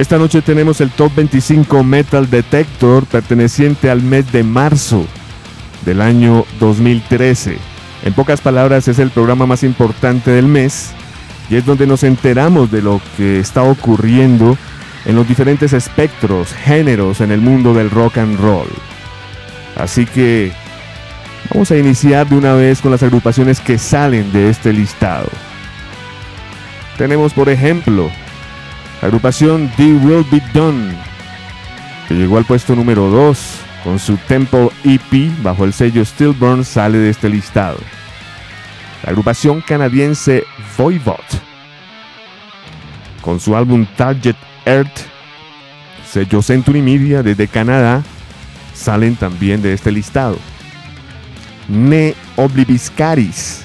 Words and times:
Esta 0.00 0.16
noche 0.16 0.40
tenemos 0.40 0.80
el 0.80 0.88
Top 0.88 1.14
25 1.14 1.84
Metal 1.84 2.30
Detector 2.30 3.04
perteneciente 3.04 3.90
al 3.90 4.00
mes 4.00 4.32
de 4.32 4.42
marzo 4.42 5.04
del 5.84 6.00
año 6.00 6.46
2013. 6.58 7.58
En 8.04 8.14
pocas 8.14 8.40
palabras 8.40 8.88
es 8.88 8.98
el 8.98 9.10
programa 9.10 9.44
más 9.44 9.62
importante 9.62 10.30
del 10.30 10.46
mes 10.46 10.92
y 11.50 11.56
es 11.56 11.66
donde 11.66 11.86
nos 11.86 12.02
enteramos 12.02 12.70
de 12.70 12.80
lo 12.80 12.98
que 13.18 13.40
está 13.40 13.62
ocurriendo 13.62 14.56
en 15.04 15.16
los 15.16 15.28
diferentes 15.28 15.74
espectros, 15.74 16.54
géneros 16.54 17.20
en 17.20 17.30
el 17.30 17.42
mundo 17.42 17.74
del 17.74 17.90
rock 17.90 18.16
and 18.16 18.40
roll. 18.40 18.70
Así 19.76 20.06
que 20.06 20.50
vamos 21.52 21.70
a 21.72 21.76
iniciar 21.76 22.26
de 22.26 22.38
una 22.38 22.54
vez 22.54 22.80
con 22.80 22.90
las 22.90 23.02
agrupaciones 23.02 23.60
que 23.60 23.76
salen 23.76 24.32
de 24.32 24.48
este 24.48 24.72
listado. 24.72 25.28
Tenemos 26.96 27.34
por 27.34 27.50
ejemplo 27.50 28.10
la 29.00 29.08
agrupación 29.08 29.70
The 29.76 29.94
Will 29.94 30.26
Be 30.30 30.42
Done, 30.52 30.94
que 32.06 32.14
llegó 32.14 32.36
al 32.36 32.44
puesto 32.44 32.76
número 32.76 33.08
2 33.08 33.60
con 33.82 33.98
su 33.98 34.16
Temple 34.28 34.68
EP 34.84 35.30
bajo 35.42 35.64
el 35.64 35.72
sello 35.72 36.04
Stillburn 36.04 36.64
sale 36.64 36.98
de 36.98 37.10
este 37.10 37.30
listado. 37.30 37.78
La 39.02 39.10
agrupación 39.10 39.62
canadiense 39.62 40.44
Voivod, 40.76 41.16
con 43.22 43.40
su 43.40 43.56
álbum 43.56 43.86
Target 43.96 44.36
Earth, 44.66 45.00
sello 46.06 46.42
Century 46.42 46.82
Media 46.82 47.22
desde 47.22 47.48
Canadá, 47.48 48.02
salen 48.74 49.16
también 49.16 49.62
de 49.62 49.72
este 49.72 49.90
listado. 49.90 50.36
Ne 51.68 52.14
Obliviscaris 52.36 53.64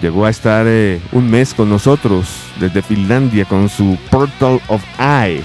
llegó 0.00 0.26
a 0.26 0.30
estar 0.30 0.66
eh, 0.66 1.00
un 1.12 1.30
mes 1.30 1.54
con 1.54 1.68
nosotros 1.68 2.28
desde 2.58 2.82
Finlandia 2.82 3.44
con 3.44 3.68
su 3.68 3.98
Portal 4.10 4.60
of 4.68 4.82
Eye 4.98 5.42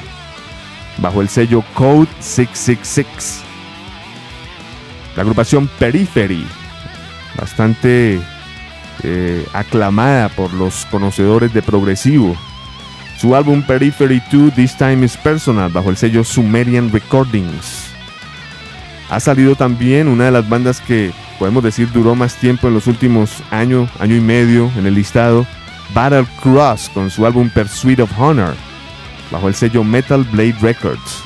bajo 0.97 1.21
el 1.21 1.29
sello 1.29 1.63
Code 1.73 2.07
666. 2.19 3.43
La 5.15 5.23
agrupación 5.23 5.67
Periphery, 5.79 6.45
bastante 7.37 8.19
eh, 9.03 9.45
aclamada 9.53 10.29
por 10.29 10.53
los 10.53 10.85
conocedores 10.87 11.53
de 11.53 11.61
progresivo. 11.61 12.35
Su 13.17 13.35
álbum 13.35 13.63
Periphery 13.63 14.21
2 14.31 14.53
This 14.53 14.77
Time 14.77 15.03
is 15.05 15.17
Personal 15.17 15.71
bajo 15.71 15.89
el 15.89 15.97
sello 15.97 16.23
Sumerian 16.23 16.91
Recordings. 16.91 17.87
Ha 19.09 19.19
salido 19.19 19.55
también 19.55 20.07
una 20.07 20.25
de 20.25 20.31
las 20.31 20.47
bandas 20.47 20.81
que 20.81 21.11
podemos 21.39 21.63
decir 21.63 21.91
duró 21.91 22.15
más 22.15 22.35
tiempo 22.35 22.67
en 22.67 22.73
los 22.73 22.87
últimos 22.87 23.43
año, 23.51 23.87
año 23.99 24.15
y 24.15 24.21
medio 24.21 24.71
en 24.77 24.85
el 24.85 24.95
listado, 24.95 25.45
Battle 25.93 26.25
Cross 26.41 26.89
con 26.93 27.09
su 27.09 27.25
álbum 27.25 27.49
Pursuit 27.49 27.99
of 27.99 28.11
Honor, 28.19 28.55
bajo 29.31 29.47
el 29.47 29.53
sello 29.53 29.83
Metal 29.83 30.23
Blade 30.31 30.55
Records. 30.61 31.23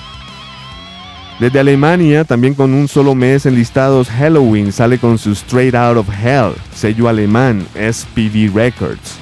Desde 1.40 1.60
Alemania, 1.60 2.24
también 2.24 2.54
con 2.54 2.74
un 2.74 2.88
solo 2.88 3.16
mes 3.16 3.48
en 3.48 3.56
listados, 3.56 4.10
Halloween 4.10 4.72
sale 4.72 5.00
con 5.00 5.18
su 5.18 5.32
Straight 5.32 5.74
Out 5.74 5.98
of 5.98 6.08
Hell, 6.10 6.54
sello 6.76 7.10
alemán 7.10 7.66
SPV 7.74 8.54
Records. 8.54 9.18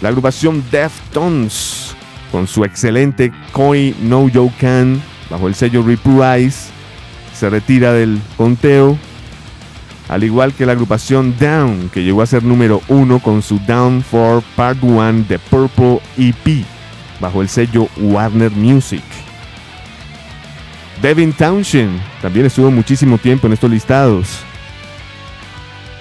La 0.00 0.08
agrupación 0.08 0.64
Deftones, 0.72 1.94
con 2.32 2.48
su 2.48 2.64
excelente 2.64 3.32
Koi 3.52 3.94
No 4.02 4.28
You 4.28 4.50
Can, 4.58 5.00
bajo 5.30 5.46
el 5.46 5.54
sello 5.54 5.84
Reprise, 5.84 6.70
se 7.32 7.48
retira 7.48 7.92
del 7.92 8.20
conteo 8.36 8.98
al 10.08 10.22
igual 10.22 10.52
que 10.52 10.66
la 10.66 10.72
agrupación 10.72 11.34
Down, 11.38 11.90
que 11.92 12.02
llegó 12.02 12.22
a 12.22 12.26
ser 12.26 12.42
número 12.42 12.82
uno 12.88 13.20
con 13.20 13.42
su 13.42 13.58
Down 13.60 14.02
for 14.02 14.42
Part 14.54 14.78
1 14.82 15.24
de 15.28 15.38
Purple 15.38 16.00
EP, 16.18 16.64
bajo 17.20 17.40
el 17.40 17.48
sello 17.48 17.88
Warner 17.96 18.50
Music. 18.50 19.04
Devin 21.00 21.32
Townshend 21.32 22.00
también 22.22 22.46
estuvo 22.46 22.70
muchísimo 22.70 23.18
tiempo 23.18 23.46
en 23.46 23.54
estos 23.54 23.70
listados. 23.70 24.40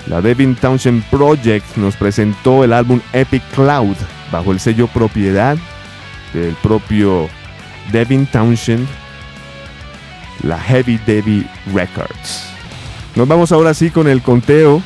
La 0.08 0.22
Devin 0.22 0.56
Townshend 0.56 1.04
Project 1.06 1.78
nos 1.78 1.96
presentó 1.96 2.64
el 2.64 2.74
álbum 2.74 3.00
Epic 3.14 3.44
Cloud 3.54 3.96
bajo 4.32 4.52
el 4.52 4.60
sello 4.60 4.88
propiedad 4.88 5.58
del 6.34 6.56
propio 6.56 7.30
Devin 7.92 8.26
Townshend, 8.26 8.88
la 10.42 10.60
Heavy 10.60 10.98
Debbie 11.06 11.48
Records. 11.74 12.53
Nos 13.16 13.28
vamos 13.28 13.52
ahora 13.52 13.76
sí 13.76 13.92
con 13.92 14.08
el 14.08 14.24
conteo 14.24 14.82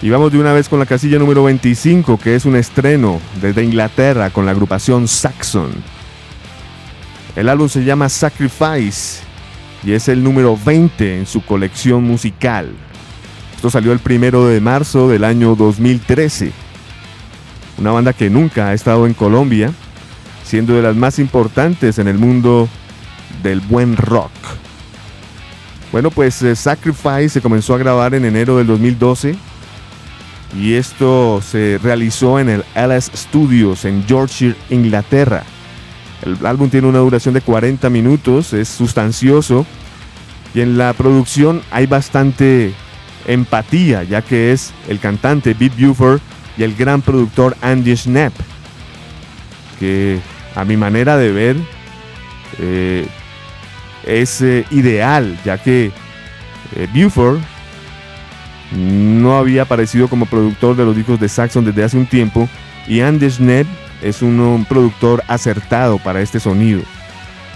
y 0.00 0.08
vamos 0.08 0.32
de 0.32 0.38
una 0.38 0.54
vez 0.54 0.70
con 0.70 0.78
la 0.78 0.86
casilla 0.86 1.18
número 1.18 1.44
25, 1.44 2.18
que 2.18 2.34
es 2.34 2.46
un 2.46 2.56
estreno 2.56 3.20
desde 3.42 3.62
Inglaterra 3.62 4.30
con 4.30 4.46
la 4.46 4.52
agrupación 4.52 5.06
Saxon. 5.06 5.70
El 7.36 7.50
álbum 7.50 7.68
se 7.68 7.84
llama 7.84 8.08
Sacrifice 8.08 9.20
y 9.84 9.92
es 9.92 10.08
el 10.08 10.24
número 10.24 10.56
20 10.64 11.18
en 11.18 11.26
su 11.26 11.44
colección 11.44 12.04
musical. 12.04 12.72
Esto 13.54 13.68
salió 13.68 13.92
el 13.92 13.98
primero 13.98 14.46
de 14.46 14.62
marzo 14.62 15.10
del 15.10 15.22
año 15.22 15.54
2013. 15.54 16.52
Una 17.76 17.90
banda 17.90 18.14
que 18.14 18.30
nunca 18.30 18.68
ha 18.68 18.74
estado 18.74 19.06
en 19.06 19.12
Colombia, 19.12 19.72
siendo 20.42 20.74
de 20.74 20.82
las 20.82 20.96
más 20.96 21.18
importantes 21.18 21.98
en 21.98 22.08
el 22.08 22.16
mundo 22.16 22.66
del 23.42 23.60
buen 23.60 23.98
rock. 23.98 24.30
Bueno, 25.92 26.10
pues 26.10 26.40
eh, 26.40 26.56
Sacrifice 26.56 27.28
se 27.28 27.42
comenzó 27.42 27.74
a 27.74 27.78
grabar 27.78 28.14
en 28.14 28.24
enero 28.24 28.56
del 28.56 28.66
2012 28.66 29.36
y 30.58 30.72
esto 30.74 31.42
se 31.42 31.78
realizó 31.82 32.38
en 32.38 32.48
el 32.48 32.64
LS 32.74 33.10
Studios 33.14 33.84
en 33.84 34.06
Yorkshire, 34.06 34.56
Inglaterra. 34.70 35.42
El 36.22 36.46
álbum 36.46 36.70
tiene 36.70 36.88
una 36.88 37.00
duración 37.00 37.34
de 37.34 37.42
40 37.42 37.90
minutos, 37.90 38.54
es 38.54 38.68
sustancioso 38.68 39.66
y 40.54 40.62
en 40.62 40.78
la 40.78 40.94
producción 40.94 41.60
hay 41.70 41.86
bastante 41.86 42.72
empatía, 43.26 44.02
ya 44.02 44.22
que 44.22 44.52
es 44.52 44.72
el 44.88 44.98
cantante 44.98 45.52
Beat 45.52 45.78
Buford 45.78 46.20
y 46.56 46.62
el 46.62 46.74
gran 46.74 47.02
productor 47.02 47.54
Andy 47.60 47.94
Schnapp, 47.96 48.32
que 49.78 50.20
a 50.54 50.64
mi 50.64 50.78
manera 50.78 51.18
de 51.18 51.32
ver 51.32 51.56
eh, 52.60 53.06
es 54.04 54.40
eh, 54.42 54.64
ideal, 54.70 55.38
ya 55.44 55.58
que 55.58 55.92
eh, 56.74 56.88
Buford 56.92 57.40
no 58.72 59.36
había 59.36 59.62
aparecido 59.62 60.08
como 60.08 60.26
productor 60.26 60.76
de 60.76 60.84
los 60.84 60.96
discos 60.96 61.20
de 61.20 61.28
Saxon 61.28 61.64
desde 61.64 61.84
hace 61.84 61.96
un 61.96 62.06
tiempo 62.06 62.48
y 62.86 63.00
Anders 63.00 63.38
Neb 63.38 63.66
es 64.02 64.22
un, 64.22 64.66
productor 64.68 65.22
acertado 65.28 65.98
para 65.98 66.20
este 66.20 66.40
sonido. 66.40 66.82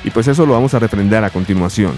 Y 0.04 0.10
pues 0.10 0.28
eso 0.28 0.46
lo 0.46 0.52
vamos 0.52 0.74
a 0.74 0.78
refrendar 0.78 1.24
a 1.24 1.30
continuación. 1.30 1.92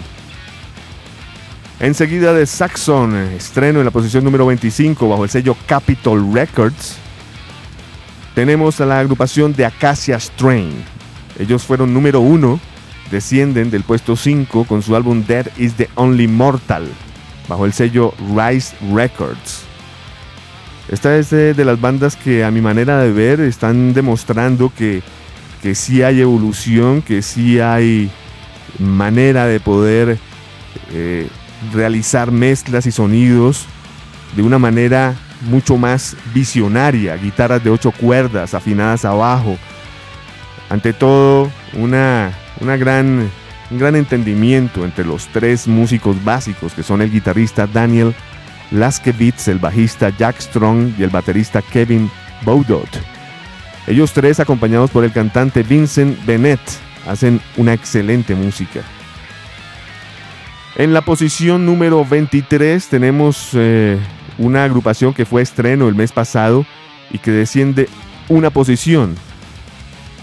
Enseguida 1.80 2.32
de 2.32 2.46
Saxon, 2.46 3.14
estreno 3.14 3.80
en 3.80 3.84
la 3.84 3.90
posición 3.90 4.24
número 4.24 4.46
25 4.46 5.08
bajo 5.08 5.24
el 5.24 5.30
sello 5.30 5.56
Capitol 5.66 6.32
Records, 6.32 6.96
tenemos 8.34 8.80
a 8.80 8.86
la 8.86 8.98
agrupación 8.98 9.52
de 9.52 9.66
Acacia 9.66 10.18
Strain. 10.18 10.72
Ellos 11.38 11.62
fueron 11.62 11.92
número 11.92 12.20
uno 12.20 12.58
descienden 13.10 13.70
del 13.70 13.82
puesto 13.82 14.16
5 14.16 14.64
con 14.64 14.82
su 14.82 14.94
álbum 14.94 15.24
Dead 15.26 15.46
is 15.56 15.74
the 15.74 15.88
Only 15.94 16.28
Mortal, 16.28 16.86
bajo 17.48 17.64
el 17.64 17.72
sello 17.72 18.14
Rise 18.34 18.74
Records. 18.92 19.64
Esta 20.88 21.16
es 21.16 21.30
de, 21.30 21.54
las 21.64 21.80
bandas 21.80 22.16
que 22.16 22.44
a 22.44 22.50
mi 22.50 22.60
manera 22.60 22.98
de 22.98 23.12
ver 23.12 23.40
están 23.40 23.92
demostrando 23.92 24.72
que, 24.74 25.02
que 25.62 25.74
sí 25.74 26.02
hay 26.02 26.20
evolución, 26.20 27.02
que 27.02 27.20
sí 27.20 27.60
hay 27.60 28.10
manera 28.78 29.46
de 29.46 29.60
poder 29.60 30.18
eh, 30.92 31.28
realizar 31.72 32.30
mezclas 32.30 32.86
y 32.86 32.92
sonidos 32.92 33.66
de 34.34 34.42
una 34.42 34.58
manera 34.58 35.14
mucho 35.42 35.76
más 35.76 36.16
visionaria, 36.34 37.16
guitarras 37.16 37.62
de 37.62 37.70
ocho 37.70 37.90
cuerdas 37.90 38.54
afinadas 38.54 39.04
abajo. 39.04 39.58
Ante 40.70 40.92
todo, 40.92 41.50
una 41.74 42.32
una 42.60 42.76
gran, 42.76 43.30
un 43.70 43.78
gran 43.78 43.96
entendimiento 43.96 44.84
entre 44.84 45.04
los 45.04 45.26
tres 45.28 45.66
músicos 45.66 46.22
básicos 46.24 46.72
que 46.72 46.82
son 46.82 47.02
el 47.02 47.10
guitarrista 47.10 47.66
Daniel 47.66 48.14
Laskevitz, 48.70 49.48
el 49.48 49.58
bajista 49.58 50.10
Jack 50.16 50.40
Strong 50.40 50.94
y 50.98 51.02
el 51.02 51.10
baterista 51.10 51.62
Kevin 51.62 52.10
Baudot. 52.44 52.88
Ellos 53.86 54.12
tres, 54.12 54.38
acompañados 54.40 54.90
por 54.90 55.04
el 55.04 55.12
cantante 55.12 55.62
Vincent 55.62 56.24
Bennett, 56.26 56.60
hacen 57.06 57.40
una 57.56 57.72
excelente 57.72 58.34
música. 58.34 58.80
En 60.76 60.92
la 60.92 61.00
posición 61.00 61.64
número 61.64 62.04
23 62.04 62.86
tenemos 62.86 63.50
eh, 63.54 63.98
una 64.36 64.64
agrupación 64.64 65.14
que 65.14 65.24
fue 65.24 65.42
estreno 65.42 65.88
el 65.88 65.94
mes 65.94 66.12
pasado 66.12 66.66
y 67.10 67.18
que 67.18 67.30
desciende 67.30 67.88
una 68.28 68.50
posición. 68.50 69.16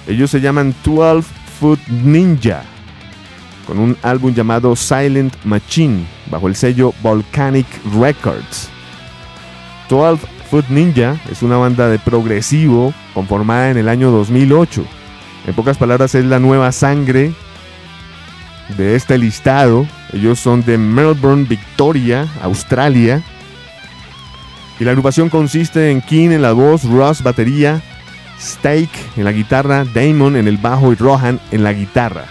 Ellos 0.08 0.30
se 0.30 0.40
llaman 0.40 0.76
12 0.86 1.28
Foot 1.60 1.80
Ninja, 1.88 2.63
con 3.66 3.80
un 3.80 3.98
álbum 4.02 4.34
llamado 4.34 4.75
Silent 4.75 5.34
Machine, 5.44 6.06
bajo 6.30 6.48
el 6.48 6.56
sello 6.56 6.94
Volcanic 7.02 7.68
Records. 8.00 8.69
12 9.90 10.25
Foot 10.50 10.69
Ninja 10.69 11.19
es 11.31 11.42
una 11.42 11.57
banda 11.57 11.90
de 11.90 12.00
progresivo 12.00 12.94
conformada 13.13 13.72
en 13.72 13.78
el 13.78 13.90
año 13.90 14.12
2008. 14.12 14.86
En 15.48 15.54
pocas 15.54 15.78
palabras, 15.78 16.16
es 16.16 16.25
la 16.25 16.40
nueva 16.40 16.72
sangre 16.72 17.34
de 18.78 18.96
este 18.96 19.18
listado. 19.18 19.88
Ellos 20.13 20.40
son 20.40 20.63
de 20.63 20.78
Melbourne, 20.78 21.46
Victoria, 21.48 22.28
Australia. 22.42 23.24
Y 24.80 24.84
la 24.84 24.92
agrupación 24.92 25.30
consiste 25.30 25.92
en 25.92 26.01
King 26.01 26.31
en 26.31 26.42
la 26.42 26.51
voz, 26.51 26.84
Ross 26.84 27.24
batería, 27.24 27.81
Stake 28.40 28.90
en 29.16 29.24
la 29.24 29.32
guitarra, 29.32 29.86
Damon 29.86 30.36
en 30.36 30.48
el 30.48 30.58
bajo 30.58 30.92
y 30.92 30.96
Rohan 30.96 31.40
en 31.52 31.64
la 31.64 31.74
guitarra. 31.74 32.26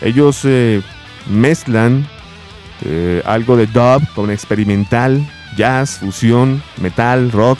Ellos 0.00 0.40
eh, 0.44 0.82
mezclan 1.28 2.06
eh, 2.84 3.22
algo 3.24 3.56
de 3.56 3.66
dub 3.66 4.06
con 4.14 4.30
experimental, 4.30 5.28
jazz, 5.56 5.98
fusión, 5.98 6.62
metal, 6.80 7.32
rock, 7.32 7.58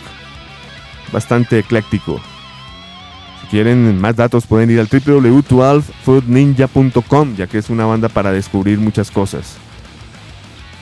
bastante 1.13 1.59
ecléctico. 1.59 2.21
Si 3.43 3.49
quieren 3.49 4.01
más 4.01 4.15
datos 4.17 4.47
pueden 4.47 4.71
ir 4.71 4.81
al 4.81 4.89
www.12footninja.com 4.89 7.37
ya 7.37 7.47
que 7.47 7.59
es 7.59 7.69
una 7.71 7.87
banda 7.87 8.09
para 8.09 8.33
descubrir 8.33 8.79
muchas 8.79 9.11
cosas. 9.11 9.57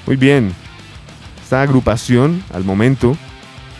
Muy 0.06 0.16
bien, 0.16 0.54
esta 1.42 1.62
agrupación 1.62 2.44
al 2.52 2.64
momento 2.64 3.16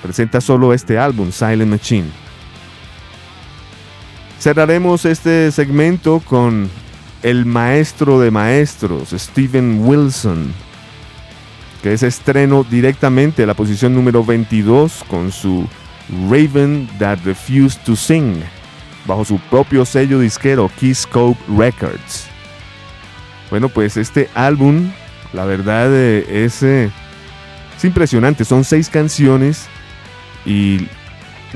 presenta 0.03 0.41
solo 0.41 0.73
este 0.73 0.99
álbum, 0.99 1.31
Silent 1.33 1.71
Machine. 1.71 2.26
Cerraremos 4.39 5.05
este 5.07 5.51
segmento 5.51 6.21
con 6.21 6.69
el 7.23 7.47
maestro 7.47 8.21
de 8.21 8.31
maestros, 8.31 9.11
Steven 9.11 9.81
Wilson, 9.87 10.53
que 11.83 11.95
es 11.95 12.03
estreno 12.03 12.65
directamente 12.65 13.43
a 13.43 13.47
la 13.47 13.55
posición 13.55 13.95
número 13.95 14.25
22 14.25 15.05
con 15.09 15.33
su 15.33 15.67
Raven 16.29 16.89
That 16.99 17.21
Refused 17.25 17.81
to 17.85 17.97
Sing, 17.97 18.43
bajo 19.07 19.25
su 19.25 19.39
propio 19.39 19.85
sello 19.85 20.21
disquero 20.21 20.71
Keyscope 20.79 21.41
Records. 21.57 22.27
Bueno, 23.51 23.71
pues 23.71 23.97
este 23.97 24.29
álbum, 24.35 24.93
la 25.33 25.47
verdad 25.47 25.89
eh, 25.93 26.25
eh, 26.29 26.91
es 27.77 27.85
impresionante, 27.85 28.45
son 28.45 28.65
seis 28.65 28.91
canciones 28.91 29.67
y 30.45 30.87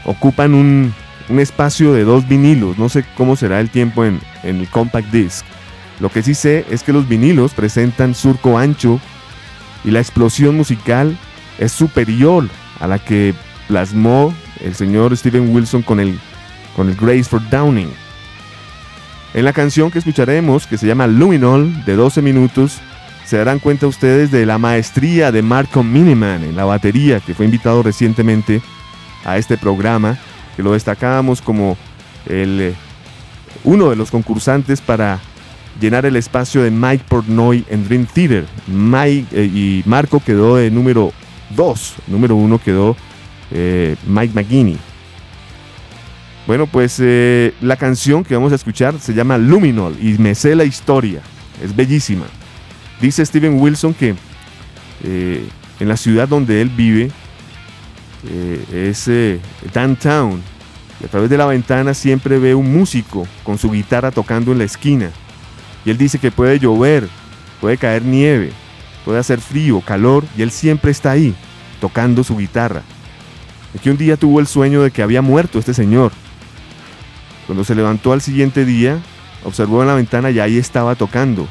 ocupan 0.05 0.55
un, 0.55 0.95
un 1.31 1.41
espacio 1.41 1.93
de 1.93 2.05
dos 2.05 2.29
vinilos. 2.29 2.79
No 2.79 2.89
sé 2.89 3.05
cómo 3.17 3.37
será 3.37 3.61
el 3.61 3.71
tiempo 3.71 4.05
en, 4.05 4.21
el 4.43 4.69
compact 4.69 5.11
disc. 5.11 5.45
Lo 6.01 6.11
que 6.11 6.23
sí 6.23 6.35
sé 6.35 6.65
es 6.71 6.83
que 6.83 6.93
los 6.93 7.09
vinilos 7.09 7.55
presentan 7.55 8.15
surco 8.15 8.59
ancho 8.59 9.01
y 9.85 9.91
la 9.91 10.01
explosión 10.01 10.57
musical 10.57 11.17
es 11.59 11.73
superior 11.73 12.49
a 12.81 12.87
la 12.87 12.99
que 12.99 13.35
plasmó 13.69 14.35
el 14.61 14.75
señor 14.75 15.17
Steven 15.17 15.55
Wilson 15.55 15.83
con 15.83 16.01
el, 16.01 16.19
con 16.75 16.89
el 16.89 16.97
Grace 16.97 17.25
for 17.25 17.47
Downing. 17.51 17.93
En 19.33 19.45
la 19.45 19.53
canción 19.53 19.91
que 19.91 20.01
escucharemos, 20.01 20.67
que 20.67 20.79
se 20.79 20.87
llama 20.87 21.07
Luminol, 21.07 21.85
de 21.85 21.95
12 21.95 22.21
minutos, 22.23 22.81
se 23.25 23.37
darán 23.37 23.61
cuenta 23.61 23.87
ustedes 23.87 24.33
de 24.33 24.45
la 24.45 24.59
maestría 24.59 25.31
de 25.31 25.43
Marco 25.43 25.85
Miniman 25.85 26.43
en 26.43 26.57
la 26.57 26.65
batería, 26.65 27.21
que 27.21 27.35
fue 27.35 27.45
invitado 27.45 27.83
recientemente 27.83 28.61
a 29.25 29.37
este 29.37 29.57
programa 29.57 30.19
que 30.57 30.63
lo 30.63 30.73
destacábamos 30.73 31.41
como 31.41 31.77
el, 32.27 32.61
eh, 32.61 32.75
uno 33.65 33.91
de 33.91 33.97
los 33.97 34.11
concursantes 34.11 34.81
para 34.81 35.21
llenar 35.81 36.07
el 36.07 36.17
espacio 36.17 36.63
de 36.63 36.71
Mike 36.71 37.05
Portnoy 37.09 37.65
en 37.69 37.85
Dream 37.85 38.07
Theater. 38.07 38.47
Mike, 38.67 39.29
eh, 39.33 39.45
y 39.45 39.83
Marco 39.87 40.21
quedó 40.21 40.57
de 40.57 40.71
número 40.71 41.13
2, 41.51 41.95
número 42.09 42.37
1 42.37 42.59
quedó 42.59 42.97
eh, 43.51 43.97
Mike 44.07 44.35
McGinney. 44.35 44.79
Bueno, 46.47 46.67
pues 46.67 47.01
la 47.61 47.77
canción 47.77 48.25
que 48.25 48.35
vamos 48.35 48.51
a 48.51 48.57
escuchar 48.57 48.99
se 48.99 49.15
llama 49.15 49.39
Luminol 49.39 49.97
y 50.01 50.19
me 50.19 50.35
sé 50.35 50.57
la 50.57 50.65
historia, 50.65 51.21
es 51.63 51.77
bellísima. 51.77 52.25
Dice 53.01 53.25
Steven 53.25 53.61
Wilson 53.61 53.95
que 53.95 54.17
en 55.05 55.89
la 55.89 55.97
ciudad 55.97 56.27
donde 56.27 56.61
él 56.61 56.71
vive, 56.71 57.13
eh, 58.29 58.91
es 58.91 59.73
downtown. 59.73 60.43
Y 61.01 61.07
a 61.07 61.09
través 61.09 61.31
de 61.31 61.39
la 61.39 61.47
ventana 61.47 61.95
siempre 61.95 62.39
ve 62.39 62.55
un 62.55 62.73
músico 62.73 63.27
con 63.43 63.59
su 63.59 63.71
guitarra 63.71 64.11
tocando 64.11 64.53
en 64.53 64.59
la 64.59 64.65
esquina. 64.65 65.11
Y 65.85 65.91
él 65.91 65.99
dice 65.99 66.19
que 66.19 66.31
puede 66.31 66.59
llover, 66.59 67.09
puede 67.61 67.79
caer 67.79 68.03
nieve, 68.05 68.53
puede 69.05 69.19
hacer 69.19 69.41
frío, 69.41 69.81
calor, 69.81 70.25
y 70.37 70.43
él 70.43 70.51
siempre 70.51 70.91
está 70.91 71.13
ahí, 71.13 71.35
tocando 71.81 72.23
su 72.23 72.37
guitarra. 72.37 72.83
Y 73.75 73.79
que 73.79 73.91
un 73.91 73.97
día 73.97 74.17
tuvo 74.17 74.41
el 74.41 74.47
sueño 74.47 74.83
de 74.83 74.91
que 74.91 75.03
había 75.03 75.23
muerto 75.23 75.59
este 75.59 75.73
señor. 75.73 76.13
Cuando 77.47 77.65
se 77.65 77.75
levantó 77.75 78.13
al 78.13 78.21
siguiente 78.21 78.65
día, 78.65 79.01
observó 79.45 79.81
en 79.81 79.89
la 79.89 79.95
ventana 79.95 80.31
y 80.31 80.39
ahí 80.39 80.59
estaba 80.59 80.95
tocando. 80.95 81.49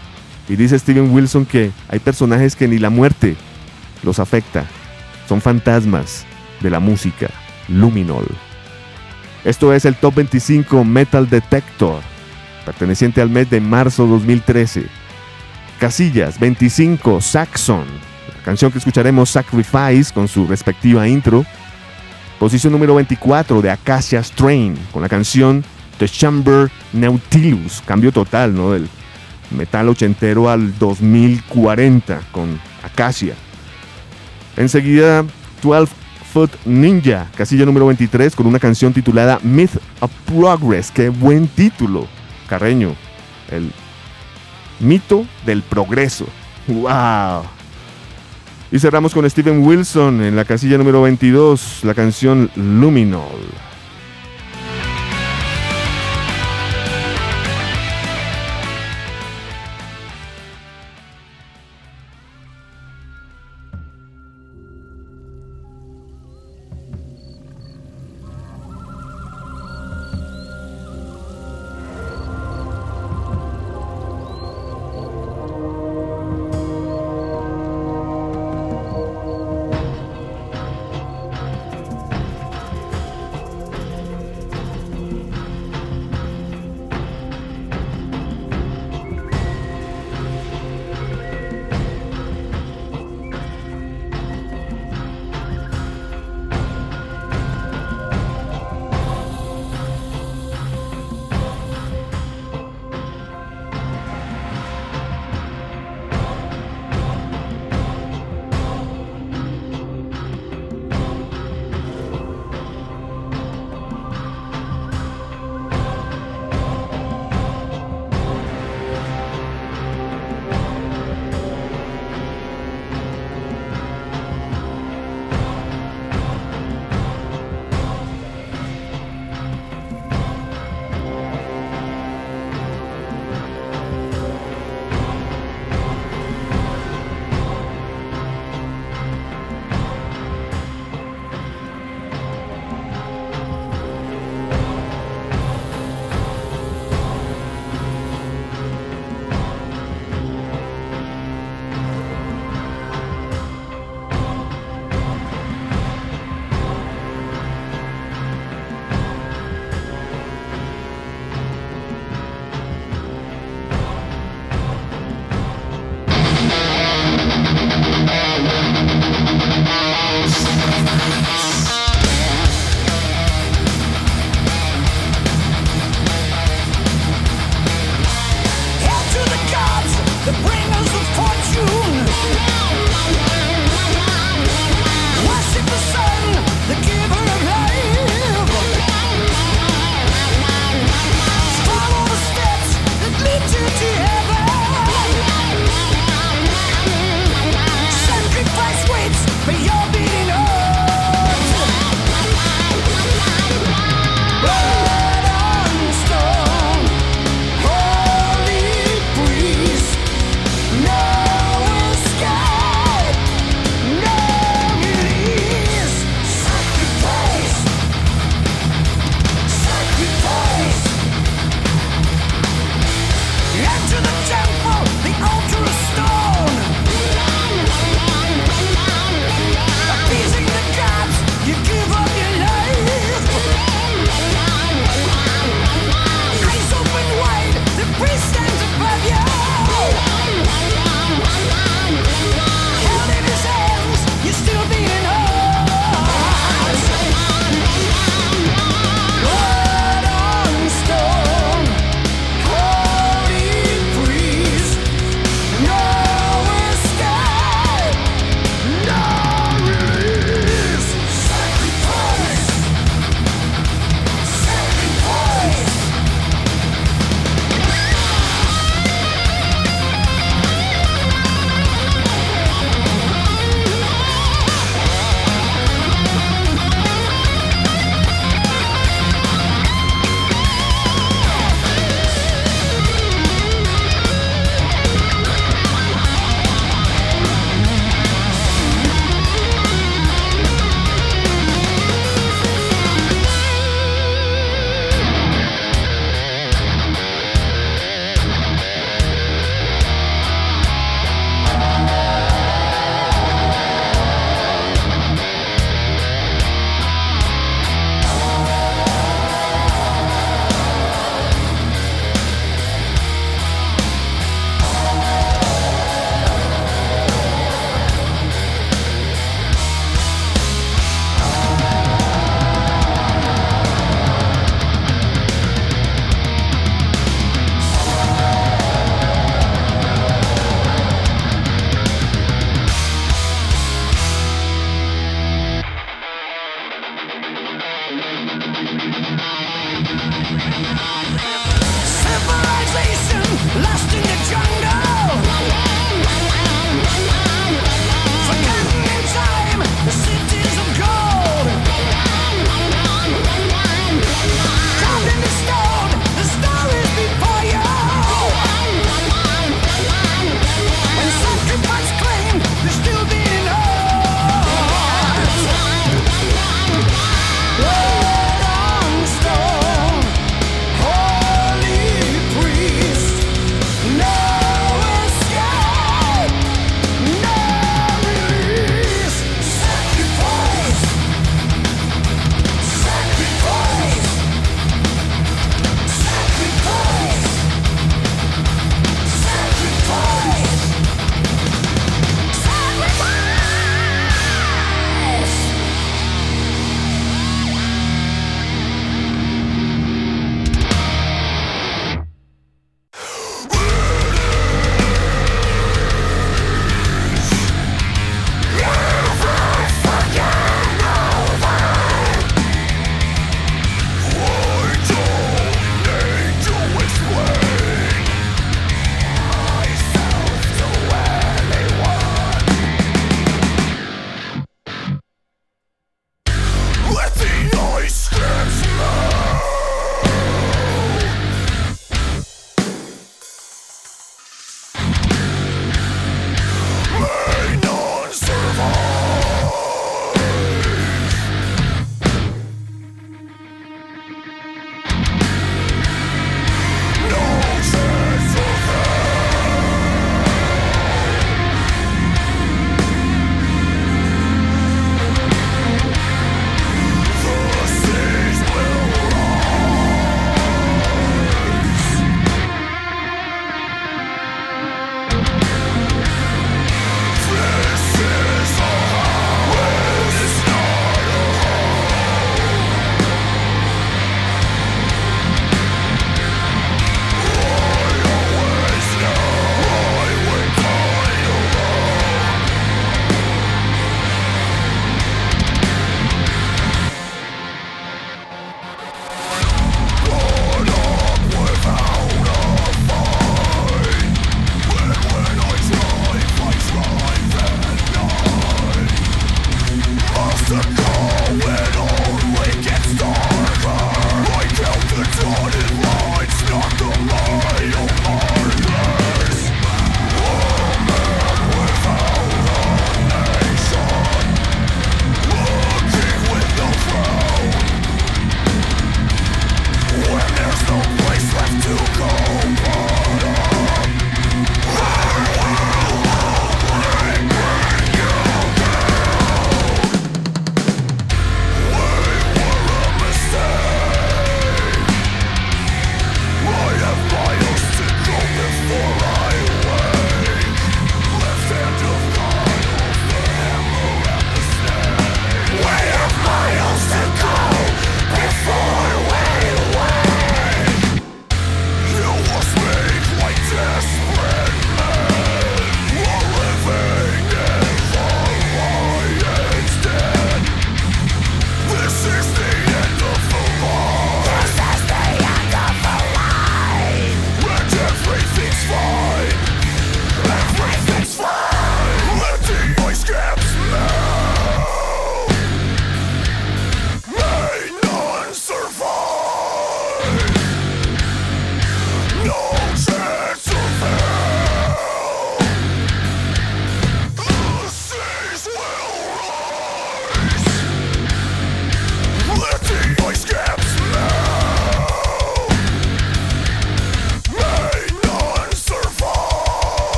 Y 0.47 0.55
dice 0.55 0.77
Steven 0.77 1.11
Wilson 1.11 1.45
que 1.45 1.71
hay 1.89 1.99
personajes 1.99 2.55
que 2.55 2.67
ni 2.67 2.77
la 2.77 2.89
muerte 2.89 3.35
los 4.03 4.19
afecta. 4.19 4.65
Son 5.27 5.41
fantasmas, 5.41 6.25
de 6.61 6.69
la 6.69 6.79
música, 6.79 7.29
Luminol. 7.67 8.27
Esto 9.43 9.73
es 9.73 9.85
el 9.85 9.95
Top 9.95 10.15
25 10.15 10.83
Metal 10.83 11.29
Detector, 11.29 12.01
perteneciente 12.65 13.21
al 13.21 13.29
mes 13.29 13.49
de 13.49 13.61
marzo 13.61 14.05
2013. 14.05 14.85
Casillas 15.79 16.39
25 16.39 17.21
Saxon, 17.21 17.85
la 18.37 18.43
canción 18.43 18.71
que 18.71 18.79
escucharemos 18.79 19.29
Sacrifice 19.29 20.13
con 20.13 20.27
su 20.27 20.45
respectiva 20.45 21.07
intro. 21.07 21.45
Posición 22.37 22.73
número 22.73 22.95
24 22.95 23.61
de 23.61 23.71
Acacia 23.71 24.21
Strain 24.21 24.77
con 24.91 25.01
la 25.01 25.09
canción 25.09 25.63
The 25.99 26.07
Chamber 26.07 26.69
Nautilus, 26.93 27.81
cambio 27.85 28.11
total, 28.11 28.55
¿no? 28.55 28.71
Del 28.71 28.89
metal 29.51 29.89
ochentero 29.89 30.49
al 30.49 30.77
2040 30.77 32.21
con 32.31 32.59
Acacia. 32.83 33.35
Enseguida 34.57 35.25
12 35.61 35.98
Foot 36.33 36.51
Ninja, 36.65 37.27
casilla 37.35 37.65
número 37.65 37.87
23, 37.87 38.35
con 38.35 38.45
una 38.45 38.59
canción 38.59 38.93
titulada 38.93 39.39
Myth 39.41 39.77
of 39.99 40.11
Progress. 40.25 40.91
Qué 40.91 41.09
buen 41.09 41.47
título, 41.47 42.07
Carreño. 42.47 42.95
El 43.49 43.71
mito 44.79 45.25
del 45.45 45.63
progreso. 45.63 46.25
¡Wow! 46.67 47.43
Y 48.71 48.77
cerramos 48.77 49.13
con 49.13 49.27
Steven 49.27 49.65
Wilson 49.65 50.21
en 50.21 50.35
la 50.35 50.45
casilla 50.45 50.77
número 50.77 51.01
22, 51.01 51.79
la 51.83 51.95
canción 51.95 52.51
Luminol. 52.55 53.68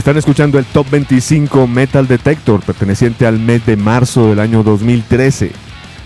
Están 0.00 0.16
escuchando 0.16 0.58
el 0.58 0.64
Top 0.64 0.88
25 0.88 1.66
Metal 1.66 2.08
Detector 2.08 2.62
perteneciente 2.62 3.26
al 3.26 3.38
mes 3.38 3.66
de 3.66 3.76
marzo 3.76 4.30
del 4.30 4.40
año 4.40 4.62
2013. 4.62 5.52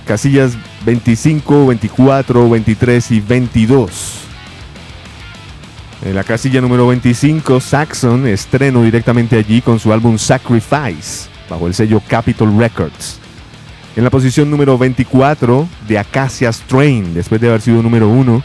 Casillas 0.04 0.54
25, 0.84 1.68
24, 1.68 2.50
23 2.50 3.10
y 3.12 3.20
22. 3.20 4.14
En 6.06 6.16
la 6.16 6.24
casilla 6.24 6.60
número 6.60 6.88
25, 6.88 7.60
Saxon 7.60 8.26
estreno 8.26 8.82
directamente 8.82 9.38
allí 9.38 9.62
con 9.62 9.78
su 9.78 9.92
álbum 9.92 10.18
Sacrifice, 10.18 11.28
bajo 11.48 11.68
el 11.68 11.74
sello 11.74 12.02
Capitol 12.08 12.58
Records. 12.58 13.20
En 13.94 14.02
la 14.02 14.10
posición 14.10 14.50
número 14.50 14.76
24, 14.76 15.68
de 15.86 15.98
Acacia 16.00 16.52
Strain, 16.52 17.14
después 17.14 17.40
de 17.40 17.46
haber 17.46 17.60
sido 17.60 17.80
número 17.80 18.08
1, 18.08 18.42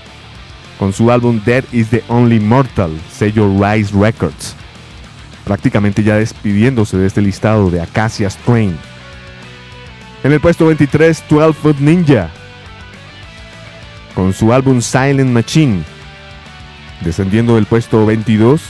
con 0.77 0.93
su 0.93 1.09
álbum 1.09 1.41
Dead 1.43 1.63
is 1.71 1.89
the 1.89 2.03
Only 2.07 2.39
Mortal, 2.39 2.91
sello 3.11 3.51
Rise 3.59 3.91
Records. 3.99 4.58
Prácticamente 5.49 6.03
ya 6.03 6.17
despidiéndose 6.17 6.95
de 6.95 7.07
este 7.07 7.23
listado 7.23 7.71
de 7.71 7.81
Acacia 7.81 8.29
Strain. 8.29 8.77
En 10.23 10.31
el 10.31 10.39
puesto 10.39 10.67
23, 10.67 11.23
12 11.27 11.53
Foot 11.53 11.79
Ninja, 11.79 12.29
con 14.13 14.31
su 14.31 14.53
álbum 14.53 14.79
Silent 14.79 15.31
Machine. 15.31 15.83
Descendiendo 17.01 17.55
del 17.55 17.65
puesto 17.65 18.05
22, 18.05 18.61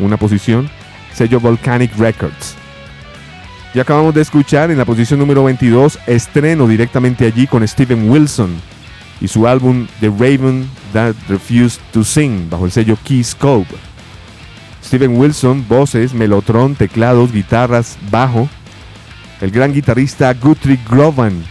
una 0.00 0.16
posición, 0.16 0.68
sello 1.12 1.38
Volcanic 1.38 1.96
Records. 1.96 2.56
Y 3.72 3.78
acabamos 3.78 4.12
de 4.12 4.22
escuchar 4.22 4.72
en 4.72 4.78
la 4.78 4.84
posición 4.84 5.20
número 5.20 5.44
22, 5.44 6.00
estreno 6.08 6.66
directamente 6.66 7.26
allí 7.26 7.46
con 7.46 7.64
Steven 7.68 8.10
Wilson 8.10 8.60
y 9.20 9.28
su 9.28 9.46
álbum 9.46 9.86
The 10.00 10.08
Raven 10.08 10.68
That 10.94 11.14
Refused 11.28 11.80
to 11.92 12.02
Sing, 12.02 12.50
bajo 12.50 12.64
el 12.64 12.72
sello 12.72 12.98
Keyscope. 13.04 13.93
Steven 14.84 15.16
Wilson, 15.16 15.66
voces, 15.66 16.12
melotron, 16.12 16.74
teclados, 16.74 17.32
guitarras, 17.32 17.96
bajo. 18.10 18.48
El 19.40 19.50
gran 19.50 19.72
guitarrista 19.72 20.32
Guthrie 20.34 20.78
Grovan, 20.88 21.42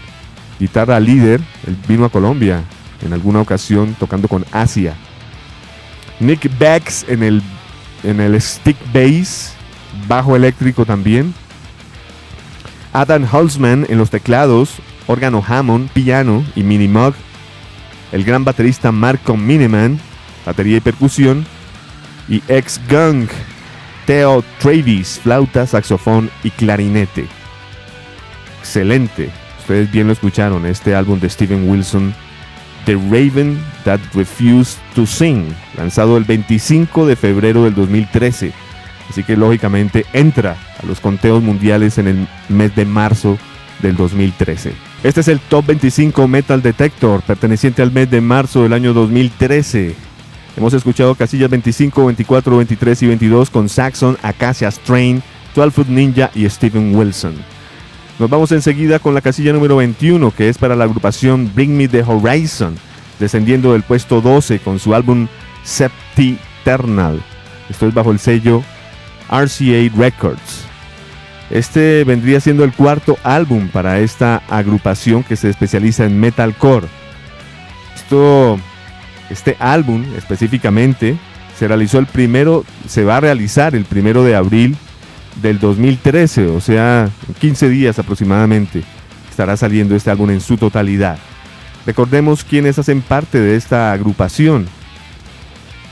guitarra 0.59 0.99
líder, 0.99 1.41
él 1.67 1.77
vino 1.87 2.05
a 2.05 2.09
Colombia 2.09 2.63
en 3.01 3.13
alguna 3.13 3.41
ocasión 3.41 3.95
tocando 3.99 4.27
con 4.27 4.45
Asia. 4.51 4.95
Nick 6.19 6.49
Becks 6.57 7.05
en 7.09 7.23
el, 7.23 7.41
en 8.03 8.21
el 8.21 8.39
stick 8.39 8.77
bass, 8.93 9.53
bajo 10.07 10.35
eléctrico 10.35 10.85
también. 10.85 11.33
Adam 12.93 13.27
Holzman 13.29 13.87
en 13.89 13.97
los 13.97 14.09
teclados, 14.09 14.75
órgano 15.07 15.43
Hammond, 15.45 15.89
piano 15.89 16.45
y 16.55 16.63
Minimoog. 16.63 17.15
El 18.11 18.23
gran 18.23 18.45
baterista 18.45 18.91
Marco 18.91 19.35
Miniman, 19.35 19.99
batería 20.45 20.77
y 20.77 20.81
percusión. 20.81 21.45
Y 22.27 22.41
ex 22.47 22.79
Gang, 22.87 23.27
Theo 24.05 24.43
Travis, 24.59 25.19
flauta, 25.21 25.67
saxofón 25.67 26.29
y 26.43 26.49
clarinete. 26.51 27.25
Excelente. 28.59 29.29
Ustedes 29.59 29.91
bien 29.91 30.07
lo 30.07 30.13
escucharon, 30.13 30.65
este 30.65 30.93
álbum 30.95 31.19
de 31.19 31.29
Steven 31.29 31.69
Wilson, 31.69 32.13
The 32.85 32.95
Raven 32.95 33.57
That 33.85 33.99
Refused 34.13 34.77
to 34.93 35.05
Sing, 35.05 35.47
lanzado 35.77 36.17
el 36.17 36.25
25 36.25 37.05
de 37.05 37.15
febrero 37.15 37.63
del 37.63 37.75
2013. 37.75 38.51
Así 39.09 39.23
que 39.23 39.37
lógicamente 39.37 40.05
entra 40.13 40.57
a 40.81 40.85
los 40.85 40.99
conteos 40.99 41.41
mundiales 41.41 41.97
en 41.97 42.07
el 42.07 42.27
mes 42.49 42.75
de 42.75 42.85
marzo 42.85 43.37
del 43.81 43.95
2013. 43.95 44.73
Este 45.03 45.21
es 45.21 45.27
el 45.27 45.39
Top 45.39 45.65
25 45.65 46.27
Metal 46.27 46.61
Detector, 46.61 47.21
perteneciente 47.21 47.81
al 47.81 47.91
mes 47.91 48.09
de 48.09 48.21
marzo 48.21 48.63
del 48.63 48.73
año 48.73 48.93
2013. 48.93 49.95
Hemos 50.55 50.73
escuchado 50.73 51.15
casillas 51.15 51.49
25, 51.49 52.05
24, 52.05 52.57
23 52.57 53.01
y 53.01 53.07
22 53.07 53.49
con 53.49 53.69
Saxon, 53.69 54.17
Acacia 54.21 54.69
Strain, 54.69 55.23
12 55.55 55.71
Foot 55.71 55.87
Ninja 55.87 56.29
y 56.35 56.47
Steven 56.47 56.95
Wilson. 56.95 57.35
Nos 58.19 58.29
vamos 58.29 58.51
enseguida 58.51 58.99
con 58.99 59.15
la 59.15 59.21
casilla 59.21 59.53
número 59.53 59.77
21, 59.77 60.31
que 60.31 60.49
es 60.49 60.59
para 60.59 60.75
la 60.75 60.83
agrupación 60.83 61.51
Bring 61.55 61.75
Me 61.75 61.87
the 61.87 62.03
Horizon, 62.03 62.75
descendiendo 63.19 63.73
del 63.73 63.81
puesto 63.81 64.21
12 64.21 64.59
con 64.59 64.77
su 64.77 64.93
álbum 64.93 65.27
Septiternal. 65.63 67.21
Esto 67.69 67.87
es 67.87 67.93
bajo 67.93 68.11
el 68.11 68.19
sello 68.19 68.61
RCA 69.29 69.91
Records. 69.97 70.65
Este 71.49 72.03
vendría 72.03 72.39
siendo 72.39 72.63
el 72.63 72.73
cuarto 72.73 73.17
álbum 73.23 73.69
para 73.69 73.99
esta 73.99 74.43
agrupación 74.49 75.23
que 75.23 75.35
se 75.35 75.49
especializa 75.49 76.05
en 76.05 76.19
metalcore. 76.19 76.87
Esto, 77.95 78.59
este 79.33 79.57
álbum 79.59 80.05
específicamente 80.15 81.17
se 81.57 81.67
realizó 81.67 81.99
el 81.99 82.05
primero, 82.05 82.63
se 82.87 83.03
va 83.03 83.17
a 83.17 83.19
realizar 83.19 83.75
el 83.75 83.85
primero 83.85 84.23
de 84.23 84.35
abril 84.35 84.77
del 85.41 85.59
2013, 85.59 86.47
o 86.47 86.61
sea, 86.61 87.09
en 87.27 87.33
15 87.33 87.69
días 87.69 87.99
aproximadamente, 87.99 88.83
estará 89.29 89.57
saliendo 89.57 89.95
este 89.95 90.11
álbum 90.11 90.29
en 90.29 90.39
su 90.39 90.57
totalidad. 90.57 91.17
Recordemos 91.85 92.43
quiénes 92.43 92.79
hacen 92.79 93.01
parte 93.01 93.39
de 93.39 93.55
esta 93.55 93.91
agrupación. 93.91 94.67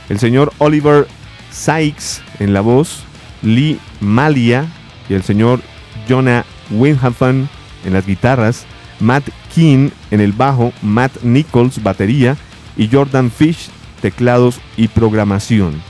El 0.10 0.20
señor 0.20 0.54
Oliver 0.60 1.08
Sykes 1.52 2.22
en 2.40 2.54
la 2.54 2.62
voz, 2.62 3.04
Lee 3.42 3.80
Malia 4.00 4.66
y 5.10 5.16
el 5.16 5.24
señor 5.24 5.62
Jonah 6.08 6.46
Winhafen 6.70 7.50
en 7.86 7.94
las 7.94 8.06
guitarras, 8.06 8.66
Matt 9.00 9.28
King 9.54 9.90
en 10.12 10.22
el 10.22 10.32
bajo, 10.32 10.72
Matt 10.82 11.24
Nichols 11.24 11.82
batería 11.82 12.38
y 12.78 12.90
Jordan 12.90 13.32
Fish 13.32 13.70
teclados 14.02 14.60
y 14.76 14.88
programación. 14.88 15.82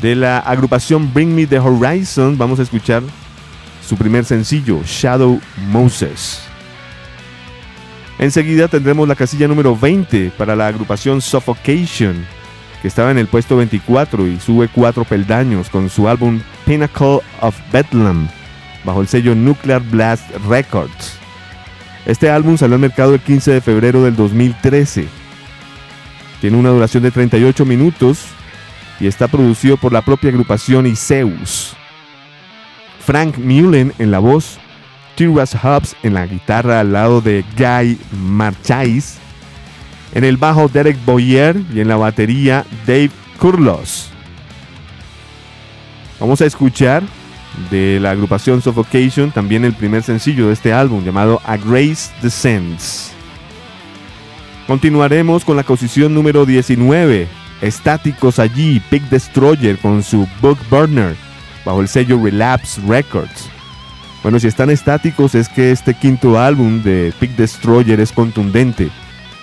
De 0.00 0.14
la 0.14 0.38
agrupación 0.38 1.12
Bring 1.12 1.34
Me 1.34 1.46
the 1.46 1.58
Horizon 1.58 2.38
vamos 2.38 2.60
a 2.60 2.62
escuchar 2.62 3.02
su 3.86 3.96
primer 3.96 4.24
sencillo, 4.24 4.80
Shadow 4.84 5.40
Moses. 5.68 6.40
Enseguida 8.18 8.68
tendremos 8.68 9.08
la 9.08 9.14
casilla 9.14 9.48
número 9.48 9.76
20 9.76 10.32
para 10.36 10.54
la 10.54 10.66
agrupación 10.66 11.20
Suffocation, 11.20 12.26
que 12.82 12.88
estaba 12.88 13.10
en 13.10 13.18
el 13.18 13.26
puesto 13.26 13.56
24 13.56 14.26
y 14.26 14.38
sube 14.40 14.68
cuatro 14.68 15.04
peldaños 15.04 15.68
con 15.68 15.88
su 15.88 16.08
álbum 16.08 16.40
Pinnacle 16.66 17.20
of 17.40 17.56
Bedlam, 17.72 18.28
bajo 18.84 19.00
el 19.00 19.08
sello 19.08 19.34
Nuclear 19.34 19.80
Blast 19.80 20.28
Records. 20.48 21.18
Este 22.08 22.30
álbum 22.30 22.56
salió 22.56 22.76
al 22.76 22.80
mercado 22.80 23.12
el 23.12 23.20
15 23.20 23.52
de 23.52 23.60
febrero 23.60 24.02
del 24.02 24.16
2013. 24.16 25.06
Tiene 26.40 26.56
una 26.56 26.70
duración 26.70 27.02
de 27.02 27.10
38 27.10 27.66
minutos 27.66 28.24
y 28.98 29.06
está 29.06 29.28
producido 29.28 29.76
por 29.76 29.92
la 29.92 30.00
propia 30.00 30.30
agrupación 30.30 30.86
Iseus. 30.86 31.76
Frank 33.04 33.36
Mullen 33.36 33.92
en 33.98 34.10
la 34.10 34.20
voz, 34.20 34.58
Tiras 35.16 35.54
Hobbs 35.54 35.96
en 36.02 36.14
la 36.14 36.24
guitarra 36.26 36.80
al 36.80 36.94
lado 36.94 37.20
de 37.20 37.44
Guy 37.58 37.98
Marchais, 38.18 39.18
en 40.14 40.24
el 40.24 40.38
bajo 40.38 40.68
Derek 40.68 40.96
Boyer 41.04 41.60
y 41.74 41.80
en 41.80 41.88
la 41.88 41.96
batería 41.96 42.64
Dave 42.86 43.10
Kurlos. 43.38 44.08
Vamos 46.18 46.40
a 46.40 46.46
escuchar 46.46 47.02
de 47.70 47.98
la 48.00 48.10
agrupación 48.10 48.62
Suffocation 48.62 49.30
también 49.30 49.64
el 49.64 49.74
primer 49.74 50.02
sencillo 50.02 50.48
de 50.48 50.52
este 50.52 50.72
álbum 50.72 51.04
llamado 51.04 51.40
A 51.44 51.56
Grace 51.56 52.10
Descends. 52.22 53.12
Continuaremos 54.66 55.44
con 55.44 55.56
la 55.56 55.62
posición 55.62 56.14
número 56.14 56.44
19, 56.44 57.26
estáticos 57.62 58.38
allí, 58.38 58.82
Big 58.90 59.02
Destroyer 59.08 59.78
con 59.78 60.02
su 60.02 60.28
Book 60.40 60.58
Burner, 60.70 61.16
bajo 61.64 61.80
el 61.80 61.88
sello 61.88 62.22
Relapse 62.22 62.80
Records. 62.86 63.48
Bueno, 64.22 64.40
si 64.40 64.48
están 64.48 64.70
estáticos 64.70 65.34
es 65.34 65.48
que 65.48 65.70
este 65.70 65.94
quinto 65.94 66.38
álbum 66.38 66.82
de 66.82 67.12
Big 67.20 67.34
Destroyer 67.36 68.00
es 68.00 68.12
contundente. 68.12 68.90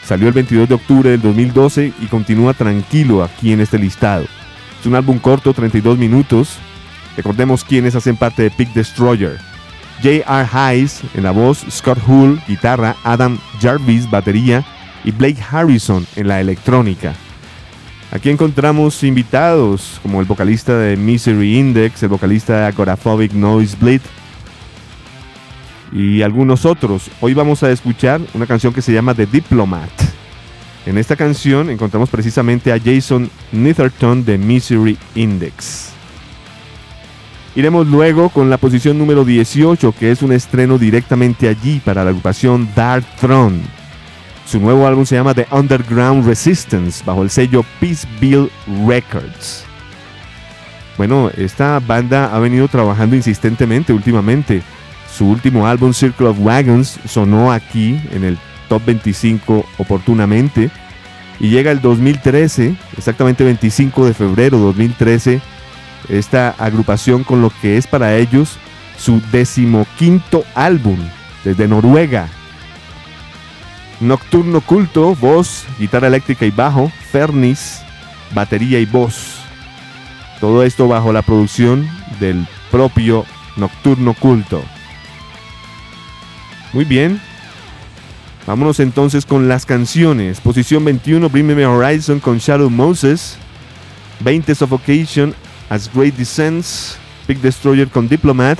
Salió 0.03 0.27
el 0.27 0.33
22 0.33 0.69
de 0.69 0.75
octubre 0.75 1.09
del 1.09 1.21
2012 1.21 1.93
y 1.99 2.05
continúa 2.05 2.53
tranquilo 2.53 3.23
aquí 3.23 3.53
en 3.53 3.61
este 3.61 3.79
listado. 3.79 4.25
Es 4.79 4.85
un 4.85 4.93
álbum 4.93 5.17
corto, 5.17 5.53
32 5.53 5.97
minutos. 5.97 6.59
Recordemos 7.15 7.63
quiénes 7.63 7.95
hacen 7.95 8.17
parte 8.17 8.43
de 8.43 8.51
Big 8.57 8.73
Destroyer. 8.73 9.37
J.R. 10.03 10.47
Hayes 10.51 11.01
en 11.13 11.23
la 11.23 11.31
voz, 11.31 11.65
Scott 11.69 11.99
Hull, 12.07 12.41
guitarra, 12.47 12.95
Adam 13.03 13.37
Jarvis, 13.61 14.09
batería 14.09 14.65
y 15.03 15.11
Blake 15.11 15.41
Harrison 15.49 16.05
en 16.15 16.27
la 16.27 16.41
electrónica. 16.41 17.13
Aquí 18.11 18.29
encontramos 18.29 19.03
invitados 19.03 19.99
como 20.01 20.19
el 20.19 20.25
vocalista 20.25 20.77
de 20.77 20.95
Misery 20.95 21.57
Index, 21.57 22.03
el 22.03 22.09
vocalista 22.09 22.59
de 22.59 22.65
Agoraphobic 22.67 23.33
Noise 23.33 23.77
Bleed 23.79 24.01
y 25.91 26.21
algunos 26.21 26.65
otros. 26.65 27.09
Hoy 27.21 27.33
vamos 27.33 27.63
a 27.63 27.71
escuchar 27.71 28.21
una 28.33 28.45
canción 28.45 28.73
que 28.73 28.81
se 28.81 28.93
llama 28.93 29.13
The 29.13 29.25
Diplomat. 29.25 29.89
En 30.85 30.97
esta 30.97 31.15
canción 31.15 31.69
encontramos 31.69 32.09
precisamente 32.09 32.71
a 32.71 32.79
Jason 32.79 33.29
Nitherton 33.51 34.23
de 34.23 34.37
Misery 34.37 34.97
Index. 35.15 35.94
Iremos 37.55 37.87
luego 37.87 38.29
con 38.29 38.49
la 38.49 38.57
posición 38.57 38.97
número 38.97 39.23
18, 39.23 39.93
que 39.97 40.11
es 40.11 40.21
un 40.21 40.33
estreno 40.33 40.77
directamente 40.77 41.47
allí 41.47 41.79
para 41.79 42.03
la 42.03 42.09
agrupación 42.09 42.67
Dark 42.75 43.05
Throne. 43.19 43.61
Su 44.45 44.59
nuevo 44.59 44.85
álbum 44.85 45.05
se 45.05 45.15
llama 45.15 45.33
The 45.33 45.47
Underground 45.51 46.27
Resistance, 46.27 47.01
bajo 47.05 47.23
el 47.23 47.29
sello 47.29 47.63
Peace 47.79 48.05
Bill 48.19 48.51
Records. 48.85 49.63
Bueno, 50.97 51.31
esta 51.37 51.79
banda 51.79 52.35
ha 52.35 52.39
venido 52.39 52.67
trabajando 52.67 53.15
insistentemente 53.15 53.93
últimamente. 53.93 54.61
Su 55.09 55.29
último 55.29 55.65
álbum, 55.65 55.93
Circle 55.93 56.27
of 56.27 56.37
Wagons, 56.39 56.99
sonó 57.07 57.53
aquí 57.53 57.99
en 58.11 58.25
el 58.25 58.37
Top 58.67 58.83
25 58.85 59.65
oportunamente. 59.77 60.69
Y 61.39 61.49
llega 61.49 61.71
el 61.71 61.81
2013, 61.81 62.75
exactamente 62.97 63.45
25 63.45 64.05
de 64.05 64.13
febrero 64.13 64.57
2013, 64.57 65.41
esta 66.09 66.49
agrupación 66.57 67.23
con 67.23 67.41
lo 67.41 67.51
que 67.61 67.77
es 67.77 67.87
para 67.87 68.15
ellos 68.15 68.57
su 68.97 69.21
decimoquinto 69.31 70.43
álbum 70.55 70.97
desde 71.43 71.67
Noruega. 71.67 72.27
Nocturno 73.99 74.61
Culto, 74.61 75.15
voz, 75.15 75.65
guitarra 75.79 76.07
eléctrica 76.07 76.45
y 76.45 76.51
bajo, 76.51 76.91
Fernis, 77.11 77.81
batería 78.33 78.79
y 78.79 78.85
voz. 78.85 79.37
Todo 80.39 80.63
esto 80.63 80.87
bajo 80.87 81.13
la 81.13 81.21
producción 81.21 81.89
del 82.19 82.45
propio 82.71 83.25
Nocturno 83.55 84.13
Culto. 84.13 84.61
Muy 86.73 86.83
bien. 86.83 87.21
Vámonos 88.45 88.79
entonces 88.79 89.25
con 89.25 89.47
las 89.47 89.65
canciones. 89.65 90.41
Posición 90.41 90.83
21, 90.85 91.29
Bring 91.29 91.47
Me 91.47 91.65
Horizon 91.65 92.19
con 92.19 92.37
Shadow 92.37 92.69
Moses. 92.69 93.37
20, 94.19 94.53
Suffocation 94.53 95.33
as 95.69 95.89
Great 95.93 96.15
Descents. 96.15 96.97
Big 97.27 97.41
Destroyer 97.41 97.89
con 97.89 98.07
Diplomat. 98.07 98.59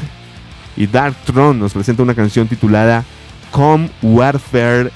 Y 0.77 0.87
Dark 0.87 1.15
Throne 1.25 1.59
nos 1.59 1.73
presenta 1.73 2.03
una 2.03 2.15
canción 2.15 2.47
titulada 2.47 3.05
Com 3.51 3.87
Warfare 4.01 4.91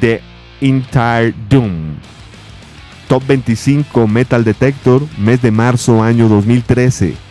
The 0.00 0.22
Entire 0.60 1.34
Doom. 1.48 1.96
Top 3.08 3.26
25 3.26 4.06
Metal 4.06 4.44
Detector, 4.44 5.02
mes 5.18 5.42
de 5.42 5.50
marzo 5.50 6.02
año 6.02 6.28
2013. 6.28 7.29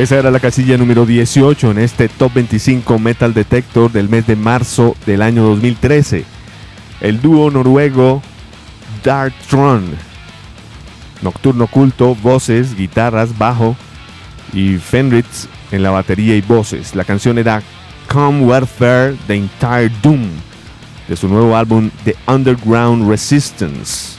Esa 0.00 0.16
era 0.16 0.30
la 0.30 0.40
casilla 0.40 0.78
número 0.78 1.04
18 1.04 1.72
en 1.72 1.78
este 1.78 2.08
Top 2.08 2.32
25 2.32 2.98
Metal 2.98 3.34
Detector 3.34 3.92
del 3.92 4.08
mes 4.08 4.26
de 4.26 4.34
marzo 4.34 4.96
del 5.04 5.20
año 5.20 5.42
2013. 5.42 6.24
El 7.02 7.20
dúo 7.20 7.50
noruego 7.50 8.22
Darktron. 9.04 9.84
Nocturno 11.20 11.64
oculto, 11.64 12.14
voces, 12.14 12.74
guitarras, 12.74 13.36
bajo 13.36 13.76
y 14.54 14.78
Fenritz 14.78 15.48
en 15.70 15.82
la 15.82 15.90
batería 15.90 16.34
y 16.34 16.40
voces. 16.40 16.94
La 16.94 17.04
canción 17.04 17.36
era 17.36 17.62
Come 18.10 18.44
Warfare 18.44 19.16
The 19.26 19.34
Entire 19.34 19.92
Doom 20.02 20.30
de 21.08 21.16
su 21.16 21.28
nuevo 21.28 21.54
álbum 21.54 21.90
The 22.04 22.16
Underground 22.26 23.06
Resistance. 23.06 24.16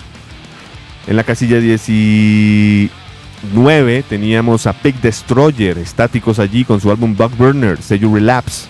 En 1.07 1.15
la 1.15 1.23
casilla 1.23 1.59
19 1.59 3.00
teníamos 4.07 4.67
a 4.67 4.73
Pig 4.73 4.95
Destroyer, 5.01 5.77
estáticos 5.77 6.39
allí 6.39 6.63
con 6.63 6.79
su 6.79 6.91
álbum 6.91 7.15
Bug 7.15 7.35
Burner, 7.37 7.81
sello 7.81 8.13
Relapse. 8.13 8.67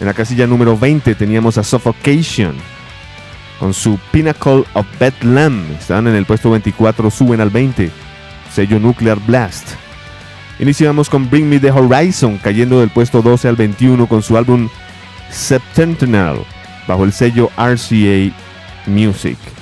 En 0.00 0.06
la 0.06 0.14
casilla 0.14 0.46
número 0.46 0.76
20 0.76 1.14
teníamos 1.14 1.56
a 1.58 1.64
Suffocation 1.64 2.54
con 3.58 3.72
su 3.72 3.98
Pinnacle 4.12 4.64
of 4.74 4.86
Bethlehem. 4.98 5.72
Están 5.78 6.06
en 6.06 6.14
el 6.14 6.26
puesto 6.26 6.50
24, 6.50 7.10
suben 7.10 7.40
al 7.40 7.50
20, 7.50 7.90
sello 8.52 8.78
Nuclear 8.78 9.18
Blast. 9.26 9.68
Iniciamos 10.58 11.10
con 11.10 11.28
Bring 11.28 11.48
Me 11.48 11.58
the 11.58 11.70
Horizon, 11.70 12.38
cayendo 12.38 12.80
del 12.80 12.90
puesto 12.90 13.22
12 13.22 13.48
al 13.48 13.56
21 13.56 14.06
con 14.06 14.22
su 14.22 14.36
álbum 14.36 14.68
Septennial, 15.30 16.38
bajo 16.86 17.04
el 17.04 17.12
sello 17.12 17.50
RCA 17.56 18.32
Music. 18.86 19.55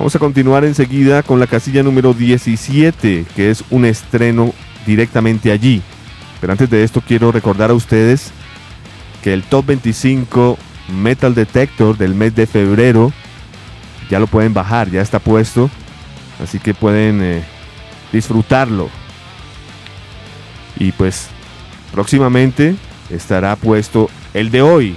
Vamos 0.00 0.16
a 0.16 0.18
continuar 0.18 0.64
enseguida 0.64 1.22
con 1.22 1.40
la 1.40 1.46
casilla 1.46 1.82
número 1.82 2.14
17, 2.14 3.26
que 3.36 3.50
es 3.50 3.62
un 3.68 3.84
estreno 3.84 4.54
directamente 4.86 5.52
allí. 5.52 5.82
Pero 6.40 6.54
antes 6.54 6.70
de 6.70 6.82
esto 6.84 7.02
quiero 7.06 7.30
recordar 7.30 7.68
a 7.68 7.74
ustedes 7.74 8.32
que 9.22 9.34
el 9.34 9.42
Top 9.42 9.66
25 9.66 10.56
Metal 11.02 11.34
Detector 11.34 11.98
del 11.98 12.14
mes 12.14 12.34
de 12.34 12.46
febrero 12.46 13.12
ya 14.08 14.18
lo 14.18 14.26
pueden 14.26 14.54
bajar, 14.54 14.90
ya 14.90 15.02
está 15.02 15.18
puesto. 15.18 15.68
Así 16.42 16.58
que 16.60 16.72
pueden 16.72 17.20
eh, 17.22 17.44
disfrutarlo. 18.10 18.88
Y 20.78 20.92
pues 20.92 21.28
próximamente 21.92 22.74
estará 23.10 23.54
puesto 23.54 24.08
el 24.32 24.50
de 24.50 24.62
hoy, 24.62 24.96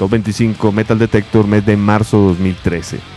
Top 0.00 0.10
25 0.10 0.72
Metal 0.72 0.98
Detector 0.98 1.46
mes 1.46 1.64
de 1.64 1.76
marzo 1.76 2.18
2013. 2.18 3.11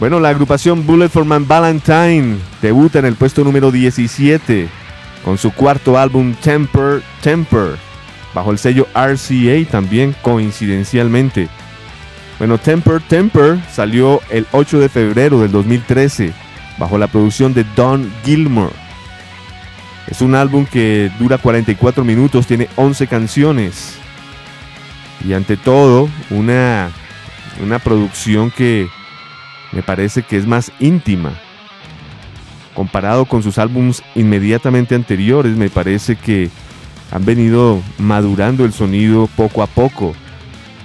Bueno, 0.00 0.20
la 0.20 0.28
agrupación 0.28 0.86
Bullet 0.86 1.08
for 1.08 1.24
Man 1.24 1.48
Valentine 1.48 2.36
debuta 2.62 3.00
en 3.00 3.04
el 3.04 3.16
puesto 3.16 3.42
número 3.42 3.72
17 3.72 4.68
con 5.24 5.38
su 5.38 5.52
cuarto 5.52 5.98
álbum 5.98 6.34
Temper 6.34 7.02
Temper, 7.20 7.76
bajo 8.32 8.52
el 8.52 8.58
sello 8.58 8.86
RCA 8.94 9.68
también 9.68 10.14
coincidencialmente. 10.22 11.48
Bueno, 12.38 12.58
Temper 12.58 13.00
Temper 13.08 13.58
salió 13.72 14.20
el 14.30 14.46
8 14.52 14.78
de 14.78 14.88
febrero 14.88 15.40
del 15.40 15.50
2013 15.50 16.32
bajo 16.78 16.96
la 16.96 17.08
producción 17.08 17.52
de 17.52 17.64
Don 17.74 18.08
Gilmore. 18.24 18.74
Es 20.06 20.22
un 20.22 20.36
álbum 20.36 20.64
que 20.64 21.10
dura 21.18 21.38
44 21.38 22.04
minutos, 22.04 22.46
tiene 22.46 22.68
11 22.76 23.08
canciones 23.08 23.98
y 25.26 25.32
ante 25.32 25.56
todo 25.56 26.08
una, 26.30 26.90
una 27.60 27.80
producción 27.80 28.52
que 28.52 28.88
me 29.72 29.82
parece 29.82 30.22
que 30.22 30.36
es 30.36 30.46
más 30.46 30.72
íntima. 30.80 31.32
Comparado 32.74 33.24
con 33.24 33.42
sus 33.42 33.58
álbumes 33.58 34.02
inmediatamente 34.14 34.94
anteriores, 34.94 35.56
me 35.56 35.68
parece 35.68 36.16
que 36.16 36.50
han 37.10 37.24
venido 37.24 37.80
madurando 37.98 38.64
el 38.64 38.72
sonido 38.72 39.28
poco 39.36 39.62
a 39.62 39.66
poco. 39.66 40.14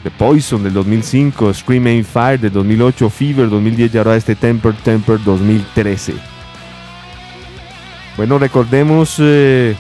The 0.04 0.12
Poison 0.12 0.64
del 0.64 0.74
2005, 0.74 1.54
Scream 1.54 1.88
Aim 1.88 2.04
Fire 2.04 2.40
del 2.40 2.52
2008, 2.52 3.10
Fever 3.10 3.50
2010 3.50 3.94
y 3.94 3.98
ahora 3.98 4.16
este 4.16 4.36
Temper 4.36 4.74
Temper 4.84 5.24
2013. 5.24 6.14
Bueno, 8.18 8.38
recordemos 8.38 9.16
eh, 9.20 9.76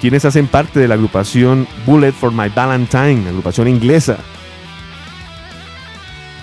quienes 0.00 0.24
hacen 0.24 0.48
parte 0.48 0.80
de 0.80 0.86
la 0.86 0.94
agrupación 0.94 1.66
Bullet 1.86 2.12
for 2.12 2.30
My 2.30 2.48
Valentine, 2.48 3.28
agrupación 3.28 3.68
inglesa. 3.68 4.18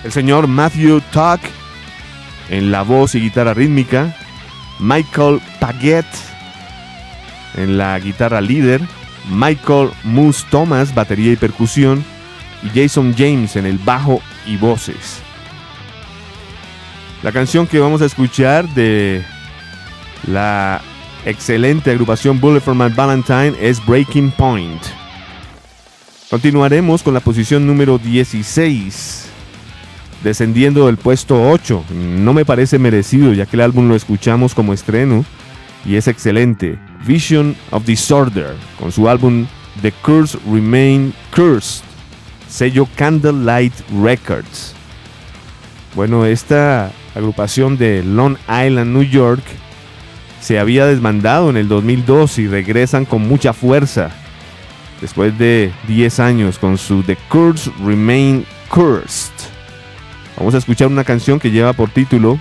El 0.02 0.10
señor 0.10 0.48
Matthew 0.48 1.00
Tuck 1.12 1.40
en 2.52 2.70
la 2.70 2.82
voz 2.82 3.14
y 3.14 3.20
guitarra 3.20 3.54
rítmica, 3.54 4.14
Michael 4.78 5.40
Paget 5.58 6.04
en 7.56 7.78
la 7.78 7.98
guitarra 7.98 8.42
líder, 8.42 8.80
Michael 9.30 9.90
Moose 10.04 10.44
Thomas, 10.50 10.94
batería 10.94 11.32
y 11.32 11.36
percusión, 11.36 12.04
y 12.62 12.78
Jason 12.78 13.14
James 13.16 13.56
en 13.56 13.64
el 13.64 13.78
bajo 13.78 14.20
y 14.46 14.58
voces. 14.58 15.20
La 17.22 17.32
canción 17.32 17.66
que 17.66 17.78
vamos 17.78 18.02
a 18.02 18.06
escuchar 18.06 18.68
de 18.74 19.24
la 20.26 20.82
excelente 21.24 21.90
agrupación 21.90 22.38
Bullet 22.38 22.60
for 22.60 22.74
My 22.74 22.90
Valentine 22.90 23.54
es 23.60 23.84
Breaking 23.84 24.30
Point. 24.30 24.82
Continuaremos 26.28 27.02
con 27.02 27.14
la 27.14 27.20
posición 27.20 27.66
número 27.66 27.96
16 27.98 29.31
descendiendo 30.22 30.86
del 30.86 30.96
puesto 30.96 31.50
8. 31.50 31.84
No 31.90 32.32
me 32.32 32.44
parece 32.44 32.78
merecido 32.78 33.32
ya 33.32 33.46
que 33.46 33.56
el 33.56 33.62
álbum 33.62 33.88
lo 33.88 33.96
escuchamos 33.96 34.54
como 34.54 34.72
estreno 34.72 35.24
y 35.84 35.96
es 35.96 36.08
excelente. 36.08 36.78
Vision 37.06 37.56
of 37.70 37.84
Disorder 37.84 38.54
con 38.78 38.92
su 38.92 39.08
álbum 39.08 39.46
The 39.80 39.92
Curse 39.92 40.38
Remain 40.50 41.12
Cursed, 41.34 41.84
sello 42.48 42.86
Candlelight 42.96 43.72
Records. 44.02 44.74
Bueno, 45.94 46.24
esta 46.24 46.90
agrupación 47.14 47.76
de 47.76 48.02
Long 48.02 48.36
Island, 48.48 48.92
New 48.92 49.02
York, 49.02 49.42
se 50.40 50.58
había 50.58 50.86
desbandado 50.86 51.50
en 51.50 51.56
el 51.56 51.68
2002 51.68 52.38
y 52.38 52.48
regresan 52.48 53.04
con 53.04 53.26
mucha 53.26 53.52
fuerza 53.52 54.10
después 55.00 55.36
de 55.38 55.72
10 55.88 56.20
años 56.20 56.58
con 56.58 56.78
su 56.78 57.02
The 57.02 57.16
Curse 57.28 57.70
Remain 57.84 58.46
Cursed. 58.68 59.51
Vamos 60.42 60.56
a 60.56 60.58
escuchar 60.58 60.88
una 60.88 61.04
canción 61.04 61.38
que 61.38 61.52
lleva 61.52 61.72
por 61.72 61.88
título 61.88 62.36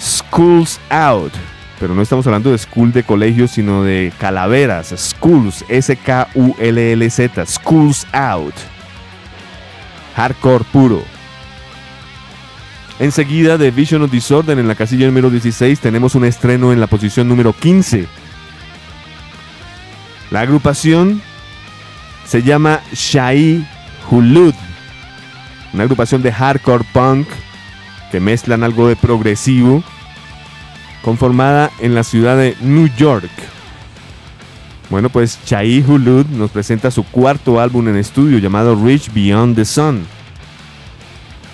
Schools 0.00 0.80
Out. 0.88 1.34
Pero 1.78 1.94
no 1.94 2.00
estamos 2.00 2.26
hablando 2.26 2.50
de 2.50 2.56
school 2.56 2.92
de 2.94 3.02
colegio, 3.02 3.46
sino 3.46 3.84
de 3.84 4.10
calaveras. 4.18 4.94
Schools, 4.96 5.66
S-K-U-L-L-Z. 5.68 7.44
Schools 7.44 8.06
Out. 8.12 8.54
Hardcore 10.16 10.64
puro. 10.72 11.02
Enseguida 13.00 13.58
de 13.58 13.70
Vision 13.70 14.00
of 14.00 14.10
Disorder 14.10 14.58
en 14.58 14.66
la 14.66 14.76
casilla 14.76 15.04
número 15.04 15.28
16 15.28 15.78
tenemos 15.78 16.14
un 16.14 16.24
estreno 16.24 16.72
en 16.72 16.80
la 16.80 16.86
posición 16.86 17.28
número 17.28 17.52
15. 17.52 18.06
La 20.30 20.40
agrupación 20.40 21.20
se 22.24 22.42
llama 22.42 22.80
Shai 22.94 23.68
Hulud, 24.10 24.54
una 25.72 25.84
agrupación 25.84 26.22
de 26.22 26.32
hardcore 26.32 26.84
punk 26.92 27.28
que 28.10 28.20
mezclan 28.20 28.64
algo 28.64 28.88
de 28.88 28.96
progresivo, 28.96 29.82
conformada 31.02 31.70
en 31.80 31.94
la 31.94 32.04
ciudad 32.04 32.36
de 32.36 32.56
New 32.60 32.88
York. 32.96 33.30
Bueno, 34.90 35.10
pues 35.10 35.38
Shai 35.44 35.84
Hulud 35.86 36.26
nos 36.26 36.50
presenta 36.50 36.90
su 36.90 37.04
cuarto 37.04 37.60
álbum 37.60 37.88
en 37.88 37.96
estudio 37.96 38.38
llamado 38.38 38.74
Reach 38.74 39.12
Beyond 39.12 39.56
the 39.56 39.64
Sun. 39.64 40.06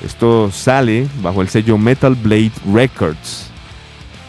Esto 0.05 0.51
sale 0.53 1.09
bajo 1.21 1.43
el 1.43 1.49
sello 1.49 1.77
Metal 1.77 2.15
Blade 2.15 2.53
Records. 2.73 3.51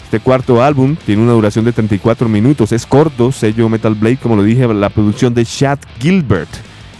Este 0.05 0.19
cuarto 0.19 0.63
álbum 0.63 0.95
tiene 0.95 1.21
una 1.21 1.33
duración 1.33 1.65
de 1.65 1.73
34 1.73 2.29
minutos, 2.29 2.71
es 2.71 2.85
corto, 2.85 3.31
sello 3.31 3.69
Metal 3.69 3.93
Blade, 3.93 4.17
como 4.17 4.35
lo 4.35 4.43
dije, 4.43 4.67
la 4.73 4.89
producción 4.89 5.33
de 5.33 5.45
Chad 5.45 5.79
Gilbert, 5.99 6.49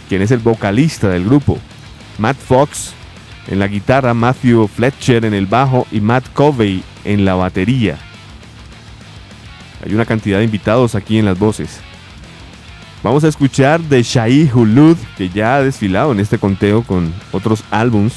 quien 0.08 0.22
es 0.22 0.30
el 0.30 0.40
vocalista 0.40 1.08
del 1.08 1.24
grupo. 1.24 1.58
Matt 2.18 2.36
Fox 2.36 2.92
en 3.48 3.58
la 3.58 3.68
guitarra, 3.68 4.14
Matthew 4.14 4.66
Fletcher 4.68 5.24
en 5.24 5.34
el 5.34 5.46
bajo 5.46 5.86
y 5.92 6.00
Matt 6.00 6.24
Covey 6.32 6.82
en 7.04 7.24
la 7.24 7.34
batería. 7.34 7.98
Hay 9.84 9.94
una 9.94 10.04
cantidad 10.04 10.38
de 10.38 10.44
invitados 10.44 10.94
aquí 10.94 11.18
en 11.18 11.24
las 11.26 11.38
voces. 11.38 11.80
Vamos 13.02 13.22
a 13.24 13.28
escuchar 13.28 13.80
de 13.80 14.02
Shai 14.02 14.50
Hulud, 14.52 14.96
que 15.16 15.28
ya 15.28 15.56
ha 15.56 15.62
desfilado 15.62 16.10
en 16.12 16.18
este 16.18 16.38
conteo 16.38 16.82
con 16.82 17.12
otros 17.30 17.62
álbums. 17.70 18.14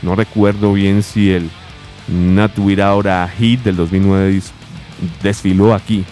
No 0.00 0.14
recuerdo 0.16 0.72
bien 0.72 1.02
si 1.02 1.30
el 1.32 1.50
Not 2.08 2.58
Without 2.58 3.06
a 3.06 3.28
Hit 3.28 3.62
del 3.62 3.76
2009 3.76 4.32
dis- 4.32 4.50
desfiló 5.22 5.74
aquí. 5.74 6.04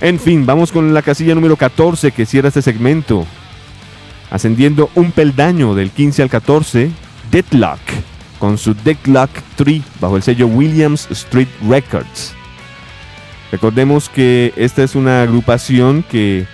En 0.00 0.20
fin, 0.20 0.46
vamos 0.46 0.70
con 0.70 0.94
la 0.94 1.02
casilla 1.02 1.34
número 1.34 1.56
14 1.56 2.12
que 2.12 2.26
cierra 2.26 2.48
este 2.48 2.62
segmento. 2.62 3.26
Ascendiendo 4.30 4.90
un 4.94 5.10
peldaño 5.12 5.74
del 5.74 5.90
15 5.90 6.22
al 6.22 6.28
14, 6.30 6.90
Deadlock, 7.30 7.80
con 8.38 8.58
su 8.58 8.74
Deadlock 8.74 9.30
3 9.56 9.82
bajo 10.00 10.16
el 10.16 10.22
sello 10.22 10.46
Williams 10.46 11.08
Street 11.10 11.48
Records. 11.68 12.34
Recordemos 13.50 14.08
que 14.10 14.52
esta 14.56 14.82
es 14.82 14.94
una 14.94 15.22
agrupación 15.22 16.02
que 16.10 16.46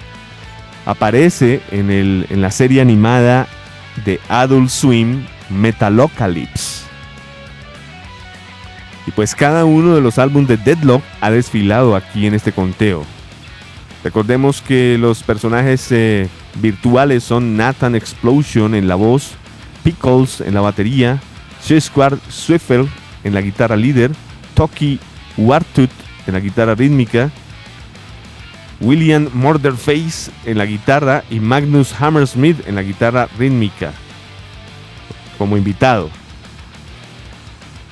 aparece 0.87 1.61
en, 1.73 1.91
el- 1.91 2.27
en 2.31 2.41
la 2.43 2.51
serie 2.53 2.81
animada 2.81 3.49
de 4.05 4.21
Adult 4.29 4.69
Swim 4.71 5.25
Metalocalypse. 5.51 6.85
Y 9.07 9.11
pues 9.11 9.35
cada 9.35 9.65
uno 9.65 9.95
de 9.95 10.01
los 10.01 10.19
álbumes 10.19 10.49
de 10.49 10.57
Deadlock 10.57 11.03
ha 11.21 11.31
desfilado 11.31 11.97
aquí 11.97 12.27
en 12.27 12.35
este 12.35 12.53
conteo. 12.53 13.05
Recordemos 14.05 14.61
que 14.61 14.99
los 14.99 15.23
personajes 15.23 15.91
eh, 15.91 16.29
virtuales 16.57 17.25
son 17.25 17.57
Nathan 17.57 17.95
Explosion 17.95 18.75
en 18.75 18.87
la 18.87 18.97
voz, 18.97 19.33
Pickles 19.83 20.43
en 20.43 20.53
la 20.53 20.61
batería, 20.61 21.23
Squad 21.81 22.19
Swiffel 22.29 22.87
en 23.25 23.33
la 23.33 23.41
guitarra 23.41 23.77
líder, 23.77 24.13
Toki 24.55 25.01
Wartut 25.39 25.91
en 26.27 26.35
la 26.35 26.41
guitarra 26.41 26.75
rítmica, 26.75 27.31
William 28.81 29.31
Murderface 29.33 30.31
en 30.45 30.59
la 30.59 30.67
guitarra 30.67 31.25
y 31.31 31.41
Magnus 31.41 31.95
Hammersmith 31.99 32.69
en 32.69 32.75
la 32.75 32.83
guitarra 32.83 33.29
rítmica 33.39 33.95
como 35.39 35.57
invitado. 35.57 36.11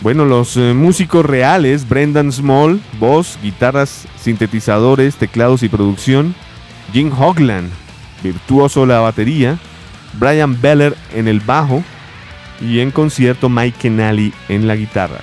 Bueno, 0.02 0.24
los 0.24 0.56
eh, 0.56 0.74
músicos 0.74 1.24
reales, 1.24 1.88
Brendan 1.88 2.32
Small, 2.32 2.80
voz, 2.98 3.38
guitarras, 3.40 4.08
sintetizadores, 4.20 5.14
teclados 5.14 5.62
y 5.62 5.68
producción, 5.68 6.34
Jim 6.92 7.12
Hogland, 7.16 7.70
virtuoso 8.20 8.84
la 8.84 8.98
batería, 8.98 9.60
Brian 10.14 10.60
Beller 10.60 10.96
en 11.14 11.28
el 11.28 11.38
bajo 11.38 11.84
y 12.60 12.80
en 12.80 12.90
concierto 12.90 13.48
Mike 13.48 13.78
Kenally 13.80 14.34
en 14.48 14.66
la 14.66 14.74
guitarra. 14.74 15.20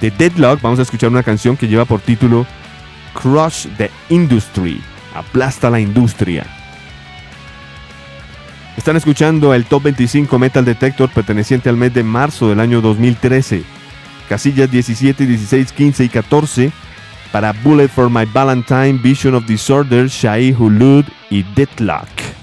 De 0.00 0.10
Deadlock 0.10 0.62
vamos 0.62 0.78
a 0.78 0.82
escuchar 0.82 1.10
una 1.10 1.22
canción 1.22 1.54
que 1.54 1.68
lleva 1.68 1.84
por 1.84 2.00
título 2.00 2.46
Crush 3.12 3.66
the 3.76 3.90
Industry, 4.08 4.80
aplasta 5.14 5.68
la 5.68 5.80
industria. 5.80 6.46
Están 8.78 8.96
escuchando 8.96 9.54
el 9.54 9.64
Top 9.64 9.82
25 9.82 10.38
Metal 10.38 10.64
Detector 10.64 11.10
perteneciente 11.10 11.68
al 11.68 11.76
mes 11.76 11.92
de 11.92 12.04
marzo 12.04 12.48
del 12.48 12.60
año 12.60 12.80
2013. 12.80 13.64
Casillas 14.28 14.70
17, 14.70 15.26
16, 15.26 15.72
15 15.72 16.04
y 16.04 16.08
14 16.08 16.72
para 17.32 17.52
Bullet 17.52 17.88
for 17.88 18.08
My 18.08 18.24
Valentine, 18.24 19.00
Vision 19.02 19.34
of 19.34 19.46
Disorder, 19.46 20.06
Shai 20.06 20.54
Hulud 20.56 21.04
y 21.28 21.42
Deadlock. 21.56 22.37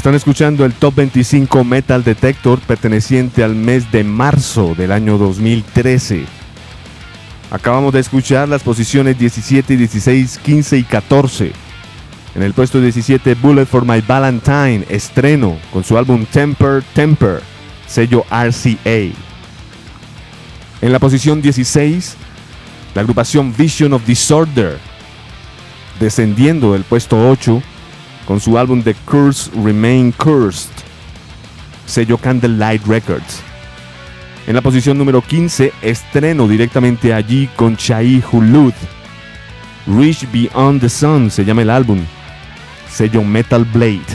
Están 0.00 0.14
escuchando 0.14 0.64
el 0.64 0.72
Top 0.72 0.94
25 0.94 1.62
Metal 1.62 2.02
Detector 2.02 2.58
perteneciente 2.60 3.44
al 3.44 3.54
mes 3.54 3.92
de 3.92 4.02
marzo 4.02 4.74
del 4.74 4.92
año 4.92 5.18
2013. 5.18 6.24
Acabamos 7.50 7.92
de 7.92 8.00
escuchar 8.00 8.48
las 8.48 8.62
posiciones 8.62 9.18
17, 9.18 9.76
16, 9.76 10.38
15 10.38 10.78
y 10.78 10.84
14. 10.84 11.52
En 12.34 12.42
el 12.42 12.54
puesto 12.54 12.80
17, 12.80 13.34
Bullet 13.34 13.66
for 13.66 13.84
My 13.84 14.00
Valentine, 14.00 14.86
estreno 14.88 15.58
con 15.70 15.84
su 15.84 15.98
álbum 15.98 16.24
Temper 16.24 16.82
Temper, 16.94 17.42
sello 17.86 18.24
RCA. 18.30 19.12
En 20.80 20.92
la 20.92 20.98
posición 20.98 21.42
16, 21.42 22.16
la 22.94 23.02
agrupación 23.02 23.54
Vision 23.54 23.92
of 23.92 24.06
Disorder, 24.06 24.78
descendiendo 26.00 26.72
del 26.72 26.84
puesto 26.84 27.28
8 27.28 27.62
con 28.30 28.38
su 28.38 28.56
álbum 28.56 28.80
The 28.80 28.94
Curse 29.06 29.50
Remain 29.60 30.12
Cursed, 30.12 30.70
sello 31.84 32.16
Candlelight 32.16 32.86
Records. 32.86 33.42
En 34.46 34.54
la 34.54 34.60
posición 34.60 34.96
número 34.96 35.20
15, 35.20 35.72
estreno 35.82 36.46
directamente 36.46 37.12
allí 37.12 37.48
con 37.56 37.76
Chai 37.76 38.22
Hulud. 38.30 38.72
Reach 39.88 40.30
Beyond 40.30 40.80
the 40.80 40.88
Sun 40.88 41.28
se 41.28 41.44
llama 41.44 41.62
el 41.62 41.70
álbum, 41.70 41.98
sello 42.88 43.24
Metal 43.24 43.64
Blade. 43.64 44.06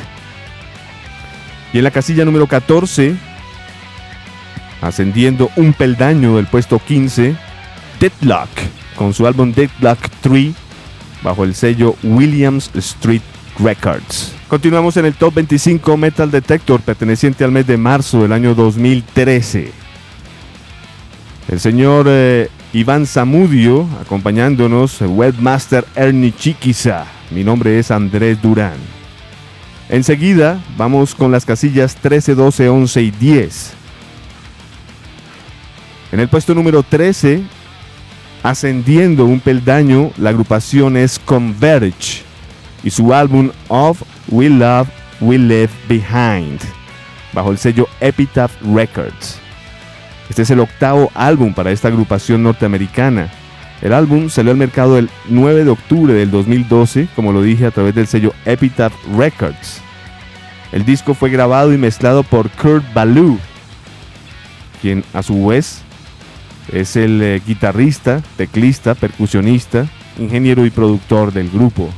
Y 1.73 1.79
en 1.79 1.83
la 1.83 1.91
casilla 1.91 2.23
número 2.23 2.47
14, 2.47 3.17
ascendiendo 4.79 5.51
un 5.57 5.73
peldaño 5.73 6.37
del 6.37 6.47
puesto 6.47 6.79
15, 6.79 7.35
Deadlock, 7.99 8.47
con 8.95 9.13
su 9.13 9.27
álbum 9.27 9.51
Deadlock 9.51 9.99
3, 10.21 10.53
bajo 11.21 11.43
el 11.43 11.53
sello 11.53 11.97
Williams 12.01 12.71
Street 12.75 13.34
Records. 13.59 14.33
Continuamos 14.47 14.97
en 14.97 15.05
el 15.05 15.13
Top 15.13 15.33
25 15.33 15.97
Metal 15.97 16.29
Detector, 16.29 16.81
perteneciente 16.81 17.43
al 17.43 17.51
mes 17.51 17.65
de 17.65 17.77
marzo 17.77 18.21
del 18.21 18.33
año 18.33 18.53
2013. 18.53 19.71
El 21.47 21.59
señor 21.59 22.07
eh, 22.09 22.49
Iván 22.73 23.05
Zamudio, 23.05 23.87
acompañándonos, 24.01 25.01
webmaster 25.01 25.85
Ernie 25.95 26.33
Chiquiza. 26.33 27.05
Mi 27.31 27.43
nombre 27.43 27.79
es 27.79 27.91
Andrés 27.91 28.41
Durán. 28.41 28.77
Enseguida 29.89 30.59
vamos 30.77 31.15
con 31.15 31.31
las 31.31 31.45
casillas 31.45 31.95
13, 31.95 32.35
12, 32.35 32.69
11 32.69 33.01
y 33.01 33.11
10. 33.11 33.73
En 36.11 36.19
el 36.19 36.27
puesto 36.27 36.53
número 36.53 36.83
13, 36.83 37.43
ascendiendo 38.43 39.25
un 39.25 39.39
peldaño, 39.39 40.11
la 40.17 40.31
agrupación 40.31 40.97
es 40.97 41.19
Converge 41.19 42.24
y 42.85 42.91
su 42.91 43.13
álbum 43.13 43.51
Of 43.67 44.03
We 44.29 44.49
Love, 44.49 44.87
We 45.19 45.37
Live 45.37 45.71
Behind, 45.89 46.61
bajo 47.33 47.51
el 47.51 47.57
sello 47.57 47.89
Epitaph 47.99 48.51
Records. 48.61 49.39
Este 50.29 50.43
es 50.43 50.51
el 50.51 50.59
octavo 50.59 51.11
álbum 51.15 51.53
para 51.53 51.71
esta 51.71 51.89
agrupación 51.89 52.43
norteamericana. 52.43 53.29
El 53.81 53.91
álbum 53.91 54.29
salió 54.29 54.51
al 54.51 54.57
mercado 54.57 54.97
el 54.97 55.09
9 55.29 55.65
de 55.65 55.71
octubre 55.71 56.13
del 56.13 56.31
2012, 56.31 57.09
como 57.15 57.33
lo 57.33 57.41
dije, 57.41 57.65
a 57.65 57.71
través 57.71 57.95
del 57.95 58.07
sello 58.07 58.33
Epitaph 58.45 58.93
Records. 59.17 59.81
El 60.71 60.85
disco 60.85 61.13
fue 61.13 61.29
grabado 61.29 61.73
y 61.73 61.77
mezclado 61.77 62.23
por 62.23 62.49
Kurt 62.51 62.85
Ballou, 62.93 63.39
quien 64.81 65.03
a 65.13 65.23
su 65.23 65.47
vez 65.47 65.81
es 66.71 66.95
el 66.95 67.21
eh, 67.21 67.41
guitarrista, 67.45 68.21
teclista, 68.37 68.93
percusionista, 68.93 69.87
ingeniero 70.19 70.65
y 70.65 70.69
productor 70.69 71.33
del 71.33 71.49
grupo. 71.49 71.89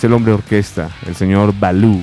Es 0.00 0.04
el 0.04 0.14
hombre 0.14 0.32
orquesta, 0.32 0.88
el 1.06 1.14
señor 1.14 1.52
Ballou. 1.60 2.02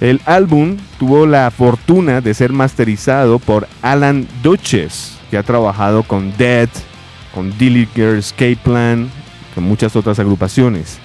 El 0.00 0.22
álbum 0.24 0.78
tuvo 0.98 1.26
la 1.26 1.50
fortuna 1.50 2.22
de 2.22 2.32
ser 2.32 2.50
masterizado 2.50 3.38
por 3.38 3.68
Alan 3.82 4.26
Duches, 4.42 5.18
que 5.30 5.36
ha 5.36 5.42
trabajado 5.42 6.02
con 6.02 6.34
Dead, 6.38 6.70
con 7.34 7.58
Dillinger 7.58 8.16
Escape 8.16 8.56
Plan, 8.64 9.10
con 9.54 9.64
muchas 9.64 9.94
otras 9.94 10.18
agrupaciones. 10.18 10.96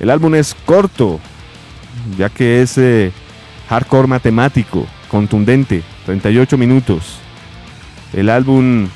El 0.00 0.08
álbum 0.08 0.36
es 0.36 0.56
corto, 0.64 1.20
ya 2.16 2.30
que 2.30 2.62
es 2.62 2.78
eh, 2.78 3.12
hardcore 3.68 4.08
matemático, 4.08 4.86
contundente, 5.10 5.82
38 6.06 6.56
minutos. 6.56 7.18
El 8.14 8.30
álbum 8.30 8.88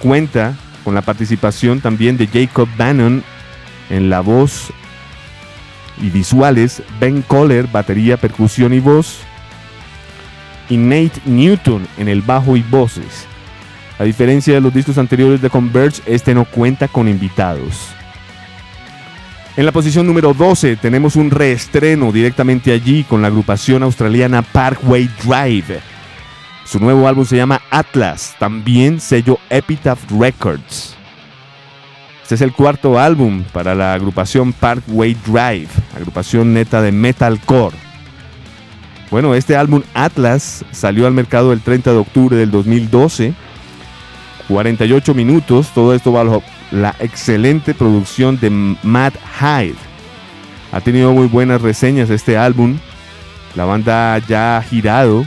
cuenta 0.00 0.56
con 0.82 0.96
la 0.96 1.02
participación 1.02 1.80
también 1.80 2.16
de 2.16 2.26
Jacob 2.26 2.68
Bannon 2.76 3.22
en 3.90 4.08
la 4.08 4.20
voz 4.20 4.72
y 6.00 6.08
visuales, 6.08 6.82
Ben 6.98 7.22
Coller, 7.22 7.66
batería, 7.66 8.16
percusión 8.16 8.72
y 8.72 8.80
voz, 8.80 9.18
y 10.68 10.76
Nate 10.76 11.20
Newton 11.26 11.86
en 11.98 12.08
el 12.08 12.22
bajo 12.22 12.56
y 12.56 12.62
voces. 12.62 13.26
A 13.98 14.04
diferencia 14.04 14.54
de 14.54 14.60
los 14.62 14.72
discos 14.72 14.96
anteriores 14.96 15.42
de 15.42 15.50
Converge, 15.50 16.00
este 16.06 16.32
no 16.34 16.46
cuenta 16.46 16.88
con 16.88 17.06
invitados. 17.06 17.88
En 19.56 19.66
la 19.66 19.72
posición 19.72 20.06
número 20.06 20.32
12 20.32 20.76
tenemos 20.76 21.16
un 21.16 21.30
reestreno 21.30 22.12
directamente 22.12 22.72
allí 22.72 23.04
con 23.04 23.20
la 23.20 23.28
agrupación 23.28 23.82
australiana 23.82 24.40
Parkway 24.40 25.10
Drive. 25.22 25.80
Su 26.64 26.78
nuevo 26.78 27.06
álbum 27.08 27.26
se 27.26 27.36
llama 27.36 27.60
Atlas, 27.68 28.36
también 28.38 29.00
sello 29.00 29.38
Epitaph 29.50 29.98
Records. 30.12 30.96
Este 32.30 32.44
es 32.44 32.48
el 32.48 32.52
cuarto 32.52 32.96
álbum 32.96 33.42
para 33.52 33.74
la 33.74 33.92
agrupación 33.92 34.52
Parkway 34.52 35.16
Drive, 35.26 35.66
agrupación 35.96 36.54
neta 36.54 36.80
de 36.80 36.92
metalcore. 36.92 37.74
Bueno, 39.10 39.34
este 39.34 39.56
álbum 39.56 39.82
Atlas 39.94 40.64
salió 40.70 41.08
al 41.08 41.12
mercado 41.12 41.52
el 41.52 41.60
30 41.60 41.90
de 41.90 41.98
octubre 41.98 42.36
del 42.36 42.52
2012. 42.52 43.34
48 44.46 45.12
minutos, 45.12 45.72
todo 45.74 45.92
esto 45.92 46.12
bajo 46.12 46.44
la 46.70 46.94
excelente 47.00 47.74
producción 47.74 48.38
de 48.38 48.50
Matt 48.84 49.16
Hyde. 49.40 49.74
Ha 50.70 50.80
tenido 50.82 51.12
muy 51.12 51.26
buenas 51.26 51.60
reseñas 51.60 52.10
este 52.10 52.38
álbum. 52.38 52.78
La 53.56 53.64
banda 53.64 54.16
ya 54.18 54.56
ha 54.56 54.62
girado, 54.62 55.24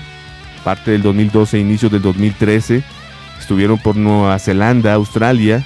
parte 0.64 0.92
del 0.92 1.02
2012 1.02 1.58
e 1.58 1.60
inicios 1.60 1.92
del 1.92 2.02
2013. 2.02 2.82
Estuvieron 3.42 3.78
por 3.78 3.98
Nueva 3.98 4.40
Zelanda, 4.40 4.94
Australia. 4.94 5.66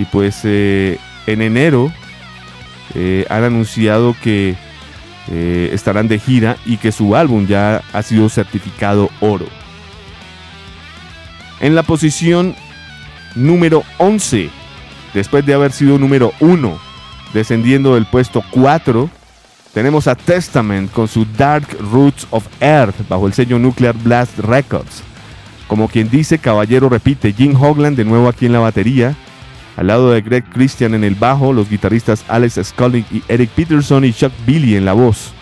Y 0.00 0.06
pues 0.06 0.40
eh, 0.44 0.98
en 1.26 1.42
enero 1.42 1.92
eh, 2.94 3.26
han 3.28 3.44
anunciado 3.44 4.16
que 4.22 4.56
eh, 5.28 5.70
estarán 5.74 6.08
de 6.08 6.18
gira 6.18 6.56
y 6.64 6.78
que 6.78 6.90
su 6.90 7.14
álbum 7.14 7.46
ya 7.46 7.82
ha 7.92 8.00
sido 8.00 8.30
certificado 8.30 9.10
oro. 9.20 9.44
En 11.60 11.74
la 11.74 11.82
posición 11.82 12.56
número 13.34 13.82
11, 13.98 14.48
después 15.12 15.44
de 15.44 15.52
haber 15.52 15.70
sido 15.70 15.98
número 15.98 16.32
1, 16.40 16.78
descendiendo 17.34 17.94
del 17.94 18.06
puesto 18.06 18.42
4, 18.52 19.10
tenemos 19.74 20.08
a 20.08 20.14
Testament 20.14 20.90
con 20.92 21.08
su 21.08 21.26
Dark 21.36 21.76
Roots 21.78 22.26
of 22.30 22.46
Earth 22.58 23.06
bajo 23.06 23.26
el 23.26 23.34
sello 23.34 23.58
Nuclear 23.58 23.94
Blast 23.94 24.38
Records. 24.38 25.02
Como 25.66 25.88
quien 25.88 26.08
dice, 26.08 26.38
caballero 26.38 26.88
repite, 26.88 27.34
Jim 27.34 27.54
Hogland 27.54 27.98
de 27.98 28.06
nuevo 28.06 28.30
aquí 28.30 28.46
en 28.46 28.54
la 28.54 28.60
batería, 28.60 29.14
al 29.80 29.86
lado 29.86 30.10
de 30.10 30.20
Greg 30.20 30.44
Christian 30.44 30.92
en 30.92 31.04
el 31.04 31.14
bajo, 31.14 31.54
los 31.54 31.70
guitarristas 31.70 32.22
Alex 32.28 32.60
Scully 32.64 33.02
y 33.10 33.22
Eric 33.28 33.48
Peterson 33.48 34.04
y 34.04 34.12
Chuck 34.12 34.30
Billy 34.46 34.76
en 34.76 34.84
la 34.84 34.92
voz. 34.92 35.32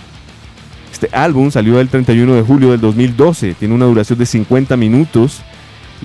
Este 0.93 1.09
álbum 1.13 1.51
salió 1.51 1.81
el 1.81 1.89
31 1.89 2.35
de 2.37 2.43
julio 2.43 2.71
del 2.71 2.81
2012, 2.81 3.55
tiene 3.55 3.75
una 3.75 3.87
duración 3.87 4.17
de 4.17 4.27
50 4.27 4.77
minutos 4.77 5.43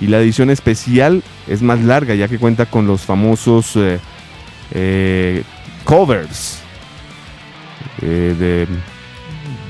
y 0.00 0.08
la 0.08 0.18
edición 0.18 0.50
especial 0.50 1.22
es 1.46 1.62
más 1.62 1.80
larga 1.82 2.16
ya 2.16 2.26
que 2.26 2.40
cuenta 2.40 2.66
con 2.66 2.88
los 2.88 3.02
famosos 3.02 3.76
eh, 3.76 4.00
eh, 4.72 5.44
covers 5.84 6.58
eh, 8.02 8.34
de, 8.36 8.66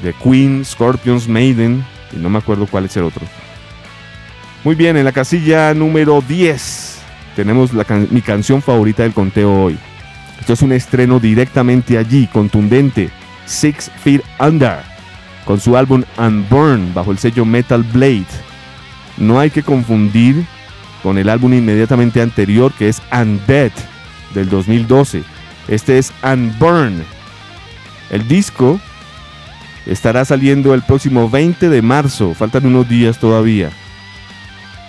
de 0.02 0.14
Queen, 0.22 0.64
Scorpions, 0.64 1.28
Maiden 1.28 1.84
y 2.14 2.16
no 2.16 2.30
me 2.30 2.38
acuerdo 2.38 2.66
cuál 2.66 2.86
es 2.86 2.96
el 2.96 3.04
otro. 3.04 3.26
Muy 4.64 4.74
bien, 4.74 4.96
en 4.96 5.04
la 5.04 5.12
casilla 5.12 5.74
número 5.74 6.24
10 6.26 6.93
tenemos 7.34 7.72
la 7.72 7.84
mi 8.10 8.22
canción 8.22 8.62
favorita 8.62 9.02
del 9.02 9.12
conteo 9.12 9.52
hoy. 9.52 9.78
Esto 10.40 10.52
es 10.52 10.62
un 10.62 10.72
estreno 10.72 11.20
directamente 11.20 11.98
allí, 11.98 12.26
contundente, 12.26 13.10
Six 13.46 13.90
Feet 14.02 14.22
Under, 14.38 14.78
con 15.44 15.60
su 15.60 15.76
álbum 15.76 16.04
Unburn 16.18 16.92
bajo 16.94 17.12
el 17.12 17.18
sello 17.18 17.44
Metal 17.44 17.82
Blade. 17.82 18.26
No 19.16 19.38
hay 19.38 19.50
que 19.50 19.62
confundir 19.62 20.44
con 21.02 21.18
el 21.18 21.28
álbum 21.28 21.54
inmediatamente 21.54 22.20
anterior 22.20 22.72
que 22.72 22.88
es 22.88 23.00
Undead 23.12 23.72
del 24.34 24.48
2012. 24.48 25.22
Este 25.68 25.98
es 25.98 26.12
Unburn. 26.22 27.04
El 28.10 28.26
disco 28.28 28.80
estará 29.86 30.24
saliendo 30.24 30.74
el 30.74 30.82
próximo 30.82 31.28
20 31.28 31.68
de 31.68 31.82
marzo, 31.82 32.34
faltan 32.34 32.66
unos 32.66 32.88
días 32.88 33.18
todavía. 33.18 33.70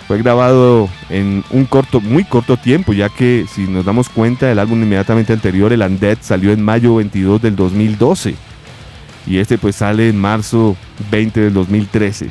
Fue 0.06 0.18
grabado 0.18 0.88
en 1.10 1.42
un 1.50 1.64
corto, 1.64 2.00
muy 2.00 2.24
corto 2.24 2.56
tiempo, 2.56 2.92
ya 2.92 3.08
que 3.08 3.44
si 3.52 3.62
nos 3.62 3.84
damos 3.84 4.08
cuenta, 4.08 4.50
el 4.50 4.60
álbum 4.60 4.80
inmediatamente 4.80 5.32
anterior, 5.32 5.72
el 5.72 5.82
Undead, 5.82 6.18
salió 6.20 6.52
en 6.52 6.62
mayo 6.62 6.94
22 6.96 7.42
del 7.42 7.56
2012. 7.56 8.36
Y 9.26 9.38
este 9.38 9.58
pues 9.58 9.76
sale 9.76 10.08
en 10.08 10.16
marzo 10.16 10.76
20 11.10 11.40
del 11.40 11.54
2013. 11.54 12.28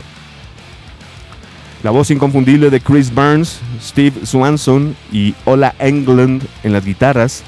La 1.83 1.91
voz 1.91 2.09
inconfundible 2.11 2.69
de 2.69 2.79
Chris 2.79 3.13
Burns, 3.13 3.59
Steve 3.81 4.25
Swanson 4.25 4.95
y 5.11 5.35
Ola 5.43 5.75
England 5.77 6.43
en 6.63 6.71
las 6.71 6.85
guitarras, 6.85 7.43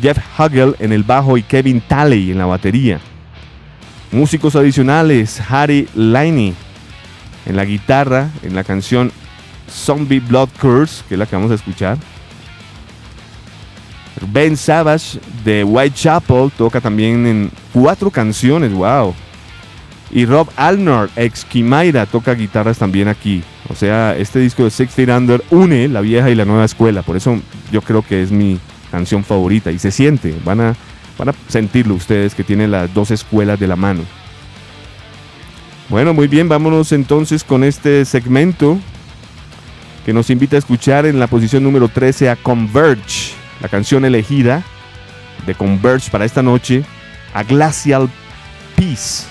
Jeff 0.00 0.18
Huggle 0.38 0.74
en 0.78 0.92
el 0.92 1.02
bajo 1.02 1.36
y 1.36 1.42
Kevin 1.42 1.80
Talley 1.80 2.30
en 2.30 2.38
la 2.38 2.46
batería. 2.46 3.00
Músicos 4.12 4.54
adicionales, 4.54 5.42
Harry 5.48 5.88
Liney 5.94 6.54
en 7.46 7.56
la 7.56 7.64
guitarra, 7.64 8.30
en 8.44 8.54
la 8.54 8.62
canción 8.62 9.10
Zombie 9.72 10.20
Blood 10.20 10.50
Curse, 10.60 11.02
que 11.08 11.14
es 11.14 11.18
la 11.18 11.26
que 11.26 11.36
vamos 11.36 11.50
a 11.50 11.54
escuchar. 11.54 11.98
Ben 14.32 14.56
Savage 14.56 15.18
de 15.44 15.64
Whitechapel 15.64 16.50
toca 16.56 16.80
también 16.80 17.26
en 17.26 17.50
cuatro 17.72 18.10
canciones, 18.10 18.72
wow. 18.72 19.14
Y 20.10 20.26
Rob 20.26 20.48
Alnor, 20.56 21.10
ex 21.16 21.44
Kimaira, 21.44 22.06
toca 22.06 22.34
guitarras 22.34 22.78
también 22.78 23.08
aquí. 23.08 23.42
O 23.68 23.74
sea, 23.74 24.16
este 24.16 24.38
disco 24.38 24.64
de 24.64 24.70
Six 24.70 24.92
Feet 24.92 25.08
Under 25.08 25.42
une 25.50 25.88
la 25.88 26.02
vieja 26.02 26.28
y 26.28 26.34
la 26.34 26.44
nueva 26.44 26.66
escuela. 26.66 27.02
Por 27.02 27.16
eso 27.16 27.40
yo 27.72 27.80
creo 27.80 28.02
que 28.02 28.22
es 28.22 28.30
mi 28.30 28.58
canción 28.90 29.24
favorita. 29.24 29.70
Y 29.70 29.78
se 29.78 29.90
siente, 29.90 30.34
van 30.44 30.60
a, 30.60 30.74
van 31.18 31.30
a 31.30 31.34
sentirlo 31.48 31.94
ustedes 31.94 32.34
que 32.34 32.44
tienen 32.44 32.70
las 32.70 32.92
dos 32.92 33.10
escuelas 33.10 33.58
de 33.58 33.66
la 33.66 33.76
mano. 33.76 34.02
Bueno, 35.88 36.12
muy 36.14 36.28
bien, 36.28 36.48
vámonos 36.48 36.92
entonces 36.92 37.42
con 37.42 37.64
este 37.64 38.04
segmento 38.04 38.78
que 40.04 40.12
nos 40.12 40.30
invita 40.30 40.56
a 40.56 40.58
escuchar 40.58 41.06
en 41.06 41.18
la 41.18 41.26
posición 41.26 41.62
número 41.62 41.88
13 41.88 42.30
a 42.30 42.36
Converge, 42.36 43.34
la 43.60 43.68
canción 43.68 44.04
elegida 44.04 44.62
de 45.46 45.54
Converge 45.54 46.10
para 46.10 46.24
esta 46.24 46.42
noche, 46.42 46.84
a 47.34 47.42
Glacial 47.42 48.08
Peace. 48.76 49.24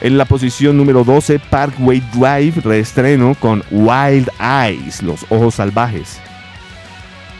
En 0.00 0.16
la 0.16 0.24
posición 0.24 0.76
número 0.76 1.04
12, 1.04 1.38
Parkway 1.38 2.00
Drive, 2.12 2.62
reestreno 2.62 3.34
con 3.34 3.62
Wild 3.70 4.30
Eyes, 4.40 5.02
Los 5.02 5.26
Ojos 5.28 5.56
Salvajes. 5.56 6.18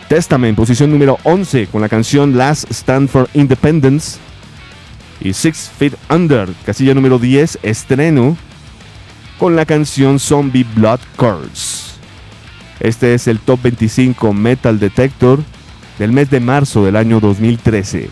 Testament, 0.09 0.57
posición 0.57 0.91
número 0.91 1.19
11, 1.23 1.69
con 1.69 1.81
la 1.81 1.89
canción 1.89 2.37
Last 2.37 2.71
Stand 2.71 3.09
for 3.09 3.29
Independence. 3.33 4.19
Y 5.21 5.33
Six 5.33 5.71
Feet 5.79 5.95
Under, 6.11 6.49
casilla 6.67 6.95
número 6.95 7.19
10, 7.19 7.61
estreno 7.63 8.37
con 9.41 9.57
la 9.57 9.65
canción 9.65 10.19
Zombie 10.19 10.67
Blood 10.75 11.01
Curse. 11.17 11.95
Este 12.79 13.15
es 13.15 13.27
el 13.27 13.39
Top 13.39 13.62
25 13.62 14.35
Metal 14.35 14.79
Detector 14.79 15.39
del 15.99 16.12
mes 16.12 16.29
de 16.29 16.41
marzo 16.41 16.85
del 16.85 16.95
año 16.95 17.21
2013. 17.21 18.11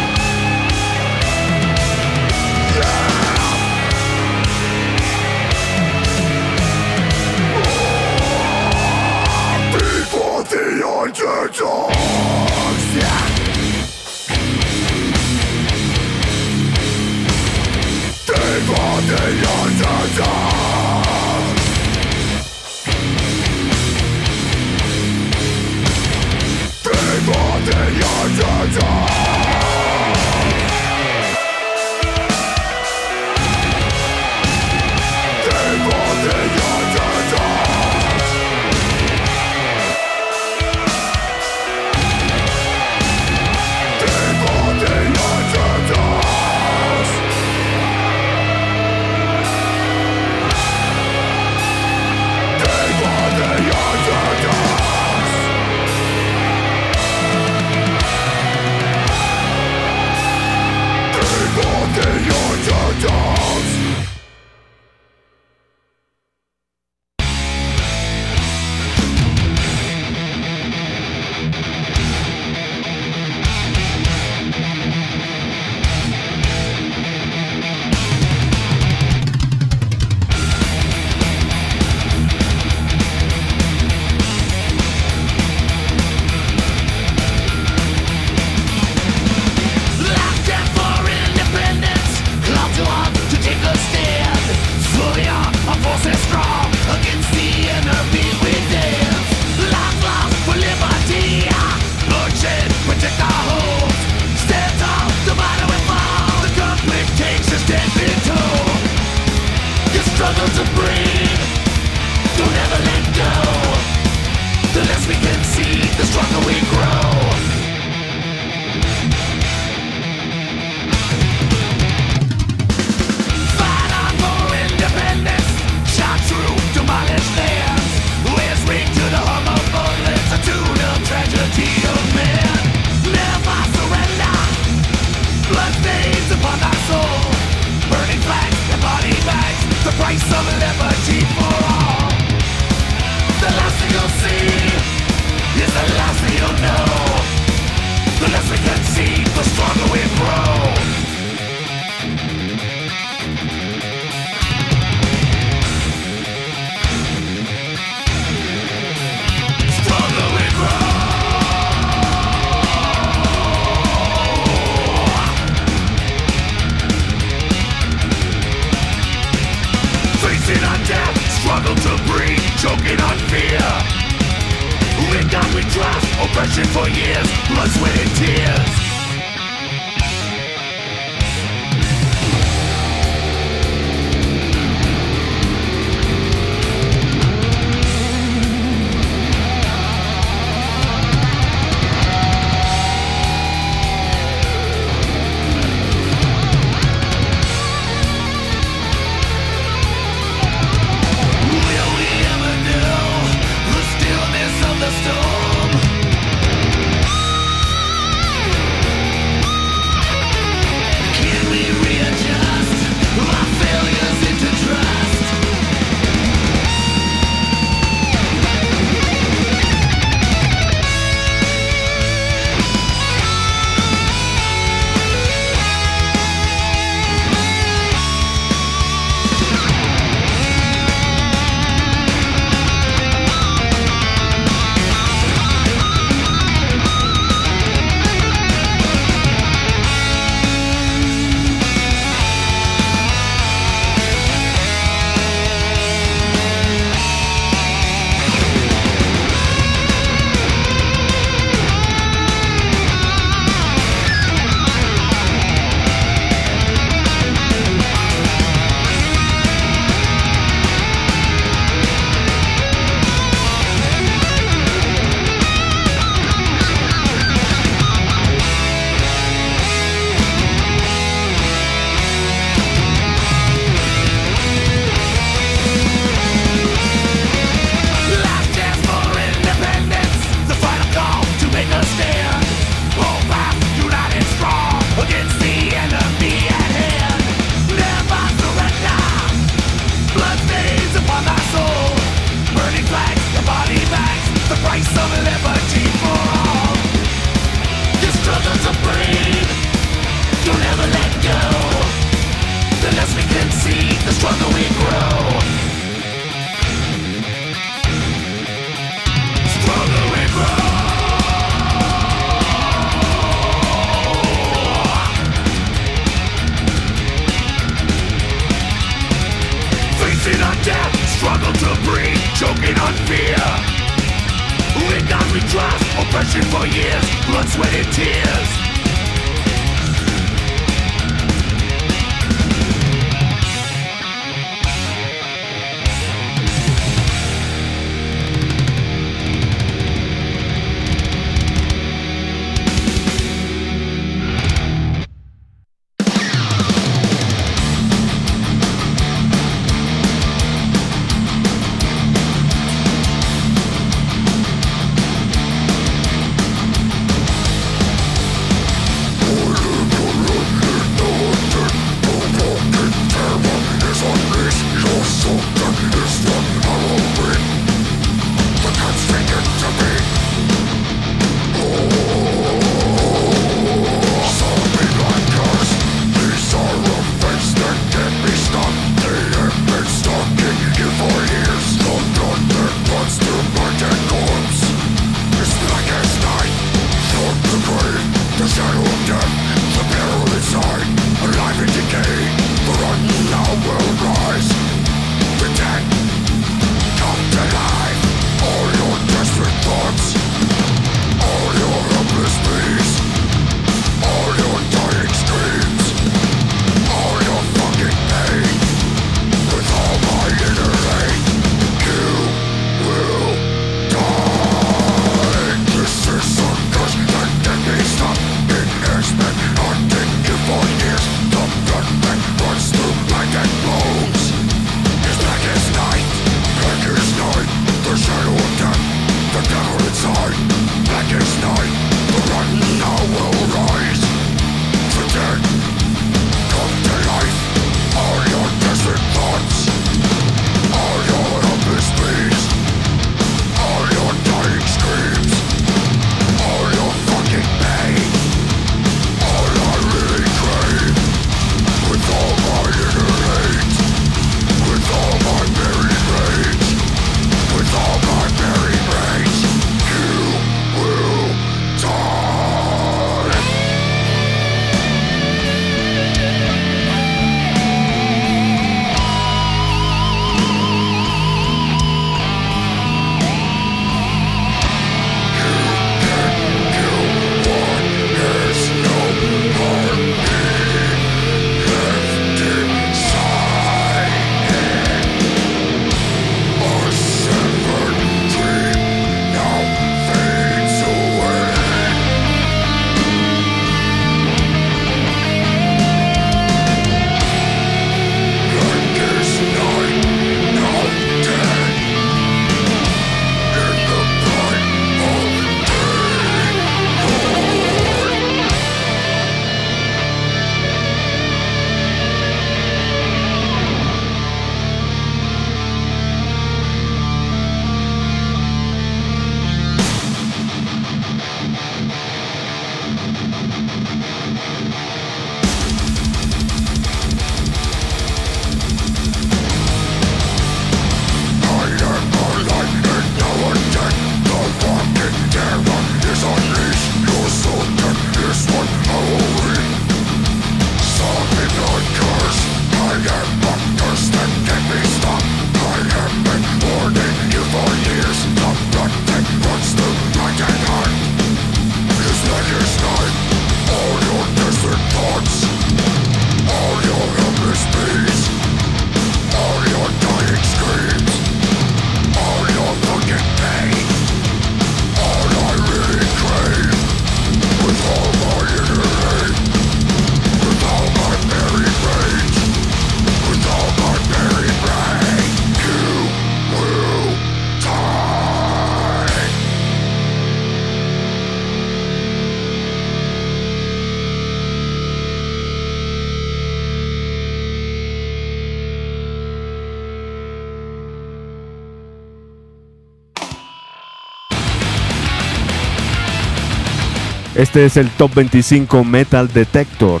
Este 597.36 597.66
es 597.66 597.76
el 597.76 597.90
Top 597.90 598.14
25 598.14 598.82
Metal 598.82 599.28
Detector. 599.28 600.00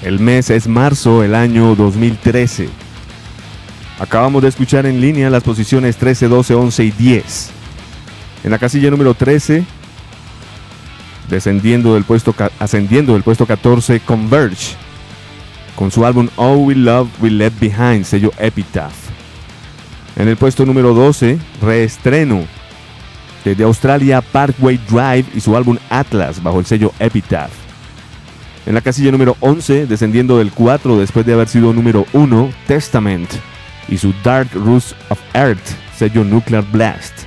El 0.00 0.20
mes 0.20 0.48
es 0.48 0.68
marzo, 0.68 1.24
el 1.24 1.34
año 1.34 1.74
2013. 1.74 2.68
Acabamos 3.98 4.42
de 4.42 4.48
escuchar 4.48 4.86
en 4.86 5.00
línea 5.00 5.28
las 5.28 5.42
posiciones 5.42 5.96
13, 5.96 6.28
12, 6.28 6.54
11 6.54 6.84
y 6.84 6.90
10. 6.92 7.50
En 8.44 8.52
la 8.52 8.58
casilla 8.58 8.92
número 8.92 9.14
13, 9.14 9.64
descendiendo 11.28 11.94
del 11.94 12.04
puesto, 12.04 12.32
ascendiendo 12.60 13.14
del 13.14 13.24
puesto 13.24 13.44
14, 13.44 13.98
Converge, 13.98 14.76
con 15.74 15.90
su 15.90 16.06
álbum 16.06 16.28
All 16.36 16.58
We 16.58 16.76
Love 16.76 17.08
We 17.20 17.30
Left 17.30 17.58
Behind, 17.58 18.04
sello 18.04 18.30
Epitaph. 18.38 18.94
En 20.14 20.28
el 20.28 20.36
puesto 20.36 20.64
número 20.64 20.94
12, 20.94 21.40
reestreno 21.60 22.46
desde 23.48 23.64
Australia 23.64 24.20
Parkway 24.20 24.78
Drive 24.90 25.24
y 25.34 25.40
su 25.40 25.56
álbum 25.56 25.78
Atlas 25.88 26.42
bajo 26.42 26.60
el 26.60 26.66
sello 26.66 26.92
Epitaph. 26.98 27.50
En 28.66 28.74
la 28.74 28.82
casilla 28.82 29.10
número 29.10 29.38
11, 29.40 29.86
descendiendo 29.86 30.36
del 30.36 30.52
4 30.52 30.98
después 30.98 31.24
de 31.24 31.32
haber 31.32 31.48
sido 31.48 31.72
número 31.72 32.04
1, 32.12 32.50
Testament 32.66 33.30
y 33.88 33.96
su 33.96 34.12
Dark 34.22 34.50
Roots 34.52 34.94
of 35.08 35.18
Earth, 35.32 35.66
sello 35.96 36.24
Nuclear 36.24 36.62
Blast. 36.70 37.20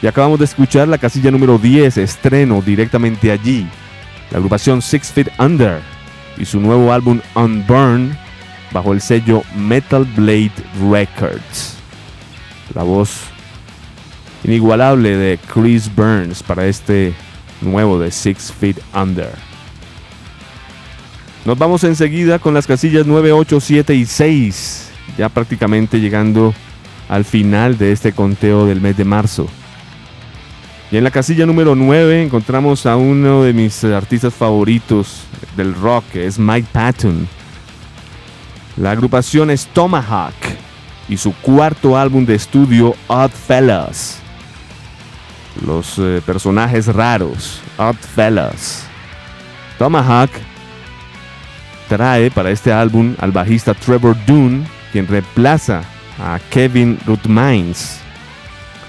Y 0.00 0.06
acabamos 0.06 0.38
de 0.38 0.44
escuchar 0.44 0.86
la 0.86 0.98
casilla 0.98 1.32
número 1.32 1.58
10, 1.58 1.96
estreno 1.96 2.62
directamente 2.62 3.32
allí, 3.32 3.66
la 4.30 4.36
agrupación 4.36 4.80
Six 4.80 5.10
Feet 5.10 5.28
Under 5.40 5.80
y 6.36 6.44
su 6.44 6.60
nuevo 6.60 6.92
álbum 6.92 7.20
Unburn 7.34 8.16
bajo 8.70 8.92
el 8.92 9.00
sello 9.00 9.42
Metal 9.56 10.04
Blade 10.14 10.52
Records. 10.88 11.76
La 12.76 12.84
voz 12.84 13.32
inigualable 14.44 15.16
de 15.16 15.38
Chris 15.52 15.94
Burns 15.94 16.42
para 16.42 16.66
este 16.66 17.12
nuevo 17.60 17.98
de 17.98 18.10
Six 18.10 18.52
Feet 18.52 18.76
Under. 18.94 19.32
Nos 21.44 21.58
vamos 21.58 21.84
enseguida 21.84 22.38
con 22.38 22.54
las 22.54 22.66
casillas 22.66 23.06
9, 23.06 23.32
8, 23.32 23.60
7 23.60 23.94
y 23.94 24.04
6, 24.04 24.90
ya 25.16 25.28
prácticamente 25.28 26.00
llegando 26.00 26.52
al 27.08 27.24
final 27.24 27.78
de 27.78 27.92
este 27.92 28.12
conteo 28.12 28.66
del 28.66 28.80
mes 28.80 28.96
de 28.96 29.04
marzo. 29.04 29.48
Y 30.90 30.96
en 30.96 31.04
la 31.04 31.10
casilla 31.10 31.46
número 31.46 31.74
9 31.74 32.22
encontramos 32.22 32.86
a 32.86 32.96
uno 32.96 33.42
de 33.42 33.52
mis 33.52 33.84
artistas 33.84 34.32
favoritos 34.32 35.22
del 35.56 35.74
rock, 35.74 36.04
que 36.12 36.26
es 36.26 36.38
Mike 36.38 36.68
Patton. 36.72 37.28
La 38.76 38.92
agrupación 38.92 39.50
es 39.50 39.66
Tomahawk 39.66 40.34
y 41.08 41.16
su 41.16 41.34
cuarto 41.34 41.96
álbum 41.96 42.24
de 42.24 42.34
estudio, 42.34 42.94
Odd 43.06 43.30
Fellas. 43.30 44.20
Los 45.66 45.98
eh, 45.98 46.22
personajes 46.24 46.86
raros, 46.86 47.60
Odd 47.76 47.96
Fellas. 47.96 48.86
Tomahawk 49.78 50.30
trae 51.88 52.30
para 52.30 52.50
este 52.50 52.72
álbum 52.72 53.14
al 53.18 53.32
bajista 53.32 53.74
Trevor 53.74 54.16
Dunn, 54.26 54.66
quien 54.92 55.06
reemplaza 55.06 55.82
a 56.20 56.38
Kevin 56.50 56.98
Rutmines. 57.06 58.00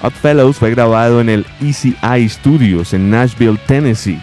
Oddfellows 0.01 0.57
fue 0.57 0.71
grabado 0.71 1.19
en 1.19 1.29
el 1.29 1.45
ECI 1.61 2.29
Studios 2.29 2.93
en 2.93 3.09
Nashville, 3.09 3.59
Tennessee. 3.67 4.21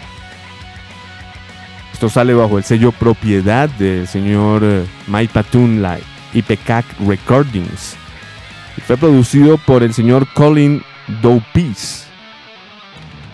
Esto 1.93 2.09
sale 2.09 2.33
bajo 2.33 2.57
el 2.57 2.63
sello 2.63 2.91
propiedad 2.91 3.69
del 3.69 4.07
señor 4.07 4.61
eh, 4.63 4.85
Mike 5.07 5.33
Patun, 5.33 5.81
la 5.81 5.99
IPCAC 6.33 6.85
Recordings. 7.07 7.95
Y 8.75 8.81
fue 8.81 8.97
producido 8.97 9.57
por 9.57 9.83
el 9.83 9.93
señor 9.93 10.27
Colin 10.33 10.83
Dopis. 11.21 12.06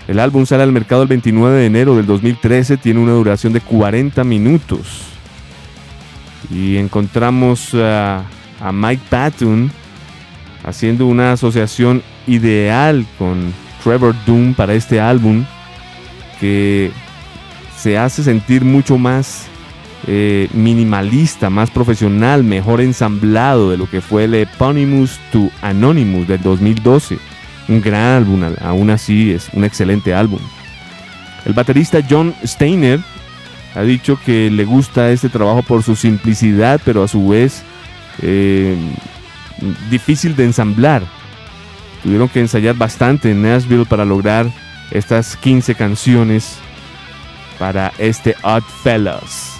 El 0.08 0.20
álbum 0.20 0.46
sale 0.46 0.64
al 0.64 0.72
mercado 0.72 1.04
el 1.04 1.08
29 1.08 1.60
de 1.60 1.66
enero 1.66 1.96
del 1.96 2.06
2013, 2.06 2.78
tiene 2.78 3.00
una 3.00 3.14
duración 3.14 3.54
de 3.54 3.62
40 3.62 4.24
minutos. 4.24 5.04
Y 6.52 6.78
encontramos 6.78 7.74
a, 7.74 8.24
Mike 8.72 9.04
Patton 9.10 9.72
haciendo 10.64 11.08
una 11.08 11.34
asociación 11.34 12.02
ideal 12.28 13.06
con 13.18 13.54
Trevor 13.84 14.16
Doom 14.26 14.54
para 14.54 14.74
este 14.74 15.02
álbum 15.02 15.44
que 16.40 16.92
se 17.78 17.98
hace 17.98 18.24
sentir 18.24 18.64
mucho 18.64 18.98
más 18.98 19.48
eh, 20.08 20.48
minimalista, 20.54 21.50
más 21.50 21.70
profesional, 21.70 22.44
mejor 22.44 22.80
ensamblado 22.80 23.72
de 23.72 23.78
lo 23.78 23.90
que 23.90 24.00
fue 24.00 24.26
el 24.26 24.36
Eponymous 24.36 25.20
to 25.32 25.50
Anonymous 25.62 26.28
del 26.28 26.42
2012. 26.42 27.18
Un 27.68 27.82
gran 27.82 28.18
álbum, 28.18 28.44
aún 28.62 28.90
así 28.90 29.32
es 29.32 29.50
un 29.54 29.64
excelente 29.64 30.14
álbum. 30.14 30.40
El 31.46 31.54
baterista 31.54 32.00
John 32.08 32.34
Steiner 32.46 33.00
ha 33.76 33.82
dicho 33.82 34.20
que 34.26 34.52
le 34.52 34.66
gusta 34.66 35.12
este 35.12 35.30
trabajo 35.30 35.64
por 35.64 35.84
su 35.84 35.96
simplicidad, 35.96 36.80
pero 36.84 37.04
a 37.04 37.08
su 37.08 37.28
vez 37.28 37.64
eh, 38.22 38.78
difícil 39.90 40.36
de 40.36 40.46
ensamblar. 40.46 41.04
Tuvieron 42.04 42.30
que 42.30 42.42
ensayar 42.42 42.76
bastante 42.76 43.32
en 43.32 43.42
Nashville 43.42 43.86
para 43.86 44.06
lograr 44.06 44.46
estas 44.92 45.38
15 45.38 45.76
canciones 45.76 46.58
para 47.58 47.94
este 47.98 48.36
Odd 48.44 48.64
Fellas. 48.84 49.54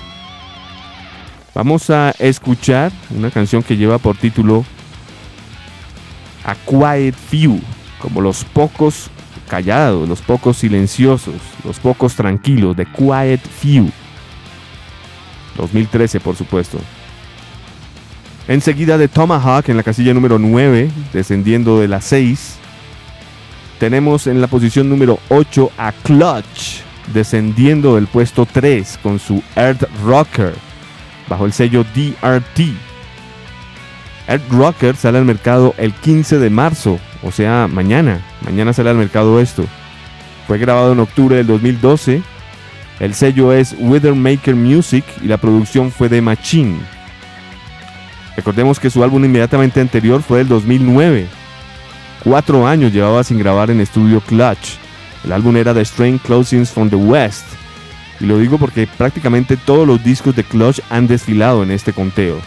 Vamos 1.56 1.90
a 1.90 2.12
escuchar 2.20 2.92
una 3.16 3.30
canción 3.30 3.64
que 3.64 3.78
lleva 3.78 3.98
por 3.98 4.18
título 4.18 4.66
A 6.44 6.56
Quiet 6.56 7.16
Few, 7.16 7.62
como 8.04 8.20
los 8.20 8.44
pocos 8.44 9.10
callados, 9.48 10.10
los 10.10 10.22
pocos 10.22 10.58
silenciosos, 10.58 11.36
los 11.64 11.80
pocos 11.80 12.16
tranquilos, 12.16 12.76
de 12.76 12.86
Quiet 12.86 13.40
Few. 13.40 13.90
2013, 15.58 16.20
por 16.20 16.36
supuesto. 16.36 16.80
Enseguida 18.50 18.98
de 18.98 19.08
Tomahawk 19.08 19.70
en 19.70 19.78
la 19.78 19.84
casilla 19.84 20.14
número 20.14 20.38
9, 20.38 20.92
descendiendo 21.14 21.80
de 21.80 21.88
la 21.88 22.02
6. 22.02 22.58
Tenemos 23.80 24.28
en 24.28 24.42
la 24.42 24.48
posición 24.48 24.90
número 24.90 25.18
8 25.30 25.72
a 25.78 25.94
Clutch, 25.94 26.82
descendiendo 27.14 27.96
del 27.96 28.08
puesto 28.08 28.46
3 28.46 29.00
con 29.02 29.18
su 29.18 29.42
Earth 29.56 29.84
Rocker, 30.04 30.54
bajo 31.30 31.46
el 31.46 31.54
sello 31.54 31.86
DRT. 31.96 32.93
Earth 34.28 34.50
Rocker 34.52 34.96
sale 34.96 35.18
al 35.18 35.26
mercado 35.26 35.76
el 35.78 35.94
15 35.94 36.40
de 36.40 36.50
marzo, 36.50 37.00
o 37.24 37.32
sea, 37.32 37.68
mañana. 37.68 38.22
Mañana 38.46 38.74
sale 38.74 38.90
al 38.90 38.98
mercado 38.98 39.40
esto. 39.40 39.66
Fue 40.48 40.58
grabado 40.58 40.94
en 40.94 41.00
octubre 41.00 41.36
del 41.36 41.48
2012. 41.48 42.22
El 43.00 43.14
sello 43.14 43.52
es 43.52 43.76
Withermaker 43.80 44.56
Music 44.56 45.04
y 45.22 45.28
la 45.28 45.38
producción 45.38 45.92
fue 45.92 46.10
de 46.10 46.22
Machine. 46.22 46.80
Recordemos 48.36 48.80
que 48.80 48.90
su 48.90 49.04
álbum 49.04 49.24
inmediatamente 49.26 49.82
anterior 49.82 50.22
fue 50.22 50.40
del 50.40 50.48
2009. 50.48 51.28
Cuatro 52.24 52.66
años 52.66 52.94
llevaba 52.94 53.24
sin 53.24 53.38
grabar 53.38 53.70
en 53.70 53.82
estudio 53.82 54.22
Clutch. 54.22 54.78
El 55.26 55.34
álbum 55.34 55.56
era 55.58 55.74
The 55.74 55.82
Strange 55.82 56.20
Closings 56.20 56.72
from 56.72 56.90
the 56.90 56.96
West. 56.96 57.46
Y 58.20 58.26
lo 58.26 58.38
digo 58.38 58.58
porque 58.58 58.88
prácticamente 58.88 59.58
todos 59.58 59.86
los 59.86 60.04
discos 60.04 60.36
de 60.36 60.44
Clutch 60.44 60.80
han 60.90 61.08
desfilado 61.08 61.64
en 61.64 61.72
este 61.72 61.92
conteo. 61.92 62.40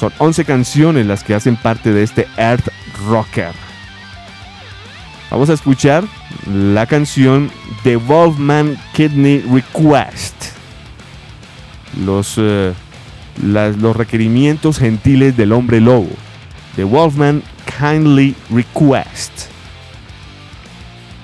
Son 0.00 0.10
11 0.16 0.46
canciones 0.46 1.04
las 1.04 1.22
que 1.22 1.34
hacen 1.34 1.56
parte 1.56 1.92
de 1.92 2.02
este 2.02 2.26
Earth 2.38 2.70
Rocker. 3.06 3.52
Vamos 5.30 5.50
a 5.50 5.52
escuchar 5.52 6.04
la 6.50 6.86
canción 6.86 7.50
The 7.82 7.96
Wolfman 7.96 8.78
Kidney 8.94 9.40
Request. 9.40 10.34
Los, 12.02 12.36
eh, 12.38 12.72
los 13.42 13.94
requerimientos 13.94 14.78
gentiles 14.78 15.36
del 15.36 15.52
hombre 15.52 15.82
lobo. 15.82 16.08
The 16.76 16.84
Wolfman 16.84 17.42
Kindly 17.78 18.34
Request. 18.48 19.50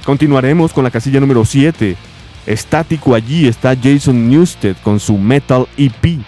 Continuaremos 0.05 0.75
con 0.75 0.85
la 0.85 0.91
casilla 0.91 1.19
número 1.19 1.47
7. 1.47 1.97
Estático 2.45 3.15
allí 3.15 3.49
está 3.49 3.75
Jason 3.75 4.29
Newsted 4.29 4.77
con 4.83 5.01
su 5.01 5.17
Metal 5.17 5.67
EP 5.79 6.21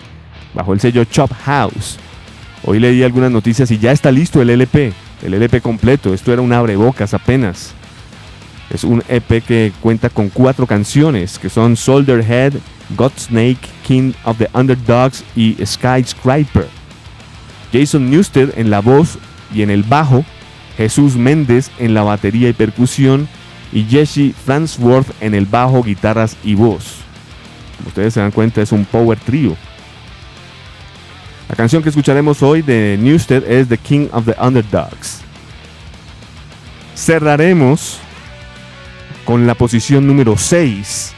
bajo 0.54 0.72
el 0.72 0.80
sello 0.80 1.04
Chop 1.04 1.30
House. 1.44 1.98
Hoy 2.70 2.80
leí 2.80 3.02
algunas 3.02 3.30
noticias 3.30 3.70
y 3.70 3.78
ya 3.78 3.92
está 3.92 4.12
listo 4.12 4.42
el 4.42 4.50
LP, 4.50 4.92
el 5.22 5.32
LP 5.32 5.62
completo. 5.62 6.12
Esto 6.12 6.34
era 6.34 6.42
un 6.42 6.52
abrebocas 6.52 7.14
apenas. 7.14 7.72
Es 8.68 8.84
un 8.84 9.02
EP 9.08 9.42
que 9.42 9.72
cuenta 9.80 10.10
con 10.10 10.28
cuatro 10.28 10.66
canciones 10.66 11.38
que 11.38 11.48
son 11.48 11.78
Soldier 11.78 12.20
Head, 12.20 12.52
Godsnake, 12.94 13.66
King 13.86 14.12
of 14.24 14.36
the 14.36 14.50
Underdogs 14.52 15.24
y 15.34 15.56
Skyscraper. 15.64 16.66
Jason 17.72 18.10
Newsted 18.10 18.50
en 18.58 18.68
la 18.68 18.80
voz 18.80 19.16
y 19.54 19.62
en 19.62 19.70
el 19.70 19.82
bajo, 19.82 20.26
Jesús 20.76 21.16
Méndez 21.16 21.70
en 21.78 21.94
la 21.94 22.02
batería 22.02 22.50
y 22.50 22.52
percusión 22.52 23.28
y 23.72 23.84
Jesse 23.84 24.34
Fransworth 24.44 25.10
en 25.22 25.34
el 25.34 25.46
bajo, 25.46 25.82
guitarras 25.82 26.36
y 26.44 26.54
voz. 26.54 26.96
Como 27.78 27.88
ustedes 27.88 28.12
se 28.12 28.20
dan 28.20 28.30
cuenta 28.30 28.60
es 28.60 28.72
un 28.72 28.84
power 28.84 29.18
trio. 29.18 29.56
La 31.48 31.56
canción 31.56 31.82
que 31.82 31.88
escucharemos 31.88 32.42
hoy 32.42 32.60
de 32.60 32.98
Newsted 33.00 33.50
es 33.50 33.68
The 33.68 33.78
King 33.78 34.08
of 34.12 34.26
the 34.26 34.34
Underdogs. 34.38 35.22
Cerraremos 36.94 37.98
con 39.24 39.46
la 39.46 39.54
posición 39.54 40.06
número 40.06 40.36
6. 40.36 41.14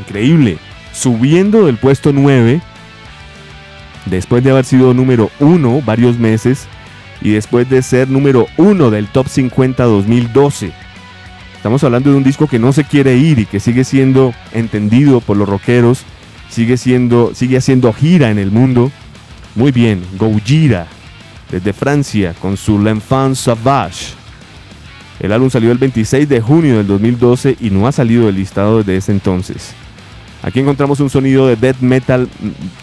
Increíble. 0.00 0.58
Subiendo 0.92 1.66
del 1.66 1.78
puesto 1.78 2.12
9 2.12 2.60
después 4.06 4.44
de 4.44 4.50
haber 4.50 4.66
sido 4.66 4.92
número 4.92 5.30
1 5.40 5.82
varios 5.86 6.18
meses 6.18 6.66
y 7.22 7.30
después 7.30 7.68
de 7.70 7.82
ser 7.82 8.08
número 8.10 8.46
1 8.58 8.90
del 8.90 9.06
Top 9.08 9.28
50 9.28 9.84
2012. 9.84 10.72
Estamos 11.56 11.82
hablando 11.82 12.10
de 12.10 12.16
un 12.16 12.24
disco 12.24 12.46
que 12.46 12.58
no 12.58 12.74
se 12.74 12.84
quiere 12.84 13.16
ir 13.16 13.38
y 13.38 13.46
que 13.46 13.58
sigue 13.58 13.84
siendo 13.84 14.34
entendido 14.52 15.22
por 15.22 15.38
los 15.38 15.48
rockeros, 15.48 16.02
sigue 16.50 16.76
siendo 16.76 17.34
sigue 17.34 17.56
haciendo 17.56 17.92
gira 17.94 18.30
en 18.30 18.38
el 18.38 18.50
mundo. 18.50 18.92
Muy 19.54 19.70
bien, 19.70 20.02
Gojira 20.18 20.86
desde 21.50 21.72
Francia 21.72 22.34
con 22.40 22.56
su 22.56 22.78
L'Enfant 22.80 23.36
Sauvage. 23.36 24.14
El 25.20 25.32
álbum 25.32 25.48
salió 25.48 25.70
el 25.70 25.78
26 25.78 26.28
de 26.28 26.40
junio 26.40 26.78
del 26.78 26.86
2012 26.88 27.58
y 27.60 27.70
no 27.70 27.86
ha 27.86 27.92
salido 27.92 28.26
del 28.26 28.34
listado 28.34 28.78
desde 28.78 28.96
ese 28.96 29.12
entonces. 29.12 29.72
Aquí 30.42 30.58
encontramos 30.58 30.98
un 30.98 31.08
sonido 31.08 31.46
de 31.46 31.54
death 31.54 31.78
metal 31.80 32.28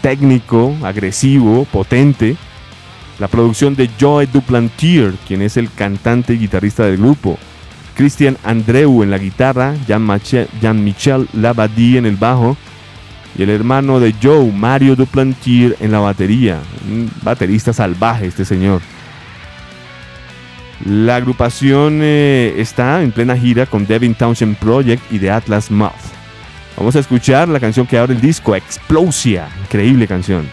técnico, 0.00 0.74
agresivo, 0.82 1.66
potente. 1.70 2.36
La 3.18 3.28
producción 3.28 3.76
de 3.76 3.90
Joe 4.00 4.26
Duplantier, 4.26 5.12
quien 5.28 5.42
es 5.42 5.58
el 5.58 5.70
cantante 5.70 6.32
y 6.32 6.38
guitarrista 6.38 6.86
del 6.86 6.96
grupo. 6.96 7.38
Christian 7.94 8.38
Andreu 8.42 9.02
en 9.02 9.10
la 9.10 9.18
guitarra, 9.18 9.74
Jean-Michel 9.86 10.48
Jean 10.62 11.28
Labadie 11.34 11.98
en 11.98 12.06
el 12.06 12.16
bajo 12.16 12.56
y 13.36 13.42
el 13.42 13.50
hermano 13.50 14.00
de 14.00 14.14
Joe, 14.22 14.50
Mario 14.52 14.96
Duplantier 14.96 15.76
en 15.80 15.92
la 15.92 16.00
batería. 16.00 16.60
Un 16.86 17.10
baterista 17.22 17.72
salvaje 17.72 18.26
este 18.26 18.44
señor. 18.44 18.80
La 20.84 21.16
agrupación 21.16 22.00
eh, 22.02 22.54
está 22.58 23.02
en 23.02 23.12
plena 23.12 23.36
gira 23.36 23.66
con 23.66 23.86
Devin 23.86 24.14
Townshend 24.14 24.56
Project 24.56 25.02
y 25.12 25.18
The 25.18 25.30
Atlas 25.30 25.70
Moth. 25.70 25.92
Vamos 26.76 26.96
a 26.96 26.98
escuchar 26.98 27.48
la 27.48 27.60
canción 27.60 27.86
que 27.86 27.98
abre 27.98 28.14
el 28.14 28.20
disco, 28.20 28.56
Explosia. 28.56 29.48
Increíble 29.62 30.06
canción. 30.06 30.48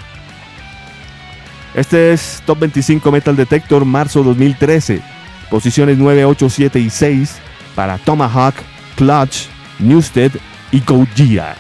Este 1.74 2.12
es 2.14 2.44
Top 2.46 2.60
25 2.60 3.12
Metal 3.12 3.36
Detector, 3.36 3.86
marzo 3.86 4.24
2013. 4.24 5.02
Posiciones 5.50 5.98
9, 5.98 6.26
8, 6.26 6.50
7 6.50 6.80
y 6.80 6.90
6 6.90 7.36
para 7.74 7.98
Tomahawk, 7.98 8.56
Clutch, 8.96 9.48
Newsted 9.80 10.32
y 10.72 10.82
Gojira. 10.82 11.56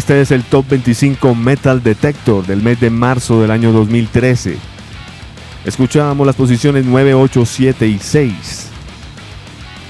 Este 0.00 0.18
es 0.18 0.30
el 0.30 0.44
Top 0.44 0.66
25 0.66 1.34
Metal 1.34 1.82
Detector 1.82 2.46
del 2.46 2.62
mes 2.62 2.80
de 2.80 2.88
marzo 2.88 3.42
del 3.42 3.50
año 3.50 3.70
2013. 3.70 4.56
Escuchábamos 5.66 6.26
las 6.26 6.36
posiciones 6.36 6.86
9, 6.86 7.12
8, 7.12 7.44
7 7.44 7.86
y 7.86 7.98
6. 7.98 8.68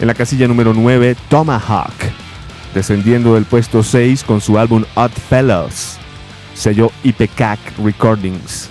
En 0.01 0.09
la 0.09 0.15
casilla 0.15 0.49
número 0.49 0.75
9, 0.75 1.15
Tomahawk, 1.29 1.95
descendiendo 2.75 3.37
del 3.37 3.45
puesto 3.45 3.85
6 3.85 4.25
con 4.25 4.41
su 4.41 4.59
álbum 4.59 4.85
Odd 4.97 5.13
Fellows, 5.13 5.97
sello 6.55 6.91
IPCAC 7.05 7.61
Recordings. 7.79 8.69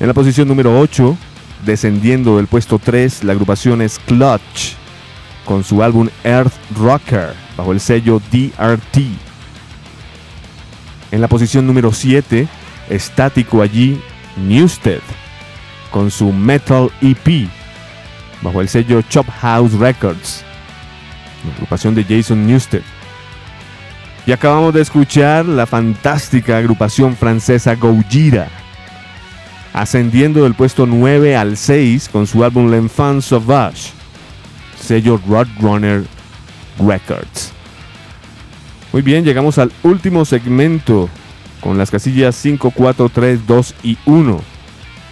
En 0.00 0.06
la 0.06 0.14
posición 0.14 0.48
número 0.48 0.80
8, 0.80 1.14
descendiendo 1.66 2.38
del 2.38 2.46
puesto 2.46 2.78
3, 2.78 3.22
la 3.24 3.34
agrupación 3.34 3.82
es 3.82 3.98
Clutch, 3.98 4.76
con 5.44 5.62
su 5.62 5.82
álbum 5.82 6.08
Earth 6.24 6.54
Rocker, 6.74 7.34
bajo 7.54 7.72
el 7.72 7.80
sello 7.80 8.22
DRT. 8.32 9.27
En 11.10 11.20
la 11.20 11.28
posición 11.28 11.66
número 11.66 11.92
7, 11.92 12.46
estático 12.90 13.62
allí, 13.62 14.00
Newsted, 14.36 15.00
con 15.90 16.10
su 16.10 16.32
Metal 16.32 16.90
EP, 17.00 17.48
bajo 18.42 18.60
el 18.60 18.68
sello 18.68 19.00
Chop 19.02 19.26
House 19.40 19.72
Records, 19.72 20.44
agrupación 21.54 21.94
de 21.94 22.04
Jason 22.04 22.46
Newsted. 22.46 22.82
Y 24.26 24.32
acabamos 24.32 24.74
de 24.74 24.82
escuchar 24.82 25.46
la 25.46 25.66
fantástica 25.66 26.58
agrupación 26.58 27.16
francesa 27.16 27.74
Gojira, 27.74 28.48
ascendiendo 29.72 30.42
del 30.42 30.54
puesto 30.54 30.84
9 30.84 31.36
al 31.36 31.56
6 31.56 32.10
con 32.10 32.26
su 32.26 32.44
álbum 32.44 32.70
L'Enfant 32.70 33.22
Sauvage, 33.22 33.92
sello 34.78 35.18
Roadrunner 35.26 36.04
Records. 36.78 37.57
Muy 38.98 39.04
bien, 39.04 39.24
llegamos 39.24 39.58
al 39.58 39.70
último 39.84 40.24
segmento 40.24 41.08
con 41.60 41.78
las 41.78 41.88
casillas 41.88 42.34
5, 42.34 42.72
4, 42.74 43.08
3, 43.08 43.46
2 43.46 43.74
y 43.84 43.96
1. 44.06 44.40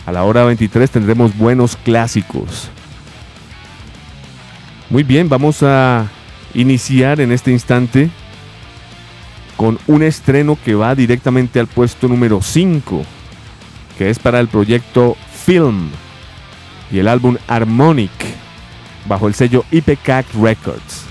A 0.07 0.11
la 0.11 0.25
hora 0.25 0.43
23 0.43 0.91
tendremos 0.91 1.39
buenos 1.39 1.77
clásicos. 1.77 2.69
Muy 4.91 5.05
bien, 5.05 5.29
vamos 5.29 5.63
a 5.63 6.09
iniciar 6.53 7.21
en 7.21 7.31
este 7.31 7.53
instante 7.53 8.11
con 9.57 9.79
un 9.87 10.03
estreno 10.03 10.59
que 10.65 10.75
va 10.75 10.97
directamente 10.97 11.61
al 11.61 11.69
puesto 11.69 12.09
número 12.09 12.43
5, 12.43 13.05
que 13.99 14.11
es 14.11 14.19
para 14.19 14.41
el 14.41 14.49
proyecto 14.49 15.17
Film 15.45 15.91
y 16.91 16.99
el 16.99 17.07
álbum 17.07 17.37
Harmonic 17.47 18.11
bajo 19.07 19.29
el 19.29 19.35
sello 19.35 19.65
IPCAC 19.71 20.27
Records. 20.43 21.06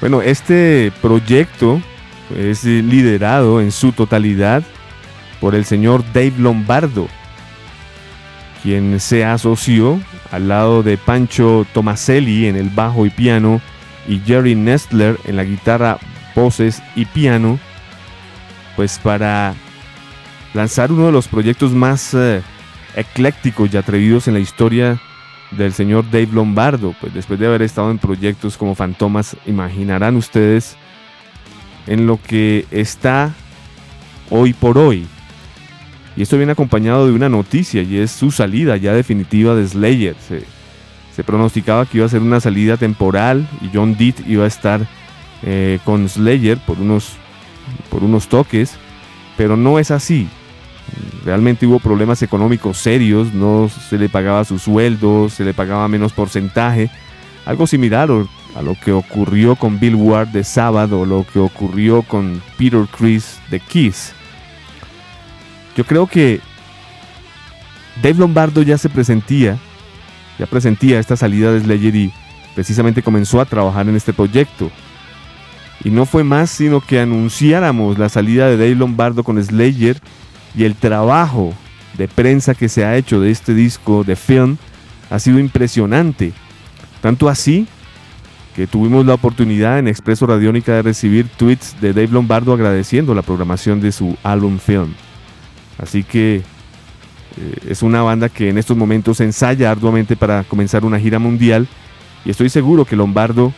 Bueno, 0.00 0.20
este 0.20 0.92
proyecto 1.00 1.80
es 2.36 2.64
liderado 2.64 3.60
en 3.60 3.72
su 3.72 3.92
totalidad 3.92 4.62
por 5.40 5.54
el 5.54 5.64
señor 5.64 6.04
Dave 6.12 6.34
Lombardo, 6.38 7.08
quien 8.62 9.00
se 9.00 9.24
asoció 9.24 10.00
al 10.30 10.48
lado 10.48 10.82
de 10.82 10.98
Pancho 10.98 11.66
Tomaselli 11.72 12.46
en 12.46 12.56
el 12.56 12.68
bajo 12.68 13.06
y 13.06 13.10
piano 13.10 13.60
y 14.06 14.20
Jerry 14.20 14.54
Nestler 14.54 15.18
en 15.24 15.36
la 15.36 15.44
guitarra, 15.44 15.98
voces 16.34 16.82
y 16.94 17.06
piano, 17.06 17.58
pues 18.76 18.98
para 18.98 19.54
lanzar 20.52 20.92
uno 20.92 21.06
de 21.06 21.12
los 21.12 21.28
proyectos 21.28 21.72
más 21.72 22.12
eh, 22.12 22.42
eclécticos 22.94 23.72
y 23.72 23.76
atrevidos 23.76 24.28
en 24.28 24.34
la 24.34 24.40
historia 24.40 25.00
del 25.52 25.72
señor 25.72 26.04
Dave 26.10 26.28
Lombardo, 26.32 26.94
pues 27.00 27.14
después 27.14 27.38
de 27.38 27.46
haber 27.46 27.62
estado 27.62 27.90
en 27.90 27.98
proyectos 27.98 28.56
como 28.56 28.74
Fantomas, 28.74 29.36
imaginarán 29.46 30.16
ustedes 30.16 30.76
en 31.86 32.06
lo 32.06 32.20
que 32.20 32.66
está 32.70 33.32
hoy 34.30 34.52
por 34.52 34.78
hoy. 34.78 35.06
Y 36.16 36.22
esto 36.22 36.36
viene 36.36 36.52
acompañado 36.52 37.06
de 37.06 37.12
una 37.12 37.28
noticia 37.28 37.82
y 37.82 37.98
es 37.98 38.10
su 38.10 38.30
salida 38.30 38.76
ya 38.76 38.94
definitiva 38.94 39.54
de 39.54 39.68
Slayer. 39.68 40.16
Se, 41.14 41.24
pronosticaba 41.24 41.86
que 41.86 41.98
iba 41.98 42.06
a 42.06 42.10
ser 42.10 42.20
una 42.20 42.40
salida 42.40 42.76
temporal 42.76 43.48
y 43.62 43.70
John 43.72 43.96
Deed 43.96 44.16
iba 44.26 44.44
a 44.44 44.48
estar 44.48 44.86
eh, 45.42 45.78
con 45.84 46.08
Slayer 46.08 46.58
por 46.58 46.78
unos, 46.78 47.12
por 47.90 48.04
unos 48.04 48.28
toques, 48.28 48.74
pero 49.36 49.56
no 49.56 49.78
es 49.78 49.90
así. 49.90 50.28
Realmente 51.24 51.66
hubo 51.66 51.80
problemas 51.80 52.22
económicos 52.22 52.78
serios, 52.78 53.34
no 53.34 53.68
se 53.68 53.98
le 53.98 54.08
pagaba 54.08 54.44
su 54.44 54.58
sueldo, 54.58 55.28
se 55.28 55.44
le 55.44 55.54
pagaba 55.54 55.88
menos 55.88 56.12
porcentaje. 56.12 56.88
Algo 57.44 57.66
similar 57.66 58.08
a 58.54 58.62
lo 58.62 58.76
que 58.82 58.92
ocurrió 58.92 59.56
con 59.56 59.80
Bill 59.80 59.96
Ward 59.96 60.28
de 60.28 60.44
Sábado, 60.44 61.04
lo 61.04 61.26
que 61.32 61.40
ocurrió 61.40 62.02
con 62.02 62.40
Peter 62.56 62.86
Chris 62.96 63.40
de 63.50 63.58
Kiss. 63.60 64.12
Yo 65.76 65.84
creo 65.84 66.06
que 66.06 66.40
Dave 68.02 68.18
Lombardo 68.18 68.62
ya 68.62 68.78
se 68.78 68.88
presentía, 68.88 69.58
ya 70.38 70.46
presentía 70.46 70.98
esta 70.98 71.16
salida 71.16 71.52
de 71.52 71.60
Slayer 71.60 71.96
y 71.96 72.12
precisamente 72.54 73.02
comenzó 73.02 73.40
a 73.40 73.46
trabajar 73.46 73.88
en 73.88 73.96
este 73.96 74.12
proyecto. 74.12 74.70
Y 75.84 75.90
no 75.90 76.06
fue 76.06 76.24
más 76.24 76.50
sino 76.50 76.80
que 76.80 77.00
anunciáramos 77.00 77.98
la 77.98 78.08
salida 78.08 78.46
de 78.46 78.56
Dave 78.56 78.74
Lombardo 78.74 79.24
con 79.24 79.42
Slayer 79.42 80.00
y 80.56 80.64
el 80.64 80.74
trabajo 80.74 81.52
de 81.96 82.08
prensa 82.08 82.54
que 82.54 82.68
se 82.68 82.84
ha 82.84 82.96
hecho 82.96 83.20
de 83.20 83.30
este 83.30 83.54
disco 83.54 84.04
de 84.04 84.16
film 84.16 84.56
ha 85.10 85.18
sido 85.18 85.38
impresionante. 85.38 86.32
Tanto 87.00 87.28
así 87.28 87.66
que 88.54 88.66
tuvimos 88.66 89.04
la 89.04 89.14
oportunidad 89.14 89.78
en 89.78 89.86
Expreso 89.86 90.26
Radiónica 90.26 90.72
de 90.72 90.82
recibir 90.82 91.28
tweets 91.28 91.78
de 91.80 91.92
Dave 91.92 92.08
Lombardo 92.08 92.54
agradeciendo 92.54 93.14
la 93.14 93.22
programación 93.22 93.80
de 93.80 93.92
su 93.92 94.16
álbum 94.22 94.58
film. 94.58 94.94
Así 95.78 96.02
que 96.02 96.36
eh, 96.36 96.42
es 97.68 97.82
una 97.82 98.02
banda 98.02 98.30
que 98.30 98.48
en 98.48 98.56
estos 98.56 98.76
momentos 98.76 99.20
ensaya 99.20 99.70
arduamente 99.70 100.16
para 100.16 100.42
comenzar 100.44 100.84
una 100.86 100.98
gira 100.98 101.18
mundial 101.18 101.68
y 102.24 102.30
estoy 102.30 102.48
seguro 102.48 102.86
que 102.86 102.96
Lombardo 102.96 103.52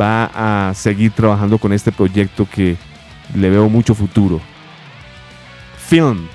va 0.00 0.68
a 0.68 0.74
seguir 0.74 1.12
trabajando 1.12 1.58
con 1.58 1.72
este 1.72 1.92
proyecto 1.92 2.48
que 2.50 2.76
le 3.34 3.50
veo 3.50 3.68
mucho 3.68 3.94
futuro. 3.94 4.40
Film. 5.88 6.28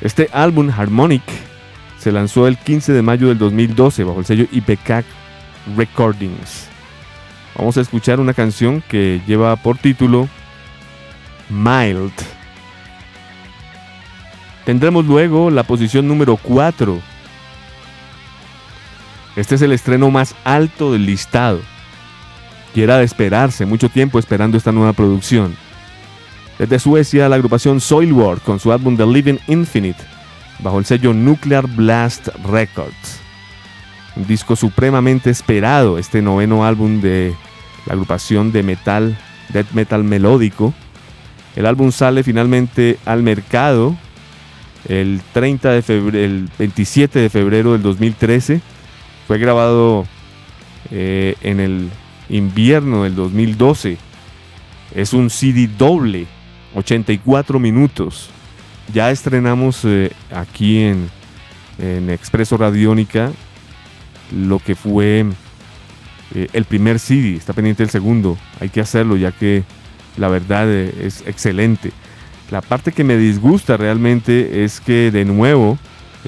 Este 0.00 0.28
álbum 0.32 0.70
Harmonic 0.70 1.22
se 1.98 2.12
lanzó 2.12 2.46
el 2.46 2.56
15 2.56 2.92
de 2.92 3.02
mayo 3.02 3.28
del 3.28 3.38
2012 3.38 4.04
bajo 4.04 4.20
el 4.20 4.26
sello 4.26 4.46
IPCAC 4.50 5.04
Recordings. 5.76 6.68
Vamos 7.56 7.76
a 7.76 7.80
escuchar 7.80 8.20
una 8.20 8.34
canción 8.34 8.82
que 8.88 9.20
lleva 9.26 9.56
por 9.56 9.78
título 9.78 10.28
Mild. 11.48 12.12
Tendremos 14.64 15.04
luego 15.04 15.50
la 15.50 15.64
posición 15.64 16.06
número 16.06 16.36
4. 16.36 17.00
Este 19.34 19.54
es 19.56 19.62
el 19.62 19.72
estreno 19.72 20.10
más 20.10 20.34
alto 20.44 20.92
del 20.92 21.06
listado. 21.06 21.60
Y 22.74 22.82
era 22.82 22.98
de 22.98 23.04
esperarse, 23.04 23.66
mucho 23.66 23.88
tiempo 23.88 24.18
esperando 24.18 24.56
esta 24.56 24.72
nueva 24.72 24.92
producción. 24.92 25.56
Desde 26.58 26.80
Suecia, 26.80 27.28
la 27.28 27.36
agrupación 27.36 27.80
Soilwork 27.80 28.42
con 28.42 28.58
su 28.58 28.72
álbum 28.72 28.96
The 28.96 29.06
Living 29.06 29.38
Infinite, 29.46 30.02
bajo 30.58 30.80
el 30.80 30.84
sello 30.84 31.14
Nuclear 31.14 31.68
Blast 31.68 32.28
Records. 32.50 33.20
Un 34.16 34.26
disco 34.26 34.56
supremamente 34.56 35.30
esperado, 35.30 35.98
este 35.98 36.20
noveno 36.20 36.64
álbum 36.64 37.00
de 37.00 37.32
la 37.86 37.92
agrupación 37.92 38.50
de 38.50 38.64
metal, 38.64 39.16
death 39.52 39.70
metal 39.70 40.02
melódico. 40.02 40.74
El 41.54 41.64
álbum 41.64 41.92
sale 41.92 42.24
finalmente 42.24 42.98
al 43.04 43.22
mercado 43.22 43.96
el 44.88 45.20
30 45.32 45.70
de 45.70 45.82
febrero, 45.82 46.24
el 46.24 46.48
27 46.58 47.20
de 47.20 47.30
febrero 47.30 47.72
del 47.72 47.82
2013. 47.82 48.60
Fue 49.28 49.38
grabado 49.38 50.06
eh, 50.90 51.36
en 51.42 51.60
el 51.60 51.88
invierno 52.28 53.04
del 53.04 53.14
2012. 53.14 53.96
Es 54.94 55.12
un 55.12 55.30
CD 55.30 55.68
doble, 55.68 56.26
84 56.74 57.58
minutos. 57.58 58.30
Ya 58.92 59.10
estrenamos 59.10 59.84
eh, 59.84 60.12
aquí 60.32 60.78
en, 60.78 61.10
en 61.78 62.10
Expreso 62.10 62.56
Radiónica 62.56 63.32
lo 64.32 64.58
que 64.58 64.74
fue 64.74 65.26
eh, 66.34 66.48
el 66.52 66.64
primer 66.64 66.98
CD. 66.98 67.36
Está 67.36 67.52
pendiente 67.52 67.82
el 67.82 67.90
segundo. 67.90 68.36
Hay 68.60 68.68
que 68.68 68.80
hacerlo 68.80 69.16
ya 69.16 69.32
que 69.32 69.64
la 70.16 70.28
verdad 70.28 70.70
eh, 70.70 70.94
es 71.02 71.22
excelente. 71.26 71.92
La 72.50 72.60
parte 72.62 72.92
que 72.92 73.04
me 73.04 73.16
disgusta 73.16 73.76
realmente 73.76 74.64
es 74.64 74.80
que 74.80 75.10
de 75.10 75.24
nuevo 75.24 75.78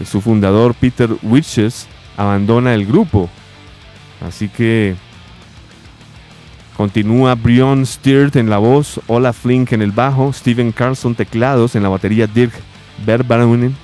su 0.04 0.20
fundador 0.20 0.74
Peter 0.74 1.10
Witches 1.22 1.86
abandona 2.16 2.74
el 2.74 2.86
grupo. 2.86 3.30
Así 4.20 4.48
que 4.48 4.96
continúa 6.80 7.34
Brion 7.34 7.84
Stirt 7.84 8.36
en 8.36 8.48
la 8.48 8.56
voz, 8.56 9.02
Olaf 9.06 9.40
Flink 9.42 9.72
en 9.72 9.82
el 9.82 9.92
bajo, 9.92 10.32
Steven 10.32 10.72
Carlson 10.72 11.14
teclados, 11.14 11.76
en 11.76 11.82
la 11.82 11.90
batería 11.90 12.26
Dirk 12.26 12.54
Verbarunen. 13.04 13.76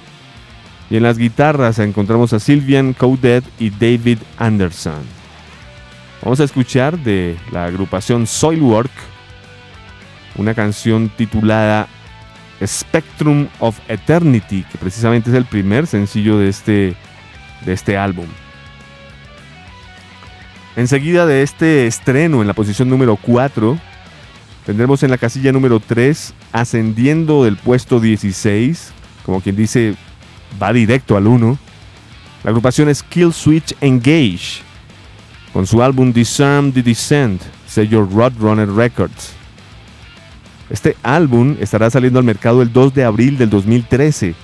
Y 0.88 0.96
en 0.96 1.02
las 1.02 1.18
guitarras 1.18 1.78
encontramos 1.78 2.32
a 2.32 2.40
Sylvian 2.40 2.94
Coudet 2.94 3.44
y 3.58 3.68
David 3.68 4.20
Anderson. 4.38 5.02
Vamos 6.22 6.40
a 6.40 6.44
escuchar 6.44 6.98
de 6.98 7.36
la 7.52 7.66
agrupación 7.66 8.26
Soilwork 8.26 8.90
una 10.36 10.54
canción 10.54 11.10
titulada 11.18 11.88
Spectrum 12.64 13.46
of 13.58 13.78
Eternity, 13.88 14.64
que 14.72 14.78
precisamente 14.78 15.28
es 15.28 15.36
el 15.36 15.44
primer 15.44 15.86
sencillo 15.86 16.38
de 16.38 16.48
este, 16.48 16.96
de 17.66 17.72
este 17.74 17.98
álbum. 17.98 18.26
Enseguida 20.76 21.24
de 21.24 21.42
este 21.42 21.86
estreno 21.86 22.42
en 22.42 22.46
la 22.46 22.52
posición 22.52 22.90
número 22.90 23.16
4, 23.16 23.78
tendremos 24.66 25.02
en 25.02 25.10
la 25.10 25.16
casilla 25.16 25.50
número 25.50 25.80
3, 25.80 26.34
ascendiendo 26.52 27.44
del 27.44 27.56
puesto 27.56 27.98
16, 27.98 28.92
como 29.24 29.40
quien 29.40 29.56
dice, 29.56 29.94
va 30.62 30.74
directo 30.74 31.16
al 31.16 31.28
1. 31.28 31.58
La 32.44 32.50
agrupación 32.50 32.90
es 32.90 33.02
Kill 33.02 33.32
Switch 33.32 33.74
Engage, 33.80 34.60
con 35.54 35.66
su 35.66 35.82
álbum 35.82 36.12
Disarm 36.12 36.70
the 36.72 36.82
Descent, 36.82 37.40
sello 37.66 38.04
Roadrunner 38.04 38.70
Records. 38.70 39.32
Este 40.68 40.94
álbum 41.02 41.56
estará 41.58 41.88
saliendo 41.88 42.18
al 42.18 42.26
mercado 42.26 42.60
el 42.60 42.70
2 42.70 42.92
de 42.92 43.04
abril 43.04 43.38
del 43.38 43.48
2013. 43.48 44.34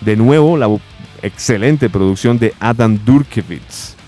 De 0.00 0.16
nuevo, 0.16 0.56
la 0.56 0.68
excelente 1.22 1.90
producción 1.90 2.38
de 2.38 2.54
Adam 2.60 2.98
Durkevitz. 3.04 3.99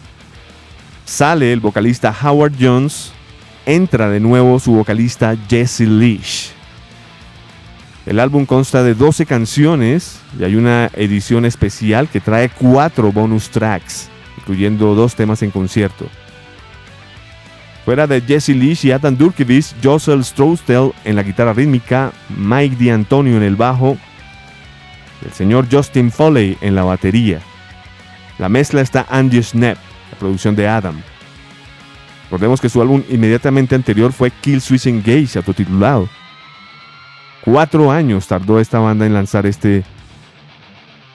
Sale 1.04 1.52
el 1.52 1.60
vocalista 1.60 2.14
Howard 2.22 2.54
Jones, 2.58 3.12
entra 3.66 4.08
de 4.08 4.20
nuevo 4.20 4.58
su 4.58 4.72
vocalista 4.72 5.36
Jesse 5.48 5.80
Leash. 5.80 6.50
El 8.06 8.18
álbum 8.18 8.46
consta 8.46 8.82
de 8.82 8.94
12 8.94 9.26
canciones 9.26 10.20
y 10.38 10.44
hay 10.44 10.56
una 10.56 10.90
edición 10.94 11.44
especial 11.44 12.08
que 12.08 12.20
trae 12.20 12.48
4 12.48 13.12
bonus 13.12 13.50
tracks, 13.50 14.08
incluyendo 14.38 14.94
dos 14.94 15.14
temas 15.14 15.42
en 15.42 15.50
concierto. 15.50 16.06
Fuera 17.84 18.06
de 18.06 18.20
Jesse 18.20 18.50
Leash 18.50 18.86
y 18.86 18.92
Adam 18.92 19.16
Durkevich, 19.16 19.74
Jossel 19.82 20.24
Stroustel 20.24 20.92
en 21.04 21.16
la 21.16 21.24
guitarra 21.24 21.52
rítmica, 21.52 22.12
Mike 22.28 22.76
D'Antonio 22.84 23.36
en 23.36 23.42
el 23.42 23.56
bajo, 23.56 23.98
el 25.24 25.32
señor 25.32 25.66
Justin 25.70 26.10
Foley 26.10 26.56
en 26.60 26.76
la 26.76 26.84
batería. 26.84 27.40
La 28.38 28.48
mezcla 28.48 28.80
está 28.80 29.06
Andy 29.08 29.42
Schnepp, 29.42 29.78
producción 30.22 30.56
de 30.56 30.68
Adam. 30.68 31.02
Recordemos 32.24 32.60
que 32.60 32.68
su 32.68 32.80
álbum 32.80 33.02
inmediatamente 33.10 33.74
anterior 33.74 34.12
fue 34.12 34.30
Kill 34.30 34.60
Switch 34.60 34.86
Engage, 34.86 35.36
autotitulado. 35.36 36.08
Cuatro 37.44 37.90
años 37.90 38.26
tardó 38.26 38.58
esta 38.58 38.78
banda 38.78 39.04
en 39.04 39.12
lanzar 39.12 39.44
este, 39.44 39.84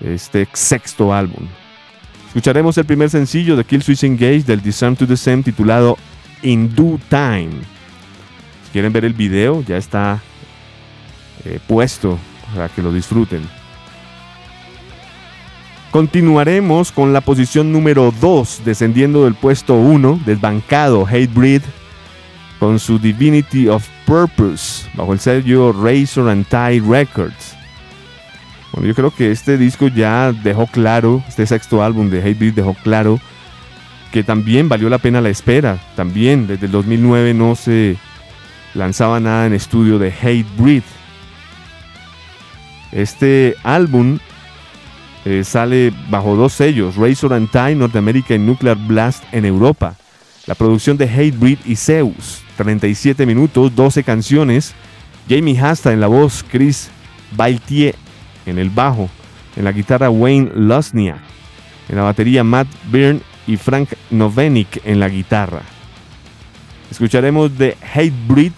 este 0.01 0.47
sexto 0.53 1.13
álbum. 1.13 1.47
Escucharemos 2.27 2.77
el 2.77 2.85
primer 2.85 3.09
sencillo 3.09 3.55
de 3.55 3.63
Kill 3.63 3.81
Switch 3.81 4.03
Engage 4.03 4.43
del 4.43 4.61
Disarm 4.61 4.95
to 4.95 5.07
the 5.07 5.17
Same 5.17 5.41
titulado 5.41 5.97
In 6.43 6.75
Due 6.75 6.99
Time. 7.09 7.49
Si 8.65 8.71
quieren 8.73 8.91
ver 8.93 9.05
el 9.05 9.13
video, 9.13 9.63
ya 9.63 9.77
está 9.77 10.21
eh, 11.45 11.59
puesto 11.65 12.19
para 12.53 12.69
que 12.69 12.83
lo 12.83 12.91
disfruten. 12.91 13.56
Continuaremos 15.91 16.91
con 16.91 17.13
la 17.13 17.21
posición 17.21 17.71
número 17.71 18.13
2, 18.19 18.61
descendiendo 18.65 19.23
del 19.23 19.35
puesto 19.35 19.75
1, 19.75 20.19
desbancado 20.25 21.05
Hatebreed, 21.05 21.61
con 22.59 22.79
su 22.79 22.99
Divinity 22.99 23.67
of 23.67 23.87
Purpose, 24.05 24.89
bajo 24.95 25.13
el 25.13 25.19
sello 25.19 25.71
Razor 25.71 26.29
and 26.29 26.45
Tie 26.47 26.81
Records. 26.81 27.55
Bueno, 28.73 28.87
yo 28.87 28.95
creo 28.95 29.11
que 29.11 29.31
este 29.31 29.57
disco 29.57 29.87
ya 29.87 30.33
dejó 30.33 30.67
claro, 30.67 31.23
este 31.27 31.47
sexto 31.47 31.81
álbum 31.81 32.09
de 32.09 32.19
Hatebreed 32.19 32.53
dejó 32.53 32.73
claro 32.75 33.19
que 34.11 34.23
también 34.23 34.69
valió 34.69 34.89
la 34.89 34.97
pena 34.97 35.21
la 35.21 35.29
espera. 35.29 35.79
También 35.95 36.47
desde 36.47 36.65
el 36.65 36.71
2009 36.71 37.33
no 37.33 37.55
se 37.55 37.97
lanzaba 38.73 39.19
nada 39.19 39.45
en 39.45 39.53
estudio 39.53 39.99
de 39.99 40.11
Hatebreed. 40.11 40.83
Este 42.91 43.55
álbum 43.63 44.19
eh, 45.29 45.43
sale 45.43 45.91
bajo 46.09 46.37
dos 46.37 46.53
sellos, 46.53 46.95
Razor 46.95 47.33
and 47.33 47.51
Tie 47.51 47.75
Norteamérica 47.75 48.33
y 48.33 48.39
Nuclear 48.39 48.77
Blast 48.77 49.25
en 49.33 49.43
Europa. 49.43 49.97
La 50.45 50.55
producción 50.55 50.95
de 50.95 51.03
Hatebreed 51.03 51.57
y 51.65 51.75
Zeus, 51.75 52.43
37 52.55 53.25
minutos, 53.25 53.75
12 53.75 54.03
canciones. 54.05 54.73
Jamie 55.27 55.59
Hasta 55.59 55.91
en 55.91 55.99
la 55.99 56.07
voz, 56.07 56.45
Chris 56.49 56.89
Bailtier 57.35 57.95
en 58.45 58.57
el 58.57 58.69
bajo, 58.69 59.09
en 59.57 59.65
la 59.65 59.73
guitarra 59.73 60.09
Wayne 60.09 60.49
Losniak, 60.55 61.19
en 61.89 61.97
la 61.97 62.03
batería 62.03 62.45
Matt 62.45 62.69
Byrne 62.89 63.19
y 63.47 63.57
Frank 63.57 63.89
Novenik 64.09 64.79
en 64.85 65.01
la 65.01 65.09
guitarra. 65.09 65.63
Escucharemos 66.89 67.57
de 67.57 67.75
Hatebreed 67.81 68.53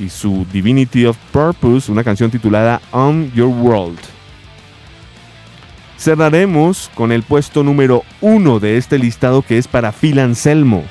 y 0.00 0.08
su 0.08 0.46
Divinity 0.50 1.04
of 1.04 1.18
Purpose, 1.30 1.92
una 1.92 2.02
canción 2.02 2.30
titulada 2.30 2.80
On 2.90 3.30
Your 3.32 3.48
World. 3.48 4.19
Cerraremos 6.00 6.90
con 6.94 7.12
el 7.12 7.22
puesto 7.22 7.62
número 7.62 8.04
1 8.22 8.58
de 8.58 8.78
este 8.78 8.98
listado 8.98 9.42
que 9.42 9.58
es 9.58 9.68
para 9.68 9.92
Phil 9.92 10.18
Anselmo, 10.18 10.82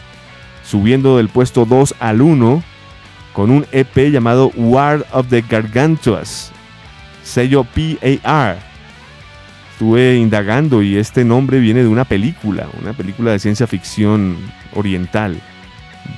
subiendo 0.64 1.18
del 1.18 1.30
puesto 1.30 1.66
2 1.66 1.96
al 2.00 2.22
1 2.22 2.64
con 3.34 3.50
un 3.50 3.66
EP 3.72 4.12
llamado 4.12 4.52
War 4.56 5.04
of 5.12 5.26
the 5.30 5.42
Gargantuas, 5.42 6.52
sello 7.24 7.64
PAR. 7.64 8.60
Estuve 9.72 10.16
indagando 10.16 10.84
y 10.84 10.98
este 10.98 11.26
nombre 11.26 11.58
viene 11.58 11.82
de 11.82 11.88
una 11.88 12.06
película, 12.06 12.68
una 12.80 12.94
película 12.94 13.32
de 13.32 13.40
ciencia 13.40 13.66
ficción 13.66 14.38
oriental, 14.76 15.42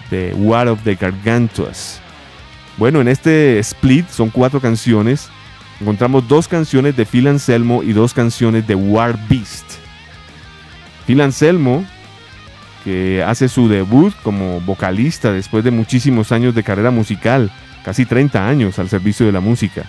de 0.10 0.34
War 0.34 0.68
of 0.68 0.84
the 0.84 0.96
Gargantuas. 0.96 2.02
Bueno, 2.76 3.00
en 3.00 3.08
este 3.08 3.58
split 3.60 4.10
son 4.10 4.30
cuatro 4.30 4.60
canciones 4.60 5.30
encontramos 5.82 6.28
dos 6.28 6.48
canciones 6.48 6.96
de 6.96 7.06
Phil 7.06 7.28
Anselmo 7.28 7.82
y 7.82 7.92
dos 7.92 8.14
canciones 8.14 8.68
de 8.68 8.76
War 8.76 9.18
Beast. 9.28 9.66
Phil 11.08 11.20
Anselmo, 11.22 11.84
que 12.84 13.24
hace 13.24 13.50
su 13.50 13.68
debut 13.68 14.14
como 14.22 14.62
vocalista 14.62 15.32
después 15.32 15.64
de 15.64 15.72
muchísimos 15.72 16.32
años 16.32 16.54
de 16.54 16.64
carrera 16.64 16.92
musical, 16.92 17.52
casi 17.84 18.06
30 18.06 18.48
años 18.48 18.78
al 18.78 18.90
servicio 18.90 19.26
de 19.26 19.32
la 19.32 19.40
música. 19.40 19.84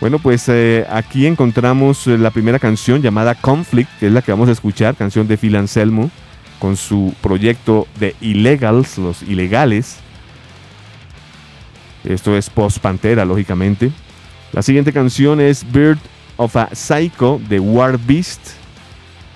Bueno, 0.00 0.18
pues 0.18 0.46
eh, 0.48 0.86
aquí 0.90 1.26
encontramos 1.26 2.06
eh, 2.06 2.18
la 2.18 2.30
primera 2.30 2.58
canción 2.58 3.00
llamada 3.00 3.34
Conflict, 3.34 3.88
que 3.98 4.08
es 4.08 4.12
la 4.12 4.20
que 4.20 4.32
vamos 4.32 4.50
a 4.50 4.52
escuchar, 4.52 4.94
canción 4.94 5.26
de 5.26 5.38
Phil 5.38 5.56
Anselmo, 5.56 6.10
con 6.58 6.76
su 6.76 7.14
proyecto 7.22 7.88
de 7.98 8.14
Illegals, 8.20 8.98
los 8.98 9.22
ilegales. 9.22 9.96
Esto 12.04 12.36
es 12.36 12.50
post 12.50 12.78
Pantera, 12.78 13.24
lógicamente. 13.24 13.90
La 14.54 14.62
siguiente 14.62 14.92
canción 14.92 15.40
es 15.40 15.66
Bird 15.72 15.98
of 16.36 16.54
a 16.54 16.68
Psycho 16.72 17.40
de 17.48 17.58
War 17.58 17.98
Beast. 17.98 18.40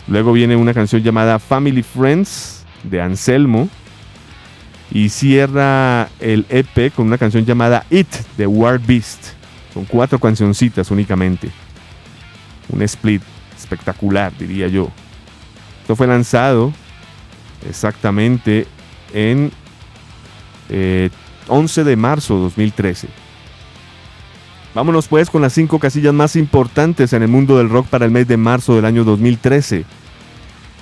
Luego 0.06 0.32
viene 0.32 0.54
una 0.54 0.72
canción 0.72 1.02
llamada 1.02 1.40
Family 1.40 1.82
Friends 1.82 2.64
de 2.84 3.02
Anselmo. 3.02 3.68
Y 4.92 5.08
cierra 5.08 6.08
el 6.20 6.46
EP 6.48 6.94
con 6.94 7.08
una 7.08 7.18
canción 7.18 7.44
llamada 7.44 7.84
It 7.90 8.06
de 8.36 8.46
War 8.46 8.78
Beast. 8.78 9.32
Son 9.74 9.84
cuatro 9.86 10.20
cancioncitas 10.20 10.88
únicamente. 10.92 11.50
Un 12.68 12.80
split 12.82 13.22
espectacular, 13.56 14.32
diría 14.38 14.68
yo. 14.68 14.88
Esto 15.80 15.96
fue 15.96 16.06
lanzado 16.06 16.72
exactamente 17.68 18.68
en 19.12 19.50
eh, 20.68 21.10
11 21.48 21.82
de 21.82 21.96
marzo 21.96 22.36
de 22.36 22.42
2013. 22.42 23.27
Vámonos 24.74 25.08
pues 25.08 25.30
con 25.30 25.42
las 25.42 25.52
cinco 25.52 25.78
casillas 25.78 26.14
más 26.14 26.36
importantes 26.36 27.12
en 27.12 27.22
el 27.22 27.28
mundo 27.28 27.58
del 27.58 27.70
rock 27.70 27.86
para 27.86 28.04
el 28.04 28.10
mes 28.10 28.28
de 28.28 28.36
marzo 28.36 28.76
del 28.76 28.84
año 28.84 29.04
2013. 29.04 29.84